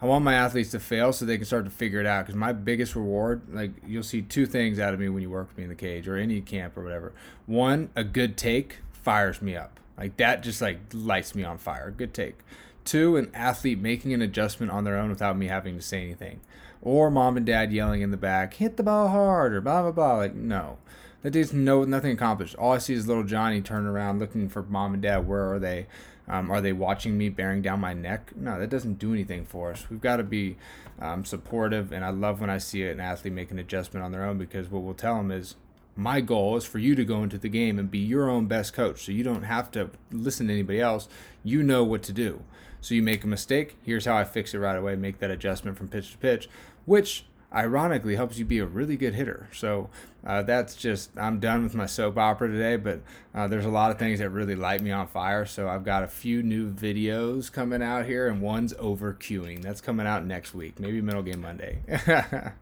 I 0.00 0.06
want 0.06 0.24
my 0.24 0.34
athletes 0.34 0.70
to 0.70 0.80
fail 0.80 1.12
so 1.12 1.24
they 1.24 1.36
can 1.36 1.44
start 1.44 1.64
to 1.64 1.70
figure 1.70 2.00
it 2.00 2.06
out. 2.06 2.24
Because 2.24 2.36
my 2.36 2.52
biggest 2.52 2.94
reward, 2.94 3.42
like 3.52 3.72
you'll 3.86 4.02
see 4.04 4.22
two 4.22 4.46
things 4.46 4.78
out 4.78 4.94
of 4.94 5.00
me 5.00 5.08
when 5.08 5.22
you 5.22 5.30
work 5.30 5.48
with 5.48 5.58
me 5.58 5.64
in 5.64 5.70
the 5.70 5.74
cage 5.74 6.06
or 6.06 6.16
any 6.16 6.40
camp 6.40 6.76
or 6.76 6.82
whatever. 6.84 7.12
One, 7.46 7.90
a 7.96 8.04
good 8.04 8.36
take 8.36 8.78
fires 8.92 9.42
me 9.42 9.56
up. 9.56 9.80
Like 9.98 10.16
that 10.18 10.42
just 10.42 10.62
like 10.62 10.78
lights 10.92 11.34
me 11.34 11.42
on 11.42 11.58
fire. 11.58 11.90
Good 11.90 12.14
take. 12.14 12.38
Two, 12.84 13.16
an 13.16 13.30
athlete 13.34 13.80
making 13.80 14.14
an 14.14 14.22
adjustment 14.22 14.72
on 14.72 14.84
their 14.84 14.96
own 14.96 15.10
without 15.10 15.36
me 15.36 15.48
having 15.48 15.76
to 15.76 15.82
say 15.82 16.00
anything. 16.02 16.40
Or 16.80 17.10
mom 17.10 17.36
and 17.36 17.44
dad 17.44 17.72
yelling 17.72 18.02
in 18.02 18.10
the 18.10 18.16
back, 18.16 18.54
hit 18.54 18.76
the 18.76 18.82
ball 18.82 19.08
hard 19.08 19.52
or 19.52 19.60
blah 19.60 19.82
blah 19.82 19.92
blah. 19.92 20.16
Like, 20.16 20.34
no. 20.34 20.78
that 21.22 21.34
is 21.34 21.52
no 21.52 21.84
nothing 21.84 22.12
accomplished. 22.12 22.54
All 22.56 22.72
I 22.72 22.78
see 22.78 22.94
is 22.94 23.08
little 23.08 23.24
Johnny 23.24 23.60
turning 23.60 23.88
around 23.88 24.18
looking 24.18 24.48
for 24.48 24.62
mom 24.62 24.94
and 24.94 25.02
dad. 25.02 25.26
Where 25.26 25.52
are 25.52 25.58
they? 25.58 25.86
Um, 26.28 26.50
are 26.50 26.60
they 26.60 26.72
watching 26.72 27.16
me 27.16 27.30
bearing 27.30 27.62
down 27.62 27.80
my 27.80 27.94
neck? 27.94 28.32
No, 28.36 28.58
that 28.58 28.68
doesn't 28.68 28.98
do 28.98 29.12
anything 29.12 29.46
for 29.46 29.72
us. 29.72 29.88
We've 29.88 30.00
got 30.00 30.18
to 30.18 30.22
be 30.22 30.56
um, 31.00 31.24
supportive, 31.24 31.90
and 31.90 32.04
I 32.04 32.10
love 32.10 32.40
when 32.40 32.50
I 32.50 32.58
see 32.58 32.82
an 32.84 33.00
athlete 33.00 33.32
make 33.32 33.50
an 33.50 33.58
adjustment 33.58 34.04
on 34.04 34.12
their 34.12 34.24
own 34.24 34.36
because 34.36 34.68
what 34.68 34.82
we'll 34.82 34.94
tell 34.94 35.16
them 35.16 35.30
is 35.30 35.56
my 35.98 36.20
goal 36.20 36.56
is 36.56 36.64
for 36.64 36.78
you 36.78 36.94
to 36.94 37.04
go 37.04 37.24
into 37.24 37.38
the 37.38 37.48
game 37.48 37.78
and 37.78 37.90
be 37.90 37.98
your 37.98 38.30
own 38.30 38.46
best 38.46 38.72
coach 38.72 39.04
so 39.04 39.10
you 39.10 39.24
don't 39.24 39.42
have 39.42 39.68
to 39.72 39.90
listen 40.12 40.46
to 40.46 40.52
anybody 40.52 40.80
else 40.80 41.08
you 41.42 41.60
know 41.60 41.82
what 41.82 42.04
to 42.04 42.12
do 42.12 42.44
so 42.80 42.94
you 42.94 43.02
make 43.02 43.24
a 43.24 43.26
mistake 43.26 43.76
here's 43.84 44.04
how 44.04 44.16
i 44.16 44.24
fix 44.24 44.54
it 44.54 44.58
right 44.58 44.76
away 44.76 44.96
make 44.96 45.18
that 45.18 45.30
adjustment 45.30 45.76
from 45.76 45.88
pitch 45.88 46.12
to 46.12 46.18
pitch 46.18 46.48
which 46.84 47.24
ironically 47.54 48.16
helps 48.16 48.38
you 48.38 48.44
be 48.44 48.58
a 48.58 48.66
really 48.66 48.96
good 48.96 49.14
hitter. 49.14 49.48
So 49.52 49.88
uh, 50.26 50.42
that's 50.42 50.74
just 50.74 51.10
i'm 51.16 51.40
done 51.40 51.62
with 51.62 51.74
my 51.74 51.86
soap 51.86 52.18
opera 52.18 52.48
today 52.48 52.76
but 52.76 53.00
uh, 53.34 53.48
there's 53.48 53.64
a 53.64 53.70
lot 53.70 53.90
of 53.90 53.98
things 53.98 54.18
that 54.18 54.30
really 54.30 54.54
light 54.54 54.82
me 54.82 54.90
on 54.90 55.06
fire. 55.06 55.46
So 55.46 55.68
i've 55.68 55.84
got 55.84 56.02
a 56.02 56.08
few 56.08 56.42
new 56.42 56.70
videos 56.70 57.50
coming 57.50 57.82
out 57.82 58.06
here 58.06 58.28
and 58.28 58.42
one's 58.42 58.74
over 58.78 59.14
cueing 59.14 59.62
that's 59.62 59.80
coming 59.80 60.06
out 60.06 60.24
next 60.24 60.54
week 60.54 60.78
maybe 60.78 61.00
middle 61.00 61.22
game 61.22 61.40
monday. 61.40 61.78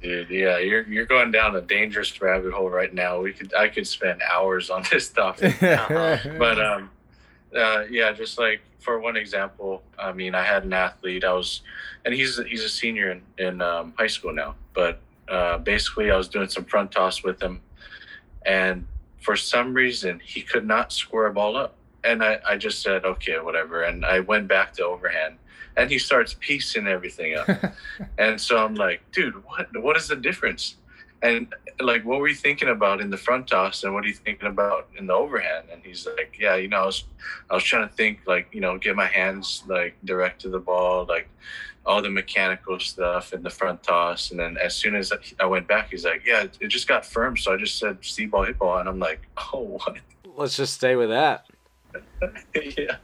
Dude, 0.00 0.30
yeah, 0.30 0.58
you're 0.58 0.86
you're 0.86 1.06
going 1.06 1.32
down 1.32 1.56
a 1.56 1.60
dangerous 1.60 2.20
rabbit 2.22 2.52
hole 2.52 2.70
right 2.70 2.94
now. 2.94 3.20
We 3.20 3.32
could 3.32 3.52
I 3.52 3.68
could 3.68 3.84
spend 3.84 4.22
hours 4.22 4.70
on 4.70 4.84
this 4.92 5.06
stuff, 5.06 5.40
but 5.60 6.60
um, 6.60 6.90
uh, 7.56 7.84
yeah, 7.90 8.12
just 8.12 8.38
like 8.38 8.60
for 8.78 8.98
one 8.98 9.16
example, 9.16 9.82
I 9.98 10.12
mean, 10.12 10.34
I 10.34 10.42
had 10.42 10.64
an 10.64 10.72
athlete. 10.72 11.24
I 11.24 11.32
was, 11.32 11.62
and 12.04 12.14
he's 12.14 12.40
he's 12.46 12.64
a 12.64 12.68
senior 12.68 13.10
in 13.12 13.22
in 13.38 13.60
um, 13.60 13.94
high 13.98 14.06
school 14.06 14.32
now. 14.32 14.54
But 14.74 15.00
uh, 15.28 15.58
basically, 15.58 16.10
I 16.10 16.16
was 16.16 16.28
doing 16.28 16.48
some 16.48 16.64
front 16.64 16.92
toss 16.92 17.22
with 17.22 17.42
him, 17.42 17.60
and 18.44 18.86
for 19.20 19.36
some 19.36 19.74
reason, 19.74 20.20
he 20.24 20.42
could 20.42 20.66
not 20.66 20.92
square 20.92 21.26
a 21.26 21.32
ball 21.32 21.56
up. 21.56 21.74
And 22.04 22.22
I, 22.22 22.38
I 22.48 22.56
just 22.56 22.80
said, 22.82 23.04
okay, 23.04 23.38
whatever. 23.40 23.82
And 23.82 24.04
I 24.04 24.20
went 24.20 24.46
back 24.46 24.72
to 24.74 24.84
overhand 24.84 25.36
and 25.78 25.90
he 25.90 25.98
starts 25.98 26.34
piecing 26.40 26.86
everything 26.86 27.36
up. 27.36 27.48
and 28.18 28.40
so 28.40 28.58
I'm 28.58 28.74
like, 28.74 29.00
dude, 29.12 29.44
what 29.44 29.68
what 29.80 29.96
is 29.96 30.08
the 30.08 30.16
difference? 30.16 30.76
And 31.22 31.52
like, 31.80 32.04
what 32.04 32.20
were 32.20 32.28
you 32.28 32.34
thinking 32.34 32.68
about 32.68 33.00
in 33.00 33.10
the 33.10 33.16
front 33.16 33.48
toss, 33.48 33.82
and 33.84 33.92
what 33.92 34.04
are 34.04 34.08
you 34.08 34.14
thinking 34.14 34.48
about 34.48 34.88
in 34.96 35.06
the 35.06 35.14
overhand? 35.14 35.66
And 35.72 35.82
he's 35.84 36.06
like, 36.06 36.36
yeah, 36.38 36.56
you 36.56 36.68
know, 36.68 36.82
I 36.82 36.86
was 36.86 37.04
I 37.50 37.54
was 37.54 37.64
trying 37.64 37.88
to 37.88 37.94
think 37.94 38.20
like, 38.26 38.48
you 38.52 38.60
know, 38.60 38.78
get 38.78 38.94
my 38.94 39.06
hands 39.06 39.64
like 39.66 39.96
direct 40.04 40.40
to 40.42 40.48
the 40.48 40.60
ball, 40.60 41.06
like 41.06 41.28
all 41.84 42.02
the 42.02 42.10
mechanical 42.10 42.78
stuff 42.78 43.32
in 43.32 43.42
the 43.42 43.50
front 43.50 43.82
toss. 43.82 44.30
And 44.30 44.38
then 44.38 44.56
as 44.58 44.76
soon 44.76 44.94
as 44.94 45.12
I 45.40 45.46
went 45.46 45.66
back, 45.66 45.90
he's 45.90 46.04
like, 46.04 46.24
yeah, 46.24 46.46
it 46.60 46.68
just 46.68 46.86
got 46.86 47.04
firm. 47.04 47.36
So 47.36 47.52
I 47.52 47.56
just 47.56 47.78
said 47.78 47.98
see 48.02 48.26
ball, 48.26 48.44
hit 48.44 48.58
ball, 48.58 48.78
and 48.78 48.88
I'm 48.88 48.98
like, 48.98 49.26
oh, 49.52 49.60
what? 49.60 49.96
Let's 50.36 50.56
just 50.56 50.74
stay 50.74 50.94
with 50.94 51.08
that. 51.08 51.46
yeah, 52.54 52.96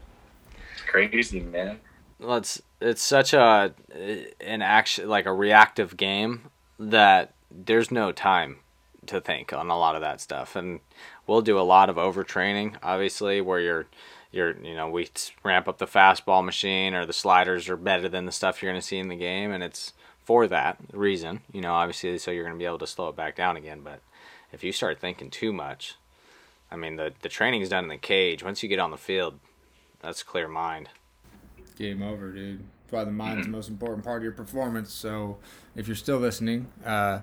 it's 0.72 0.82
crazy, 0.86 1.40
man 1.40 1.80
well, 2.24 2.36
it's 2.36 2.62
it's 2.80 3.02
such 3.02 3.32
a 3.32 3.74
an 4.40 4.62
action 4.62 5.08
like 5.08 5.26
a 5.26 5.32
reactive 5.32 5.96
game 5.96 6.50
that 6.78 7.34
there's 7.54 7.90
no 7.90 8.12
time 8.12 8.58
to 9.06 9.20
think 9.20 9.52
on 9.52 9.70
a 9.70 9.78
lot 9.78 9.94
of 9.94 10.00
that 10.00 10.20
stuff, 10.20 10.56
and 10.56 10.80
we'll 11.26 11.42
do 11.42 11.58
a 11.58 11.62
lot 11.62 11.90
of 11.90 11.96
overtraining, 11.96 12.76
obviously, 12.82 13.40
where 13.40 13.60
you're 13.60 13.86
you're 14.32 14.56
you 14.58 14.74
know 14.74 14.88
we 14.88 15.08
ramp 15.42 15.68
up 15.68 15.78
the 15.78 15.86
fastball 15.86 16.44
machine 16.44 16.94
or 16.94 17.06
the 17.06 17.12
sliders 17.12 17.68
are 17.68 17.76
better 17.76 18.08
than 18.08 18.26
the 18.26 18.32
stuff 18.32 18.62
you're 18.62 18.72
going 18.72 18.80
to 18.80 18.86
see 18.86 18.98
in 18.98 19.08
the 19.08 19.16
game, 19.16 19.52
and 19.52 19.62
it's 19.62 19.92
for 20.24 20.46
that 20.46 20.78
reason, 20.92 21.42
you 21.52 21.60
know, 21.60 21.74
obviously, 21.74 22.16
so 22.18 22.30
you're 22.30 22.44
going 22.44 22.54
to 22.54 22.58
be 22.58 22.64
able 22.64 22.78
to 22.78 22.86
slow 22.86 23.08
it 23.08 23.16
back 23.16 23.36
down 23.36 23.56
again. 23.56 23.82
But 23.84 24.00
if 24.52 24.64
you 24.64 24.72
start 24.72 24.98
thinking 24.98 25.28
too 25.30 25.52
much, 25.52 25.96
I 26.70 26.76
mean, 26.76 26.96
the 26.96 27.12
the 27.22 27.28
training's 27.28 27.68
done 27.68 27.84
in 27.84 27.90
the 27.90 27.98
cage. 27.98 28.42
Once 28.42 28.62
you 28.62 28.68
get 28.68 28.78
on 28.78 28.90
the 28.90 28.96
field, 28.96 29.38
that's 30.00 30.22
clear 30.22 30.48
mind 30.48 30.88
game 31.76 32.02
over, 32.02 32.30
dude. 32.30 32.60
That's 32.60 32.92
why 32.92 33.04
the 33.04 33.10
mind's 33.10 33.46
the 33.46 33.52
most 33.52 33.68
important 33.68 34.04
part 34.04 34.18
of 34.18 34.22
your 34.22 34.32
performance. 34.32 34.92
So 34.92 35.38
if 35.76 35.86
you're 35.86 35.96
still 35.96 36.18
listening, 36.18 36.68
uh, 36.84 37.20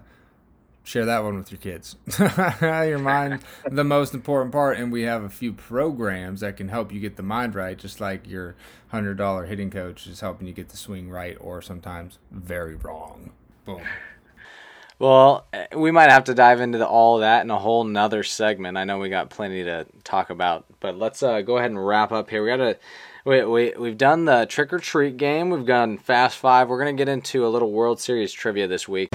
share 0.84 1.06
that 1.06 1.24
one 1.24 1.38
with 1.38 1.52
your 1.52 1.60
kids. 1.60 1.96
your 2.62 3.00
mind, 3.00 3.42
the 3.70 3.84
most 3.84 4.14
important 4.14 4.52
part, 4.52 4.78
and 4.78 4.92
we 4.92 5.04
have 5.04 5.24
a 5.24 5.30
few 5.30 5.54
programs 5.54 6.42
that 6.42 6.58
can 6.58 6.70
help 6.70 6.92
you 6.92 7.00
get 7.00 7.16
the 7.16 7.24
mind 7.24 7.56
right, 7.56 7.78
just 7.78 8.02
like 8.02 8.28
your 8.28 8.56
hundred 8.90 9.18
dollar 9.18 9.46
hitting 9.46 9.70
coach 9.70 10.08
is 10.08 10.20
helping 10.20 10.48
you 10.48 10.54
get 10.54 10.70
the 10.70 10.78
swing 10.78 11.10
right, 11.10 11.38
or 11.40 11.62
sometimes 11.62 12.20
very 12.32 12.76
wrong. 12.76 13.32
Boom. 13.66 13.82
Well, 15.00 15.48
we 15.76 15.90
might 15.90 16.12
have 16.12 16.26
to 16.26 16.36
dive 16.36 16.62
into 16.62 16.78
the, 16.78 16.88
all 16.88 17.20
that 17.20 17.42
in 17.42 17.50
a 17.50 17.58
whole 17.58 17.84
nother 17.84 18.22
segment. 18.22 18.78
I 18.78 18.84
know 18.84 19.00
we 19.00 19.10
got 19.10 19.32
plenty 19.32 19.64
to 19.64 19.88
talk 20.04 20.30
about, 20.30 20.66
but 20.80 20.96
let's 20.96 21.24
uh, 21.24 21.42
go 21.42 21.58
ahead 21.58 21.72
and 21.72 21.84
wrap 21.84 22.12
up 22.12 22.30
here. 22.30 22.44
We 22.44 22.50
got 22.50 22.58
to 22.58 22.78
we, 23.26 23.44
we, 23.44 23.74
we've 23.78 23.98
done 23.98 24.26
the 24.26 24.46
trick 24.46 24.72
or 24.72 24.80
treat 24.80 25.18
game. 25.18 25.50
We've 25.50 25.66
done 25.66 25.98
Fast 25.98 26.38
Five. 26.38 26.70
We're 26.70 26.84
going 26.84 26.96
to 26.96 27.02
get 27.02 27.12
into 27.12 27.46
a 27.46 27.50
little 27.50 27.72
World 27.72 28.00
Series 28.00 28.32
trivia 28.32 28.68
this 28.68 28.88
week. 28.88 29.10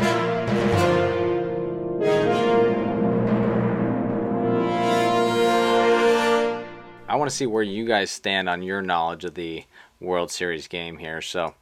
I 7.16 7.18
want 7.18 7.30
to 7.30 7.36
see 7.36 7.46
where 7.46 7.62
you 7.62 7.86
guys 7.86 8.10
stand 8.10 8.46
on 8.46 8.62
your 8.62 8.82
knowledge 8.82 9.24
of 9.24 9.32
the 9.32 9.64
World 10.00 10.30
Series 10.30 10.68
game 10.68 10.98
here. 10.98 11.22
So 11.22 11.54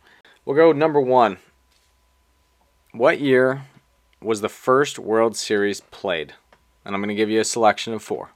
we'll 0.44 0.56
go 0.56 0.72
number 0.72 1.00
one. 1.00 1.36
What 2.90 3.20
year 3.20 3.62
was 4.20 4.40
the 4.40 4.48
first 4.48 4.98
World 4.98 5.36
Series 5.36 5.80
played? 5.80 6.34
And 6.84 6.92
I'm 6.92 7.00
going 7.00 7.08
to 7.10 7.14
give 7.14 7.30
you 7.30 7.38
a 7.38 7.44
selection 7.44 7.92
of 7.92 8.02
four 8.02 8.32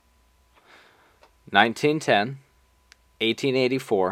1910. 1.51 2.39
1884, 3.21 4.07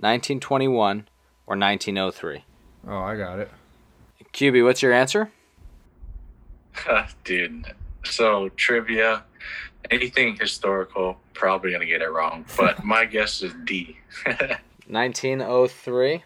1921, 0.00 1.08
or 1.46 1.56
1903? 1.56 2.44
Oh, 2.88 2.98
I 2.98 3.16
got 3.16 3.38
it. 3.38 3.50
QB, 4.32 4.64
what's 4.64 4.82
your 4.82 4.92
answer? 4.92 5.30
Dude, 7.22 7.72
so 8.04 8.48
trivia, 8.56 9.22
anything 9.90 10.36
historical, 10.36 11.18
probably 11.32 11.70
going 11.70 11.80
to 11.80 11.86
get 11.86 12.02
it 12.02 12.10
wrong, 12.10 12.44
but 12.56 12.84
my 12.84 13.04
guess 13.16 13.42
is 13.42 13.52
D. 13.64 13.98
1903. 14.86 16.24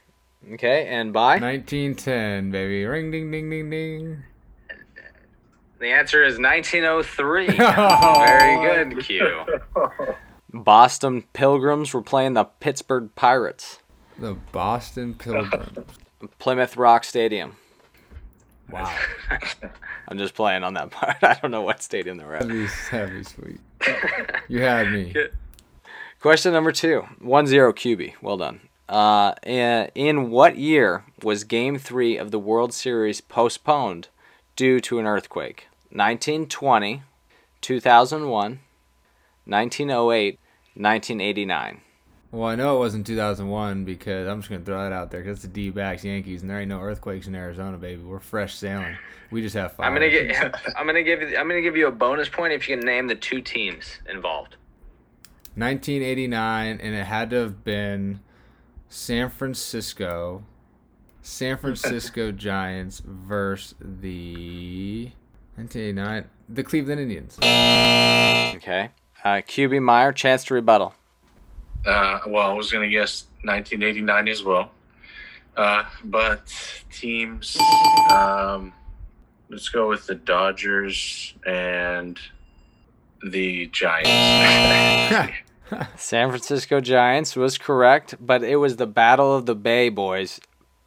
Okay, 0.53 0.87
and 0.87 1.13
by? 1.13 1.39
1910, 1.39 2.51
baby. 2.51 2.85
Ring, 2.85 3.11
ding, 3.11 3.31
ding, 3.31 3.51
ding, 3.51 3.71
ding. 3.71 4.23
The 5.81 5.89
answer 5.89 6.25
is 6.25 6.39
1903. 6.39 7.47
Very 7.57 8.85
good, 8.85 9.05
Q. 9.05 9.45
Boston 10.53 11.23
Pilgrims 11.33 11.93
were 11.93 12.03
playing 12.03 12.35
the 12.35 12.45
Pittsburgh 12.45 13.11
Pirates. 13.15 13.81
The 14.19 14.35
Boston 14.53 15.15
Pilgrims. 15.15 15.79
Plymouth 16.39 16.77
Rock 16.77 17.05
Stadium. 17.05 17.57
Wow. 18.71 18.95
I'm 20.09 20.19
just 20.19 20.35
playing 20.35 20.65
on 20.65 20.75
that 20.75 20.91
part. 20.93 21.17
I 21.23 21.39
don't 21.41 21.51
know 21.51 21.63
what 21.63 21.83
stadium 21.83 22.17
they're 22.17 22.35
at. 22.35 22.49
That'd 22.49 23.15
be, 23.15 23.25
sweet. 23.25 23.61
You 24.49 24.61
had 24.61 24.93
me. 24.93 25.15
Question 26.21 26.53
number 26.53 26.73
two 26.73 27.07
1 27.21 27.47
0 27.47 27.73
QB. 27.73 28.15
Well 28.21 28.37
done. 28.37 28.61
Uh, 28.89 29.35
in, 29.43 29.91
in 29.95 30.31
what 30.31 30.57
year 30.57 31.05
was 31.23 31.45
Game 31.45 31.79
3 31.79 32.17
of 32.17 32.31
the 32.31 32.39
World 32.39 32.73
Series 32.73 33.21
postponed 33.21 34.09
due 34.57 34.81
to 34.81 34.99
an 34.99 35.07
earthquake? 35.07 35.69
1920, 35.91 37.03
2001, 37.61 38.61
1908, 39.45 40.39
1989. 40.75 41.81
Well, 42.31 42.47
I 42.47 42.57
know 42.57 42.77
it 42.77 42.79
wasn't 42.79 43.07
2001 43.07 43.85
because 43.85 44.29
I'm 44.29 44.41
just 44.41 44.51
gonna 44.51 44.65
throw 44.65 44.83
that 44.83 44.93
out 44.93 45.11
there 45.11 45.21
because 45.21 45.39
it's 45.39 45.43
the 45.43 45.49
D-backs 45.49 46.05
Yankees, 46.05 46.43
and 46.43 46.51
there 46.51 46.61
ain't 46.61 46.69
no 46.69 46.81
earthquakes 46.81 47.27
in 47.27 47.35
Arizona, 47.35 47.79
baby. 47.79 48.03
We're 48.03 48.21
fresh 48.21 48.55
sailing. 48.55 48.97
We 49.31 49.41
just 49.41 49.55
have 49.55 49.73
fire. 49.73 49.87
I'm 49.87 49.95
gonna 49.95 50.11
get. 50.11 50.55
I'm 50.77 50.87
gonna 50.87 51.03
give 51.03 51.23
you. 51.23 51.37
I'm 51.37 51.49
gonna 51.49 51.63
give 51.63 51.77
you 51.77 51.87
a 51.87 51.93
bonus 51.93 52.29
point 52.29 52.53
if 52.53 52.69
you 52.69 52.77
can 52.77 52.85
name 52.85 53.07
the 53.07 53.15
two 53.15 53.41
teams 53.41 54.01
involved. 54.09 54.57
1989, 55.55 56.81
and 56.81 56.95
it 56.95 57.05
had 57.05 57.31
to 57.31 57.37
have 57.37 57.65
been 57.65 58.21
San 58.89 59.31
Francisco, 59.31 60.45
San 61.23 61.57
Francisco 61.59 62.31
Giants 62.31 63.03
versus 63.05 63.75
the 63.81 65.11
1989 65.57 66.29
the 66.49 66.63
Cleveland 66.63 67.01
Indians. 67.01 67.37
Okay. 67.39 68.91
Uh, 69.25 69.43
QB 69.43 69.83
Meyer, 69.83 70.13
chance 70.13 70.45
to 70.45 70.55
rebuttal. 70.55 70.95
Uh, 71.87 72.21
well, 72.27 72.51
I 72.51 72.55
was 72.55 72.71
gonna 72.71 72.89
guess 72.89 73.25
1989 73.45 74.29
as 74.29 74.43
well, 74.43 74.71
uh, 75.57 75.85
but 76.05 76.53
teams. 76.91 77.57
Um, 78.11 78.73
let's 79.49 79.69
go 79.69 79.89
with 79.89 80.07
the 80.07 80.15
Dodgers 80.15 81.35
and 81.47 82.19
the 83.23 83.67
Giants. 83.67 85.35
San 85.97 86.29
Francisco 86.29 86.81
Giants 86.81 87.37
was 87.37 87.59
correct, 87.59 88.15
but 88.21 88.43
it 88.43 88.57
was 88.57 88.77
the 88.77 88.87
Battle 88.87 89.35
of 89.35 89.47
the 89.47 89.55
Bay, 89.55 89.89
boys. 89.89 90.41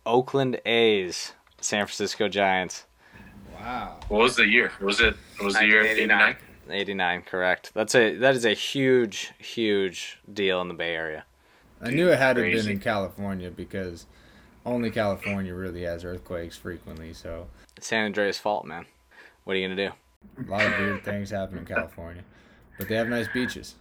Oakland 0.05 0.59
A's, 0.65 1.33
San 1.59 1.85
Francisco 1.85 2.27
Giants. 2.27 2.85
Wow. 3.53 3.97
What 4.07 4.21
was 4.21 4.35
the 4.35 4.47
year? 4.47 4.71
Was 4.81 4.99
it 4.99 5.15
was 5.43 5.53
the 5.53 5.65
year 5.65 5.83
89? 5.85 6.35
89, 6.74 7.24
correct. 7.24 7.72
That's 7.74 7.95
a 7.95 8.15
that 8.17 8.36
is 8.36 8.45
a 8.45 8.53
huge 8.53 9.34
huge 9.38 10.19
deal 10.32 10.61
in 10.61 10.67
the 10.67 10.74
Bay 10.74 10.95
Area. 10.95 11.26
I 11.82 11.89
knew 11.89 12.09
it 12.09 12.19
had 12.19 12.36
to 12.36 12.43
have 12.43 12.63
been 12.63 12.72
in 12.74 12.80
California 12.80 13.49
because 13.49 14.05
only 14.65 14.91
California 14.91 15.53
really 15.53 15.82
has 15.84 16.05
earthquakes 16.05 16.57
frequently, 16.57 17.13
so 17.13 17.47
San 17.80 18.05
Andreas 18.05 18.38
fault, 18.38 18.65
man. 18.65 18.86
What 19.43 19.53
are 19.55 19.59
you 19.59 19.67
going 19.67 19.78
to 19.78 19.88
do? 19.88 19.93
A 20.45 20.51
lot 20.51 20.65
of 20.65 20.80
weird 20.80 21.03
things 21.03 21.32
happen 21.32 21.57
in 21.57 21.65
California, 21.65 22.24
but 22.78 22.88
they 22.88 22.95
have 22.95 23.07
nice 23.07 23.28
beaches. 23.28 23.76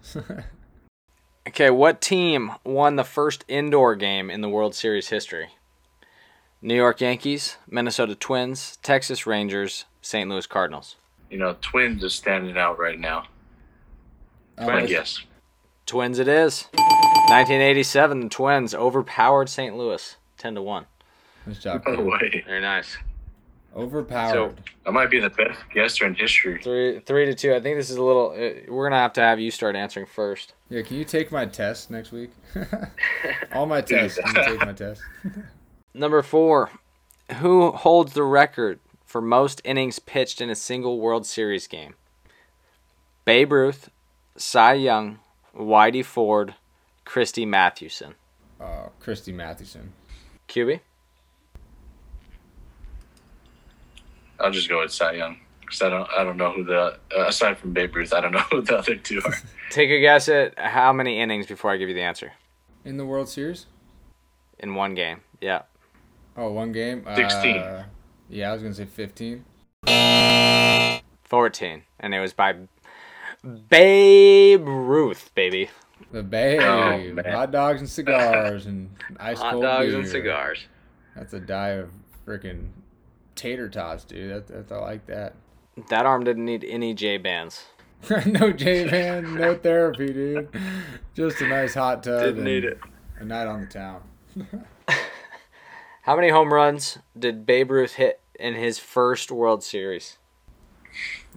okay, 1.49 1.69
what 1.69 2.01
team 2.01 2.53
won 2.65 2.97
the 2.97 3.05
first 3.05 3.45
indoor 3.47 3.95
game 3.95 4.31
in 4.31 4.41
the 4.41 4.49
World 4.49 4.75
Series 4.75 5.09
history? 5.09 5.51
New 6.63 6.75
York 6.75 7.01
Yankees, 7.01 7.57
Minnesota 7.69 8.15
Twins, 8.15 8.79
Texas 8.83 9.27
Rangers, 9.27 9.85
St. 10.03 10.29
Louis 10.29 10.47
Cardinals. 10.47 10.97
You 11.31 11.39
know, 11.39 11.57
Twins 11.61 12.03
is 12.03 12.15
standing 12.15 12.59
out 12.59 12.79
right 12.79 12.99
now. 12.99 13.27
Twins, 14.63 14.91
yes. 14.91 15.23
Twins 15.87 16.19
it 16.19 16.29
is. 16.29 16.67
1987, 16.73 18.21
the 18.21 18.29
Twins 18.29 18.75
overpowered 18.75 19.49
St. 19.49 19.77
Louis 19.77 20.17
10 20.39 20.57
to 20.57 20.63
1. 20.63 20.87
Nice 21.47 21.59
job. 21.59 21.83
No 21.87 22.01
way. 22.03 22.43
Very 22.47 22.61
nice. 22.61 22.97
Overpowered. 23.75 24.33
So 24.33 24.55
that 24.85 24.93
might 24.93 25.11
be 25.11 25.21
the 25.21 25.31
best 25.31 25.61
guesser 25.73 26.05
in 26.05 26.15
history. 26.15 26.61
Three, 26.63 26.99
three 27.01 27.27
to 27.27 27.35
two. 27.35 27.55
I 27.55 27.61
think 27.61 27.77
this 27.77 27.89
is 27.89 27.97
a 27.97 28.03
little. 28.03 28.31
Uh, 28.31 28.69
we're 28.69 28.89
gonna 28.89 29.01
have 29.01 29.13
to 29.13 29.21
have 29.21 29.39
you 29.39 29.53
start 29.53 29.77
answering 29.77 30.07
first. 30.07 30.55
Yeah, 30.69 30.83
can 30.83 30.97
you 30.97 31.05
take 31.05 31.31
my 31.31 31.47
test 31.47 31.89
next 31.89 32.11
week? 32.11 32.31
All 33.53 33.67
my 33.67 33.81
tests. 33.81 34.19
Can 34.19 34.35
you 34.35 34.45
take 34.45 34.67
my 34.67 34.73
test? 34.73 35.01
Number 35.95 36.21
four, 36.23 36.71
who 37.39 37.71
holds 37.71 38.13
the 38.13 38.25
record 38.25 38.81
for 39.11 39.21
most 39.21 39.61
innings 39.65 39.99
pitched 39.99 40.41
in 40.41 40.49
a 40.51 40.55
single 40.55 41.01
World 41.01 41.27
Series 41.27 41.67
game? 41.67 41.95
Babe 43.25 43.51
Ruth, 43.51 43.91
Cy 44.37 44.75
Young, 44.75 45.19
Whitey 45.53 46.05
Ford, 46.05 46.55
Christy 47.05 47.45
Mathewson. 47.45 48.15
Uh, 48.61 48.87
Christy 49.01 49.33
Mathewson. 49.33 49.93
QB. 50.49 50.79
I'll 54.39 54.53
just 54.53 54.69
go 54.69 54.81
with 54.81 54.93
Cy 54.93 55.15
Young 55.15 55.39
because 55.61 55.83
I 55.83 55.89
don't 55.89 56.09
I 56.17 56.23
don't 56.23 56.37
know 56.37 56.53
who 56.53 56.63
the 56.63 56.97
uh, 57.17 57.27
aside 57.27 57.59
from 57.59 57.73
Babe 57.73 57.95
Ruth 57.97 58.15
I 58.15 58.21
don't 58.21 58.33
know 58.39 58.45
who 58.51 58.63
the 58.63 58.79
other 58.79 58.95
two 58.95 59.21
are. 59.25 59.35
Take 59.71 59.91
a 59.91 59.99
guess 59.99 60.29
at 60.29 60.57
how 60.57 60.93
many 60.93 61.19
innings 61.19 61.47
before 61.47 61.73
I 61.73 61.79
give 61.79 61.89
you 61.89 61.97
the 61.97 62.03
answer. 62.03 62.33
In 62.85 62.97
the 62.97 63.05
World 63.05 63.29
Series. 63.29 63.67
In 64.61 64.77
one 64.77 64.95
game, 64.95 65.23
yeah. 65.41 65.63
Oh, 66.37 66.53
one 66.53 66.71
game. 66.71 67.05
Sixteen. 67.17 67.57
Uh, 67.59 67.85
yeah, 68.31 68.51
I 68.51 68.53
was 68.55 68.63
gonna 68.63 68.75
say 68.75 68.87
fifteen. 68.87 69.45
Fourteen, 71.23 71.83
and 71.99 72.15
it 72.15 72.21
was 72.21 72.33
by 72.33 72.55
Babe 73.69 74.67
Ruth, 74.67 75.31
baby. 75.35 75.71
The 76.13 76.23
Babe, 76.23 76.61
oh, 76.61 77.31
hot 77.31 77.53
dogs 77.53 77.81
and 77.81 77.89
cigars 77.89 78.67
and 78.67 78.91
ice 79.19 79.39
cold. 79.39 79.45
hot 79.45 79.53
cold 79.53 79.63
dogs 79.63 79.89
beer. 79.89 79.99
and 79.99 80.09
cigars. 80.09 80.65
That's 81.15 81.33
a 81.35 81.41
die 81.41 81.71
of 81.71 81.91
freaking 82.27 82.69
tater 83.35 83.69
tots, 83.69 84.05
dude. 84.05 84.31
That, 84.31 84.47
that's 84.47 84.73
I 84.73 84.79
like 84.79 85.07
that. 85.07 85.35
That 85.89 86.07
arm 86.07 86.25
didn't 86.25 86.45
need 86.45 86.65
any 86.65 86.95
J 86.95 87.19
bands. 87.19 87.65
no 88.27 88.53
J 88.53 88.89
band, 88.89 89.35
no 89.35 89.55
therapy, 89.63 90.13
dude. 90.13 90.49
Just 91.15 91.41
a 91.41 91.49
nice 91.49 91.75
hot 91.75 92.03
tub. 92.03 92.23
Didn't 92.23 92.45
need 92.45 92.65
it. 92.65 92.79
A 93.19 93.25
night 93.25 93.47
on 93.47 93.61
the 93.61 93.67
town. 93.67 94.03
How 96.03 96.17
many 96.17 96.31
home 96.31 96.53
runs 96.53 96.99
did 97.19 97.45
Babe 97.45 97.71
Ruth 97.71 97.95
hit 97.95 98.20
in 98.41 98.55
his 98.55 98.79
first 98.79 99.31
World 99.31 99.63
Series? 99.63 100.19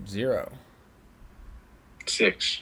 Zero. 0.07 0.51
Six. 2.05 2.61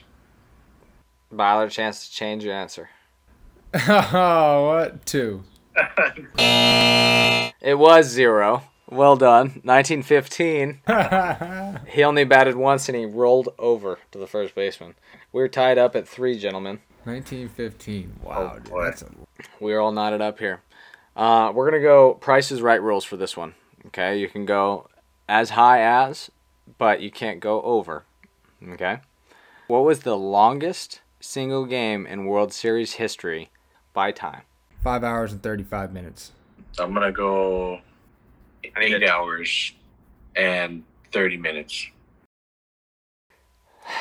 Byler, 1.32 1.70
chance 1.70 2.08
to 2.08 2.14
change 2.14 2.44
your 2.44 2.54
answer. 2.54 2.90
oh, 3.88 4.66
what? 4.68 5.06
Two. 5.06 5.44
it 6.38 7.78
was 7.78 8.08
zero. 8.08 8.64
Well 8.90 9.16
done. 9.16 9.62
1915. 9.64 10.82
he 11.88 12.04
only 12.04 12.26
batted 12.26 12.56
once 12.58 12.90
and 12.90 12.98
he 12.98 13.06
rolled 13.06 13.50
over 13.58 14.00
to 14.12 14.18
the 14.18 14.28
first 14.28 14.54
baseman. 14.54 14.96
We 15.32 15.42
are 15.42 15.48
tied 15.48 15.78
up 15.78 15.96
at 15.96 16.06
three, 16.08 16.38
gentlemen. 16.38 16.82
1915. 17.06 18.20
Wow, 18.22 18.54
Oh, 18.56 18.60
dude, 18.60 18.74
that's 18.84 19.02
a... 19.02 19.10
We 19.62 19.74
are 19.74 19.80
all 19.80 19.94
knotted 19.94 20.20
up 20.22 20.40
here. 20.40 20.62
Uh, 21.16 21.52
we're 21.56 21.70
gonna 21.70 21.82
go 21.82 22.14
Price 22.16 22.52
is 22.52 22.62
Right 22.62 22.82
rules 22.82 23.06
for 23.06 23.16
this 23.18 23.36
one. 23.38 23.56
Okay, 23.88 24.18
you 24.20 24.28
can 24.28 24.46
go 24.46 24.88
as 25.28 25.52
high 25.52 25.82
as, 25.82 26.30
but 26.78 27.02
you 27.02 27.12
can't 27.12 27.40
go 27.40 27.62
over. 27.64 28.04
Okay. 28.70 29.00
What 29.68 29.84
was 29.86 30.02
the 30.02 30.18
longest 30.18 31.02
single 31.20 31.66
game 31.66 32.06
in 32.06 32.26
World 32.26 32.54
Series 32.54 32.94
history 32.94 33.50
by 33.94 34.12
time? 34.12 34.44
five 34.84 35.04
hours 35.04 35.32
and 35.32 35.44
35 35.44 35.94
minutes. 35.94 36.32
I'm 36.80 36.92
gonna 36.94 37.12
go 37.12 37.80
I 38.76 38.80
eight 38.84 39.04
hours 39.08 39.74
and 40.36 40.84
thirty 41.12 41.38
minutes. 41.38 41.88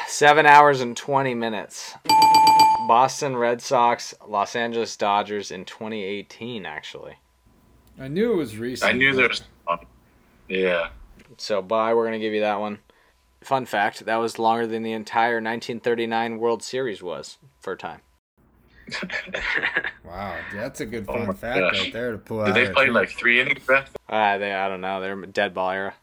Seven 0.07 0.47
hours 0.47 0.81
and 0.81 0.97
20 0.97 1.35
minutes. 1.35 1.95
Boston 2.87 3.37
Red 3.37 3.61
Sox, 3.61 4.14
Los 4.26 4.57
Angeles 4.57 4.97
Dodgers 4.97 5.51
in 5.51 5.64
2018, 5.64 6.64
actually. 6.66 7.14
I 7.99 8.09
knew 8.09 8.33
it 8.33 8.37
was 8.37 8.57
recent. 8.57 8.89
I 8.91 8.97
knew 8.97 9.11
but- 9.12 9.16
there 9.16 9.28
was. 9.28 9.43
Yeah. 10.51 10.88
So, 11.38 11.62
bye. 11.62 11.94
We're 11.94 12.03
going 12.07 12.20
to 12.20 12.24
give 12.24 12.34
you 12.34 12.40
that 12.40 12.61
one. 12.61 12.80
Fun 13.40 13.64
fact 13.64 14.05
that 14.05 14.16
was 14.16 14.38
longer 14.38 14.66
than 14.66 14.82
the 14.82 14.92
entire 14.92 15.36
1939 15.36 16.38
World 16.38 16.62
Series 16.62 17.03
was 17.03 17.38
for 17.61 17.72
a 17.72 17.76
time. 17.78 18.01
Wow, 20.05 20.36
that's 20.53 20.80
a 20.80 20.86
good 20.86 21.05
Oh 21.09 21.12
fun 21.12 21.26
my 21.28 21.32
fact 21.34 21.61
gosh. 21.61 21.78
right 21.84 21.92
there 21.92 22.11
to 22.12 22.18
pull 22.18 22.38
Did 22.38 22.48
out. 22.48 22.55
they 22.55 22.66
at 22.66 22.74
play 22.74 22.86
two. 22.86 22.92
like 22.92 23.11
three 23.11 23.40
innings 23.40 23.64
back? 23.64 23.88
Uh, 24.09 24.38
they, 24.38 24.53
I 24.53 24.68
don't 24.68 24.80
know. 24.80 25.01
They're 25.01 25.14
dead 25.26 25.55
ball 25.55 25.70
era. 25.70 25.94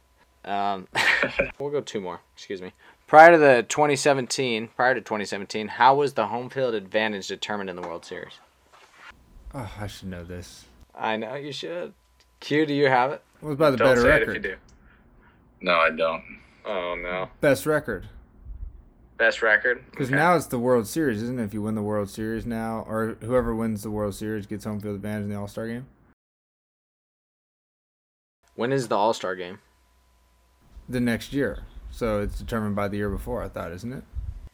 Um, 0.45 0.87
we'll 1.59 1.71
go 1.71 1.81
two 1.81 1.99
more. 1.99 2.21
Excuse 2.33 2.61
me. 2.61 2.71
Prior 3.05 3.31
to 3.33 3.37
the 3.37 3.65
2017, 3.67 4.69
prior 4.77 4.93
to 4.93 5.01
2017, 5.01 5.67
how 5.67 5.95
was 5.95 6.13
the 6.13 6.27
home 6.27 6.49
field 6.49 6.73
advantage 6.73 7.27
determined 7.27 7.69
in 7.69 7.75
the 7.75 7.81
World 7.81 8.05
Series? 8.05 8.39
Oh, 9.53 9.69
I 9.77 9.87
should 9.87 10.07
know 10.07 10.23
this. 10.23 10.63
I 10.95 11.17
know 11.17 11.35
you 11.35 11.51
should. 11.51 11.93
Q, 12.39 12.65
do 12.65 12.73
you 12.73 12.87
have 12.87 13.11
it? 13.11 13.21
What 13.39 13.49
was 13.49 13.57
by 13.57 13.71
the 13.71 13.77
Don't 13.77 13.87
better 13.89 14.01
say 14.01 14.07
record? 14.07 14.29
it 14.29 14.37
if 14.39 14.43
you 14.45 14.51
do. 14.51 14.55
No, 15.61 15.73
I 15.73 15.89
don't. 15.89 16.23
Oh 16.65 16.95
no. 17.01 17.29
Best 17.41 17.65
record. 17.65 18.07
Best 19.17 19.41
record. 19.41 19.83
Because 19.89 20.07
Okay. 20.09 20.15
now 20.15 20.35
it's 20.35 20.45
the 20.47 20.59
World 20.59 20.87
Series, 20.87 21.23
isn't 21.23 21.39
it? 21.39 21.43
If 21.43 21.53
you 21.53 21.61
win 21.61 21.73
the 21.75 21.81
World 21.81 22.09
Series 22.09 22.45
now, 22.45 22.85
or 22.87 23.17
whoever 23.21 23.55
wins 23.55 23.81
the 23.81 23.89
World 23.89 24.13
Series 24.15 24.45
gets 24.45 24.65
home 24.65 24.79
field 24.79 24.95
advantage 24.95 25.23
in 25.23 25.29
the 25.29 25.35
All 25.35 25.47
Star 25.47 25.67
game. 25.67 25.87
When 28.55 28.71
is 28.71 28.87
the 28.87 28.95
All 28.97 29.13
Star 29.13 29.35
game? 29.35 29.59
The 30.89 30.99
next 30.99 31.33
year, 31.33 31.63
so 31.91 32.21
it's 32.21 32.37
determined 32.39 32.75
by 32.75 32.87
the 32.87 32.97
year 32.97 33.09
before. 33.09 33.43
I 33.43 33.49
thought, 33.49 33.71
isn't 33.71 33.91
it? 33.93 34.03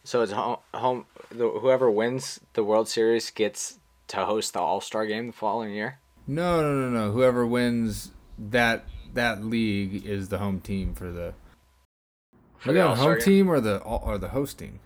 So 0.03 0.21
it's 0.21 0.31
home. 0.31 0.57
home 0.73 1.05
the, 1.29 1.49
whoever 1.49 1.89
wins 1.91 2.39
the 2.53 2.63
World 2.63 2.87
Series 2.89 3.29
gets 3.31 3.79
to 4.09 4.25
host 4.25 4.53
the 4.53 4.59
All 4.59 4.81
Star 4.81 5.05
game 5.05 5.27
the 5.27 5.33
following 5.33 5.73
year? 5.73 5.99
No, 6.25 6.61
no, 6.61 6.73
no, 6.73 6.89
no. 6.89 7.11
Whoever 7.11 7.45
wins 7.45 8.11
that 8.37 8.85
that 9.13 9.43
league 9.43 10.05
is 10.05 10.29
the 10.29 10.37
home 10.39 10.59
team 10.59 10.93
for 10.95 11.11
the. 11.11 11.33
For 12.57 12.69
Are 12.69 12.73
the 12.73 12.81
on 12.81 12.97
home 12.97 13.13
game? 13.13 13.21
team 13.21 13.49
or 13.49 13.59
the 13.59 13.77
or 13.79 14.17
the 14.17 14.29
hosting? 14.29 14.79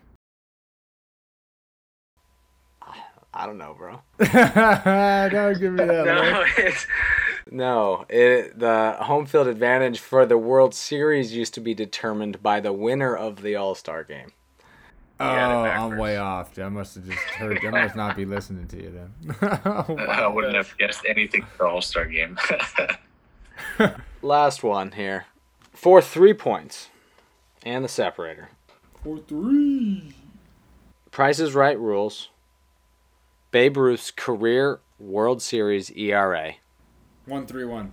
I 3.33 3.45
don't 3.45 3.57
know, 3.59 3.75
bro. 3.77 4.01
Don't 5.29 5.59
give 5.59 5.73
me 5.73 5.85
that. 5.85 6.05
No, 6.05 6.39
look. 6.39 6.47
it's 6.57 6.87
No, 7.51 8.05
it, 8.09 8.57
the 8.57 8.93
home 8.99 9.27
field 9.27 9.47
advantage 9.47 9.99
for 9.99 10.25
the 10.25 10.39
World 10.39 10.73
Series 10.73 11.35
used 11.35 11.53
to 11.53 11.59
be 11.61 11.75
determined 11.75 12.41
by 12.41 12.59
the 12.61 12.73
winner 12.73 13.15
of 13.15 13.43
the 13.43 13.55
All 13.55 13.75
Star 13.75 14.03
game. 14.03 14.31
Oh, 15.19 15.25
got 15.25 15.65
I'm 15.77 15.97
way 15.97 16.17
off. 16.17 16.53
dude. 16.55 16.65
I 16.65 16.69
must 16.69 16.95
have 16.95 17.05
just 17.05 17.19
heard. 17.19 17.63
I 17.63 17.69
must 17.69 17.95
not 17.95 18.15
be 18.15 18.25
listening 18.25 18.67
to 18.69 18.77
you 18.81 18.91
then. 18.91 19.37
I 20.09 20.27
wouldn't 20.27 20.55
have 20.55 20.75
guessed 20.79 21.01
anything 21.07 21.43
for 21.43 21.65
the 21.65 21.69
All 21.69 21.81
Star 21.81 22.05
game. 22.05 22.39
Last 24.21 24.63
one 24.63 24.91
here. 24.91 25.25
For 25.73 26.01
three 26.01 26.33
points 26.33 26.89
and 27.63 27.83
the 27.83 27.89
separator. 27.89 28.49
For 29.03 29.19
three. 29.19 30.13
Price 31.11 31.39
is 31.39 31.53
Right 31.53 31.79
rules. 31.79 32.29
Babe 33.51 33.77
Ruth's 33.77 34.11
career 34.11 34.79
World 34.99 35.41
Series 35.41 35.91
ERA. 35.91 36.53
One 37.25 37.45
three 37.45 37.65
one. 37.65 37.91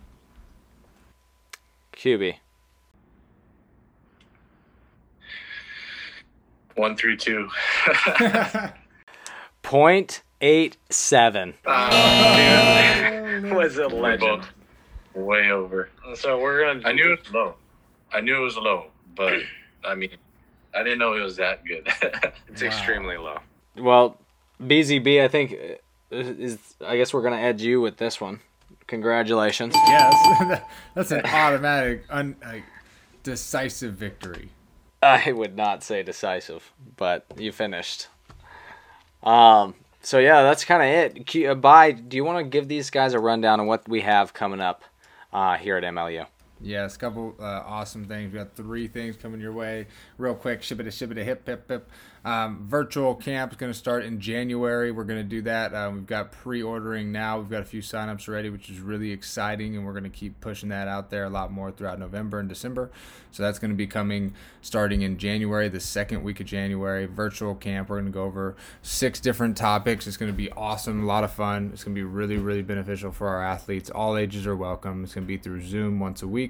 QB. 1.92 2.36
One 6.74 6.96
three 6.96 7.16
two. 7.16 7.48
Point 9.62 10.22
eight 10.40 10.76
seven. 10.90 11.54
Ah, 11.66 12.34
oh, 13.44 13.54
was 13.54 13.78
a 13.78 13.86
legend. 13.86 14.42
Both 15.14 15.24
way 15.24 15.50
over. 15.50 15.88
So 16.14 16.38
we're 16.38 16.64
gonna. 16.64 16.88
I 16.88 16.92
knew 16.92 17.12
it 17.12 17.20
was 17.20 17.32
low. 17.32 17.54
I 18.12 18.20
knew 18.20 18.36
it 18.36 18.44
was 18.44 18.56
low, 18.56 18.86
but 19.16 19.40
I 19.84 19.94
mean, 19.94 20.10
I 20.74 20.82
didn't 20.82 20.98
know 20.98 21.14
it 21.14 21.22
was 21.22 21.36
that 21.36 21.64
good. 21.64 21.88
it's 22.48 22.62
extremely 22.62 23.16
low. 23.16 23.38
Well, 23.76 24.18
BZB, 24.62 25.22
I 25.22 25.28
think 25.28 25.52
uh, 25.52 26.16
is. 26.16 26.58
I 26.84 26.96
guess 26.96 27.12
we're 27.12 27.22
gonna 27.22 27.36
edge 27.36 27.62
you 27.62 27.80
with 27.80 27.96
this 27.96 28.20
one. 28.20 28.40
Congratulations. 28.86 29.74
Yes, 29.74 30.62
that's 30.94 31.10
an 31.10 31.24
automatic, 31.24 32.04
un, 32.10 32.36
like, 32.44 32.64
decisive 33.22 33.94
victory. 33.94 34.50
I 35.02 35.32
would 35.32 35.56
not 35.56 35.82
say 35.82 36.02
decisive, 36.02 36.72
but 36.96 37.26
you 37.36 37.52
finished. 37.52 38.08
Um. 39.22 39.74
So 40.02 40.18
yeah, 40.18 40.42
that's 40.42 40.66
kind 40.66 40.82
of 40.82 40.88
it. 41.16 41.46
Uh, 41.48 41.54
Bye. 41.54 41.92
Do 41.92 42.18
you 42.18 42.24
want 42.24 42.44
to 42.44 42.44
give 42.44 42.68
these 42.68 42.90
guys 42.90 43.14
a 43.14 43.18
rundown 43.18 43.58
on 43.58 43.66
what 43.66 43.88
we 43.88 44.02
have 44.02 44.34
coming 44.34 44.60
up 44.60 44.84
uh, 45.34 45.56
here 45.58 45.76
at 45.76 45.84
MLU? 45.84 46.26
Yes, 46.60 46.96
a 46.96 46.98
couple 46.98 47.34
uh, 47.40 47.62
awesome 47.66 48.06
things. 48.06 48.32
We 48.32 48.38
got 48.38 48.54
three 48.54 48.86
things 48.88 49.16
coming 49.16 49.40
your 49.40 49.52
way 49.52 49.86
real 50.18 50.34
quick. 50.34 50.62
Ship 50.62 50.78
it, 50.80 50.90
ship 50.92 51.10
it, 51.10 51.16
hip, 51.18 51.46
hip, 51.46 51.68
hip. 51.68 51.90
Um, 52.24 52.66
virtual 52.66 53.14
camp 53.14 53.52
is 53.52 53.58
going 53.58 53.70
to 53.70 53.78
start 53.78 54.04
in 54.04 54.18
January. 54.18 54.90
We're 54.90 55.04
going 55.04 55.20
to 55.20 55.28
do 55.28 55.42
that. 55.42 55.74
Uh, 55.74 55.90
we've 55.92 56.06
got 56.06 56.32
pre-ordering 56.32 57.12
now. 57.12 57.38
We've 57.38 57.50
got 57.50 57.60
a 57.60 57.66
few 57.66 57.82
signups 57.82 58.28
already, 58.28 58.48
which 58.48 58.70
is 58.70 58.80
really 58.80 59.10
exciting, 59.10 59.76
and 59.76 59.84
we're 59.84 59.92
going 59.92 60.04
to 60.04 60.08
keep 60.08 60.40
pushing 60.40 60.70
that 60.70 60.88
out 60.88 61.10
there 61.10 61.24
a 61.24 61.28
lot 61.28 61.52
more 61.52 61.70
throughout 61.70 61.98
November 61.98 62.38
and 62.38 62.48
December. 62.48 62.90
So 63.30 63.42
that's 63.42 63.58
going 63.58 63.72
to 63.72 63.76
be 63.76 63.86
coming 63.86 64.32
starting 64.62 65.02
in 65.02 65.18
January, 65.18 65.68
the 65.68 65.80
second 65.80 66.22
week 66.22 66.40
of 66.40 66.46
January. 66.46 67.04
Virtual 67.04 67.54
camp. 67.54 67.90
We're 67.90 67.96
going 67.96 68.06
to 68.06 68.12
go 68.12 68.24
over 68.24 68.56
six 68.80 69.20
different 69.20 69.56
topics. 69.58 70.06
It's 70.06 70.16
going 70.16 70.32
to 70.32 70.36
be 70.36 70.50
awesome, 70.52 71.02
a 71.02 71.06
lot 71.06 71.24
of 71.24 71.32
fun. 71.32 71.72
It's 71.74 71.84
going 71.84 71.94
to 71.94 71.98
be 71.98 72.04
really, 72.04 72.38
really 72.38 72.62
beneficial 72.62 73.12
for 73.12 73.28
our 73.28 73.44
athletes. 73.44 73.90
All 73.90 74.16
ages 74.16 74.46
are 74.46 74.56
welcome. 74.56 75.04
It's 75.04 75.12
going 75.12 75.26
to 75.26 75.28
be 75.28 75.36
through 75.36 75.60
Zoom 75.60 76.00
once 76.00 76.22
a 76.22 76.28
week. 76.28 76.43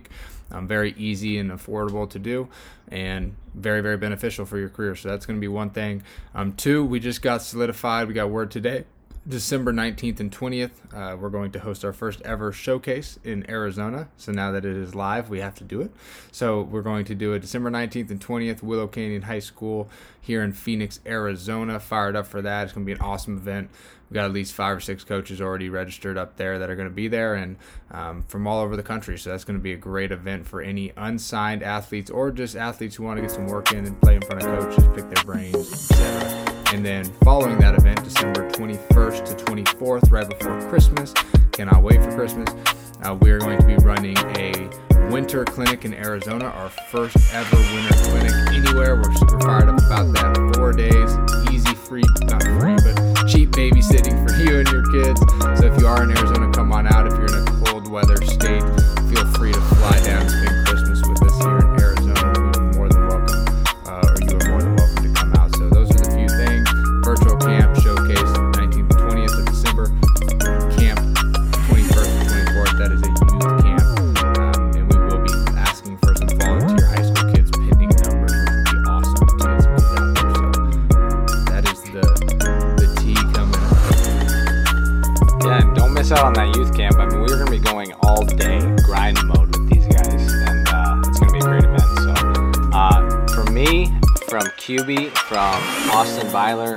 Um, 0.51 0.69
very 0.69 0.95
easy 0.99 1.39
and 1.39 1.51
affordable 1.51 2.09
to 2.11 2.19
do, 2.19 2.49
and 2.89 3.35
very, 3.55 3.81
very 3.81 3.97
beneficial 3.97 4.45
for 4.45 4.59
your 4.59 4.69
career. 4.69 4.95
So 4.95 5.09
that's 5.09 5.27
going 5.27 5.39
to 5.39 5.41
be 5.41 5.49
one 5.49 5.71
thing. 5.71 6.03
Um, 6.35 6.53
two, 6.53 6.85
we 6.85 7.01
just 7.01 7.23
got 7.23 7.43
solidified. 7.43 8.09
We 8.09 8.15
got 8.15 8.29
word 8.31 8.51
today. 8.51 8.85
December 9.27 9.73
19th 9.73 10.21
and 10.21 10.31
20th, 10.31 10.71
uh, 10.93 11.17
we're 11.17 11.31
going 11.31 11.51
to 11.53 11.59
host 11.59 11.83
our 11.83 11.95
first 11.95 12.21
ever 12.23 12.53
showcase 12.53 13.19
in 13.25 13.49
Arizona. 13.49 14.09
So 14.19 14.33
now 14.33 14.53
that 14.53 14.67
it 14.67 14.77
is 14.77 14.95
live, 14.95 15.31
we 15.31 15.41
have 15.41 15.55
to 15.57 15.65
do 15.65 15.81
it. 15.81 15.93
So 16.31 16.61
we're 16.61 16.83
going 16.83 17.07
to 17.07 17.15
do 17.15 17.33
it 17.33 17.39
December 17.39 17.71
19th 17.71 18.11
and 18.11 18.21
20th, 18.21 18.63
Willow 18.63 18.87
Canyon 18.87 19.23
High 19.23 19.39
School 19.39 19.89
here 20.21 20.43
in 20.43 20.53
Phoenix, 20.53 21.01
Arizona. 21.07 21.81
Fired 21.81 22.17
up 22.17 22.27
for 22.27 22.43
that. 22.43 22.65
It's 22.65 22.75
going 22.75 22.85
to 22.85 22.87
be 22.87 22.93
an 22.93 23.01
awesome 23.01 23.39
event. 23.39 23.71
We've 24.11 24.17
got 24.17 24.27
at 24.27 24.33
least 24.33 24.53
five 24.53 24.77
or 24.77 24.81
six 24.81 25.05
coaches 25.05 25.41
already 25.41 25.71
registered 25.71 26.19
up 26.19 26.37
there 26.37 26.59
that 26.59 26.69
are 26.69 26.77
going 26.77 26.89
to 26.89 26.95
be 26.95 27.09
there 27.09 27.35
and 27.35 27.57
um, 27.93 28.25
from 28.25 28.47
all 28.47 28.61
over 28.61 28.77
the 28.77 28.83
country. 28.83 29.17
So 29.17 29.31
that's 29.31 29.45
going 29.45 29.59
to 29.59 29.63
be 29.63 29.73
a 29.73 29.79
great 29.79 30.13
event 30.13 30.47
for 30.47 30.61
any 30.61 30.93
unsigned 30.99 31.63
athletes 31.63 32.11
or 32.11 32.31
just 32.31 32.57
athletes 32.57 32.97
who 32.97 33.05
want 33.05 33.17
to 33.17 33.23
get 33.23 33.31
some 33.31 33.47
work 33.47 33.73
in 33.73 33.87
and 33.87 33.99
play 34.03 34.17
in 34.17 34.21
front 34.21 34.43
of 34.43 34.61
coaches, 34.61 34.85
pick 34.95 35.09
their 35.09 35.25
brains, 35.25 35.57
etc. 35.57 36.44
And 36.75 36.85
then 36.85 37.05
following 37.23 37.57
that 37.61 37.77
event, 37.77 38.03
December 38.03 38.51
21st 38.51 39.25
to 39.27 39.45
24th, 39.45 40.11
right 40.11 40.29
before 40.29 40.61
Christmas, 40.69 41.13
cannot 41.53 41.85
wait 41.85 42.03
for 42.03 42.11
Christmas, 42.11 42.53
uh, 43.05 43.15
we 43.15 43.31
are 43.31 43.39
going 43.39 43.61
to 43.61 43.65
be 43.65 43.77
running 43.77 44.19
a 44.37 44.69
winter 45.09 45.45
clinic 45.45 45.85
in 45.85 45.95
Arizona, 45.95 46.47
our 46.47 46.71
first 46.91 47.17
ever 47.33 47.57
winter 47.57 47.95
clinic 47.95 48.33
anywhere. 48.49 48.97
We're 48.97 49.15
super 49.15 49.41
fired 49.43 49.69
up 49.69 49.79
about 49.87 50.13
that. 50.15 50.55
Four 50.57 50.73
days, 50.73 51.55
easy, 51.55 51.75
free, 51.77 52.03
not 52.23 52.43
free, 52.43 52.75
but 52.75 53.29
cheap 53.29 53.51
babysitting 53.51 54.29
for 54.29 54.35
you 54.43 54.59
and 54.59 54.69
your 54.69 54.83
kids. 54.91 55.21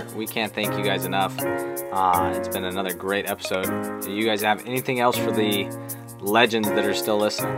Austin 0.03 0.17
we 0.17 0.27
can't 0.27 0.53
thank 0.53 0.77
you 0.77 0.83
guys 0.83 1.05
enough. 1.05 1.37
Uh, 1.39 2.33
it's 2.35 2.47
been 2.49 2.65
another 2.65 2.93
great 2.93 3.29
episode. 3.29 4.01
Do 4.01 4.11
you 4.11 4.25
guys 4.25 4.41
have 4.41 4.65
anything 4.65 4.99
else 4.99 5.17
for 5.17 5.31
the 5.31 5.65
legends 6.19 6.67
that 6.69 6.85
are 6.85 6.93
still 6.93 7.17
listening? 7.17 7.57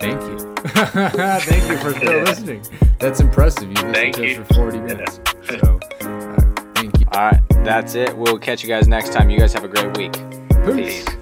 Thank 0.00 0.20
you. 0.22 0.54
Thank 0.64 1.68
you 1.70 1.78
for 1.78 1.92
still 1.92 2.22
listening. 2.22 2.62
That's 2.98 3.20
impressive. 3.20 3.64
You 3.64 3.74
listened 3.74 3.94
Thank 3.94 4.16
to 4.16 4.26
you. 4.26 4.40
us 4.40 4.48
for 4.48 4.54
40 4.54 4.80
minutes. 4.80 5.20
So, 5.48 5.80
uh, 6.00 6.40
thank 6.74 7.00
you. 7.00 7.06
All 7.12 7.30
right, 7.30 7.40
that's 7.64 7.94
it. 7.94 8.16
We'll 8.16 8.38
catch 8.38 8.62
you 8.62 8.68
guys 8.68 8.88
next 8.88 9.12
time. 9.12 9.30
You 9.30 9.38
guys 9.38 9.52
have 9.52 9.64
a 9.64 9.68
great 9.68 9.96
week. 9.96 10.12
Peace. 10.64 11.04
Peace. 11.04 11.13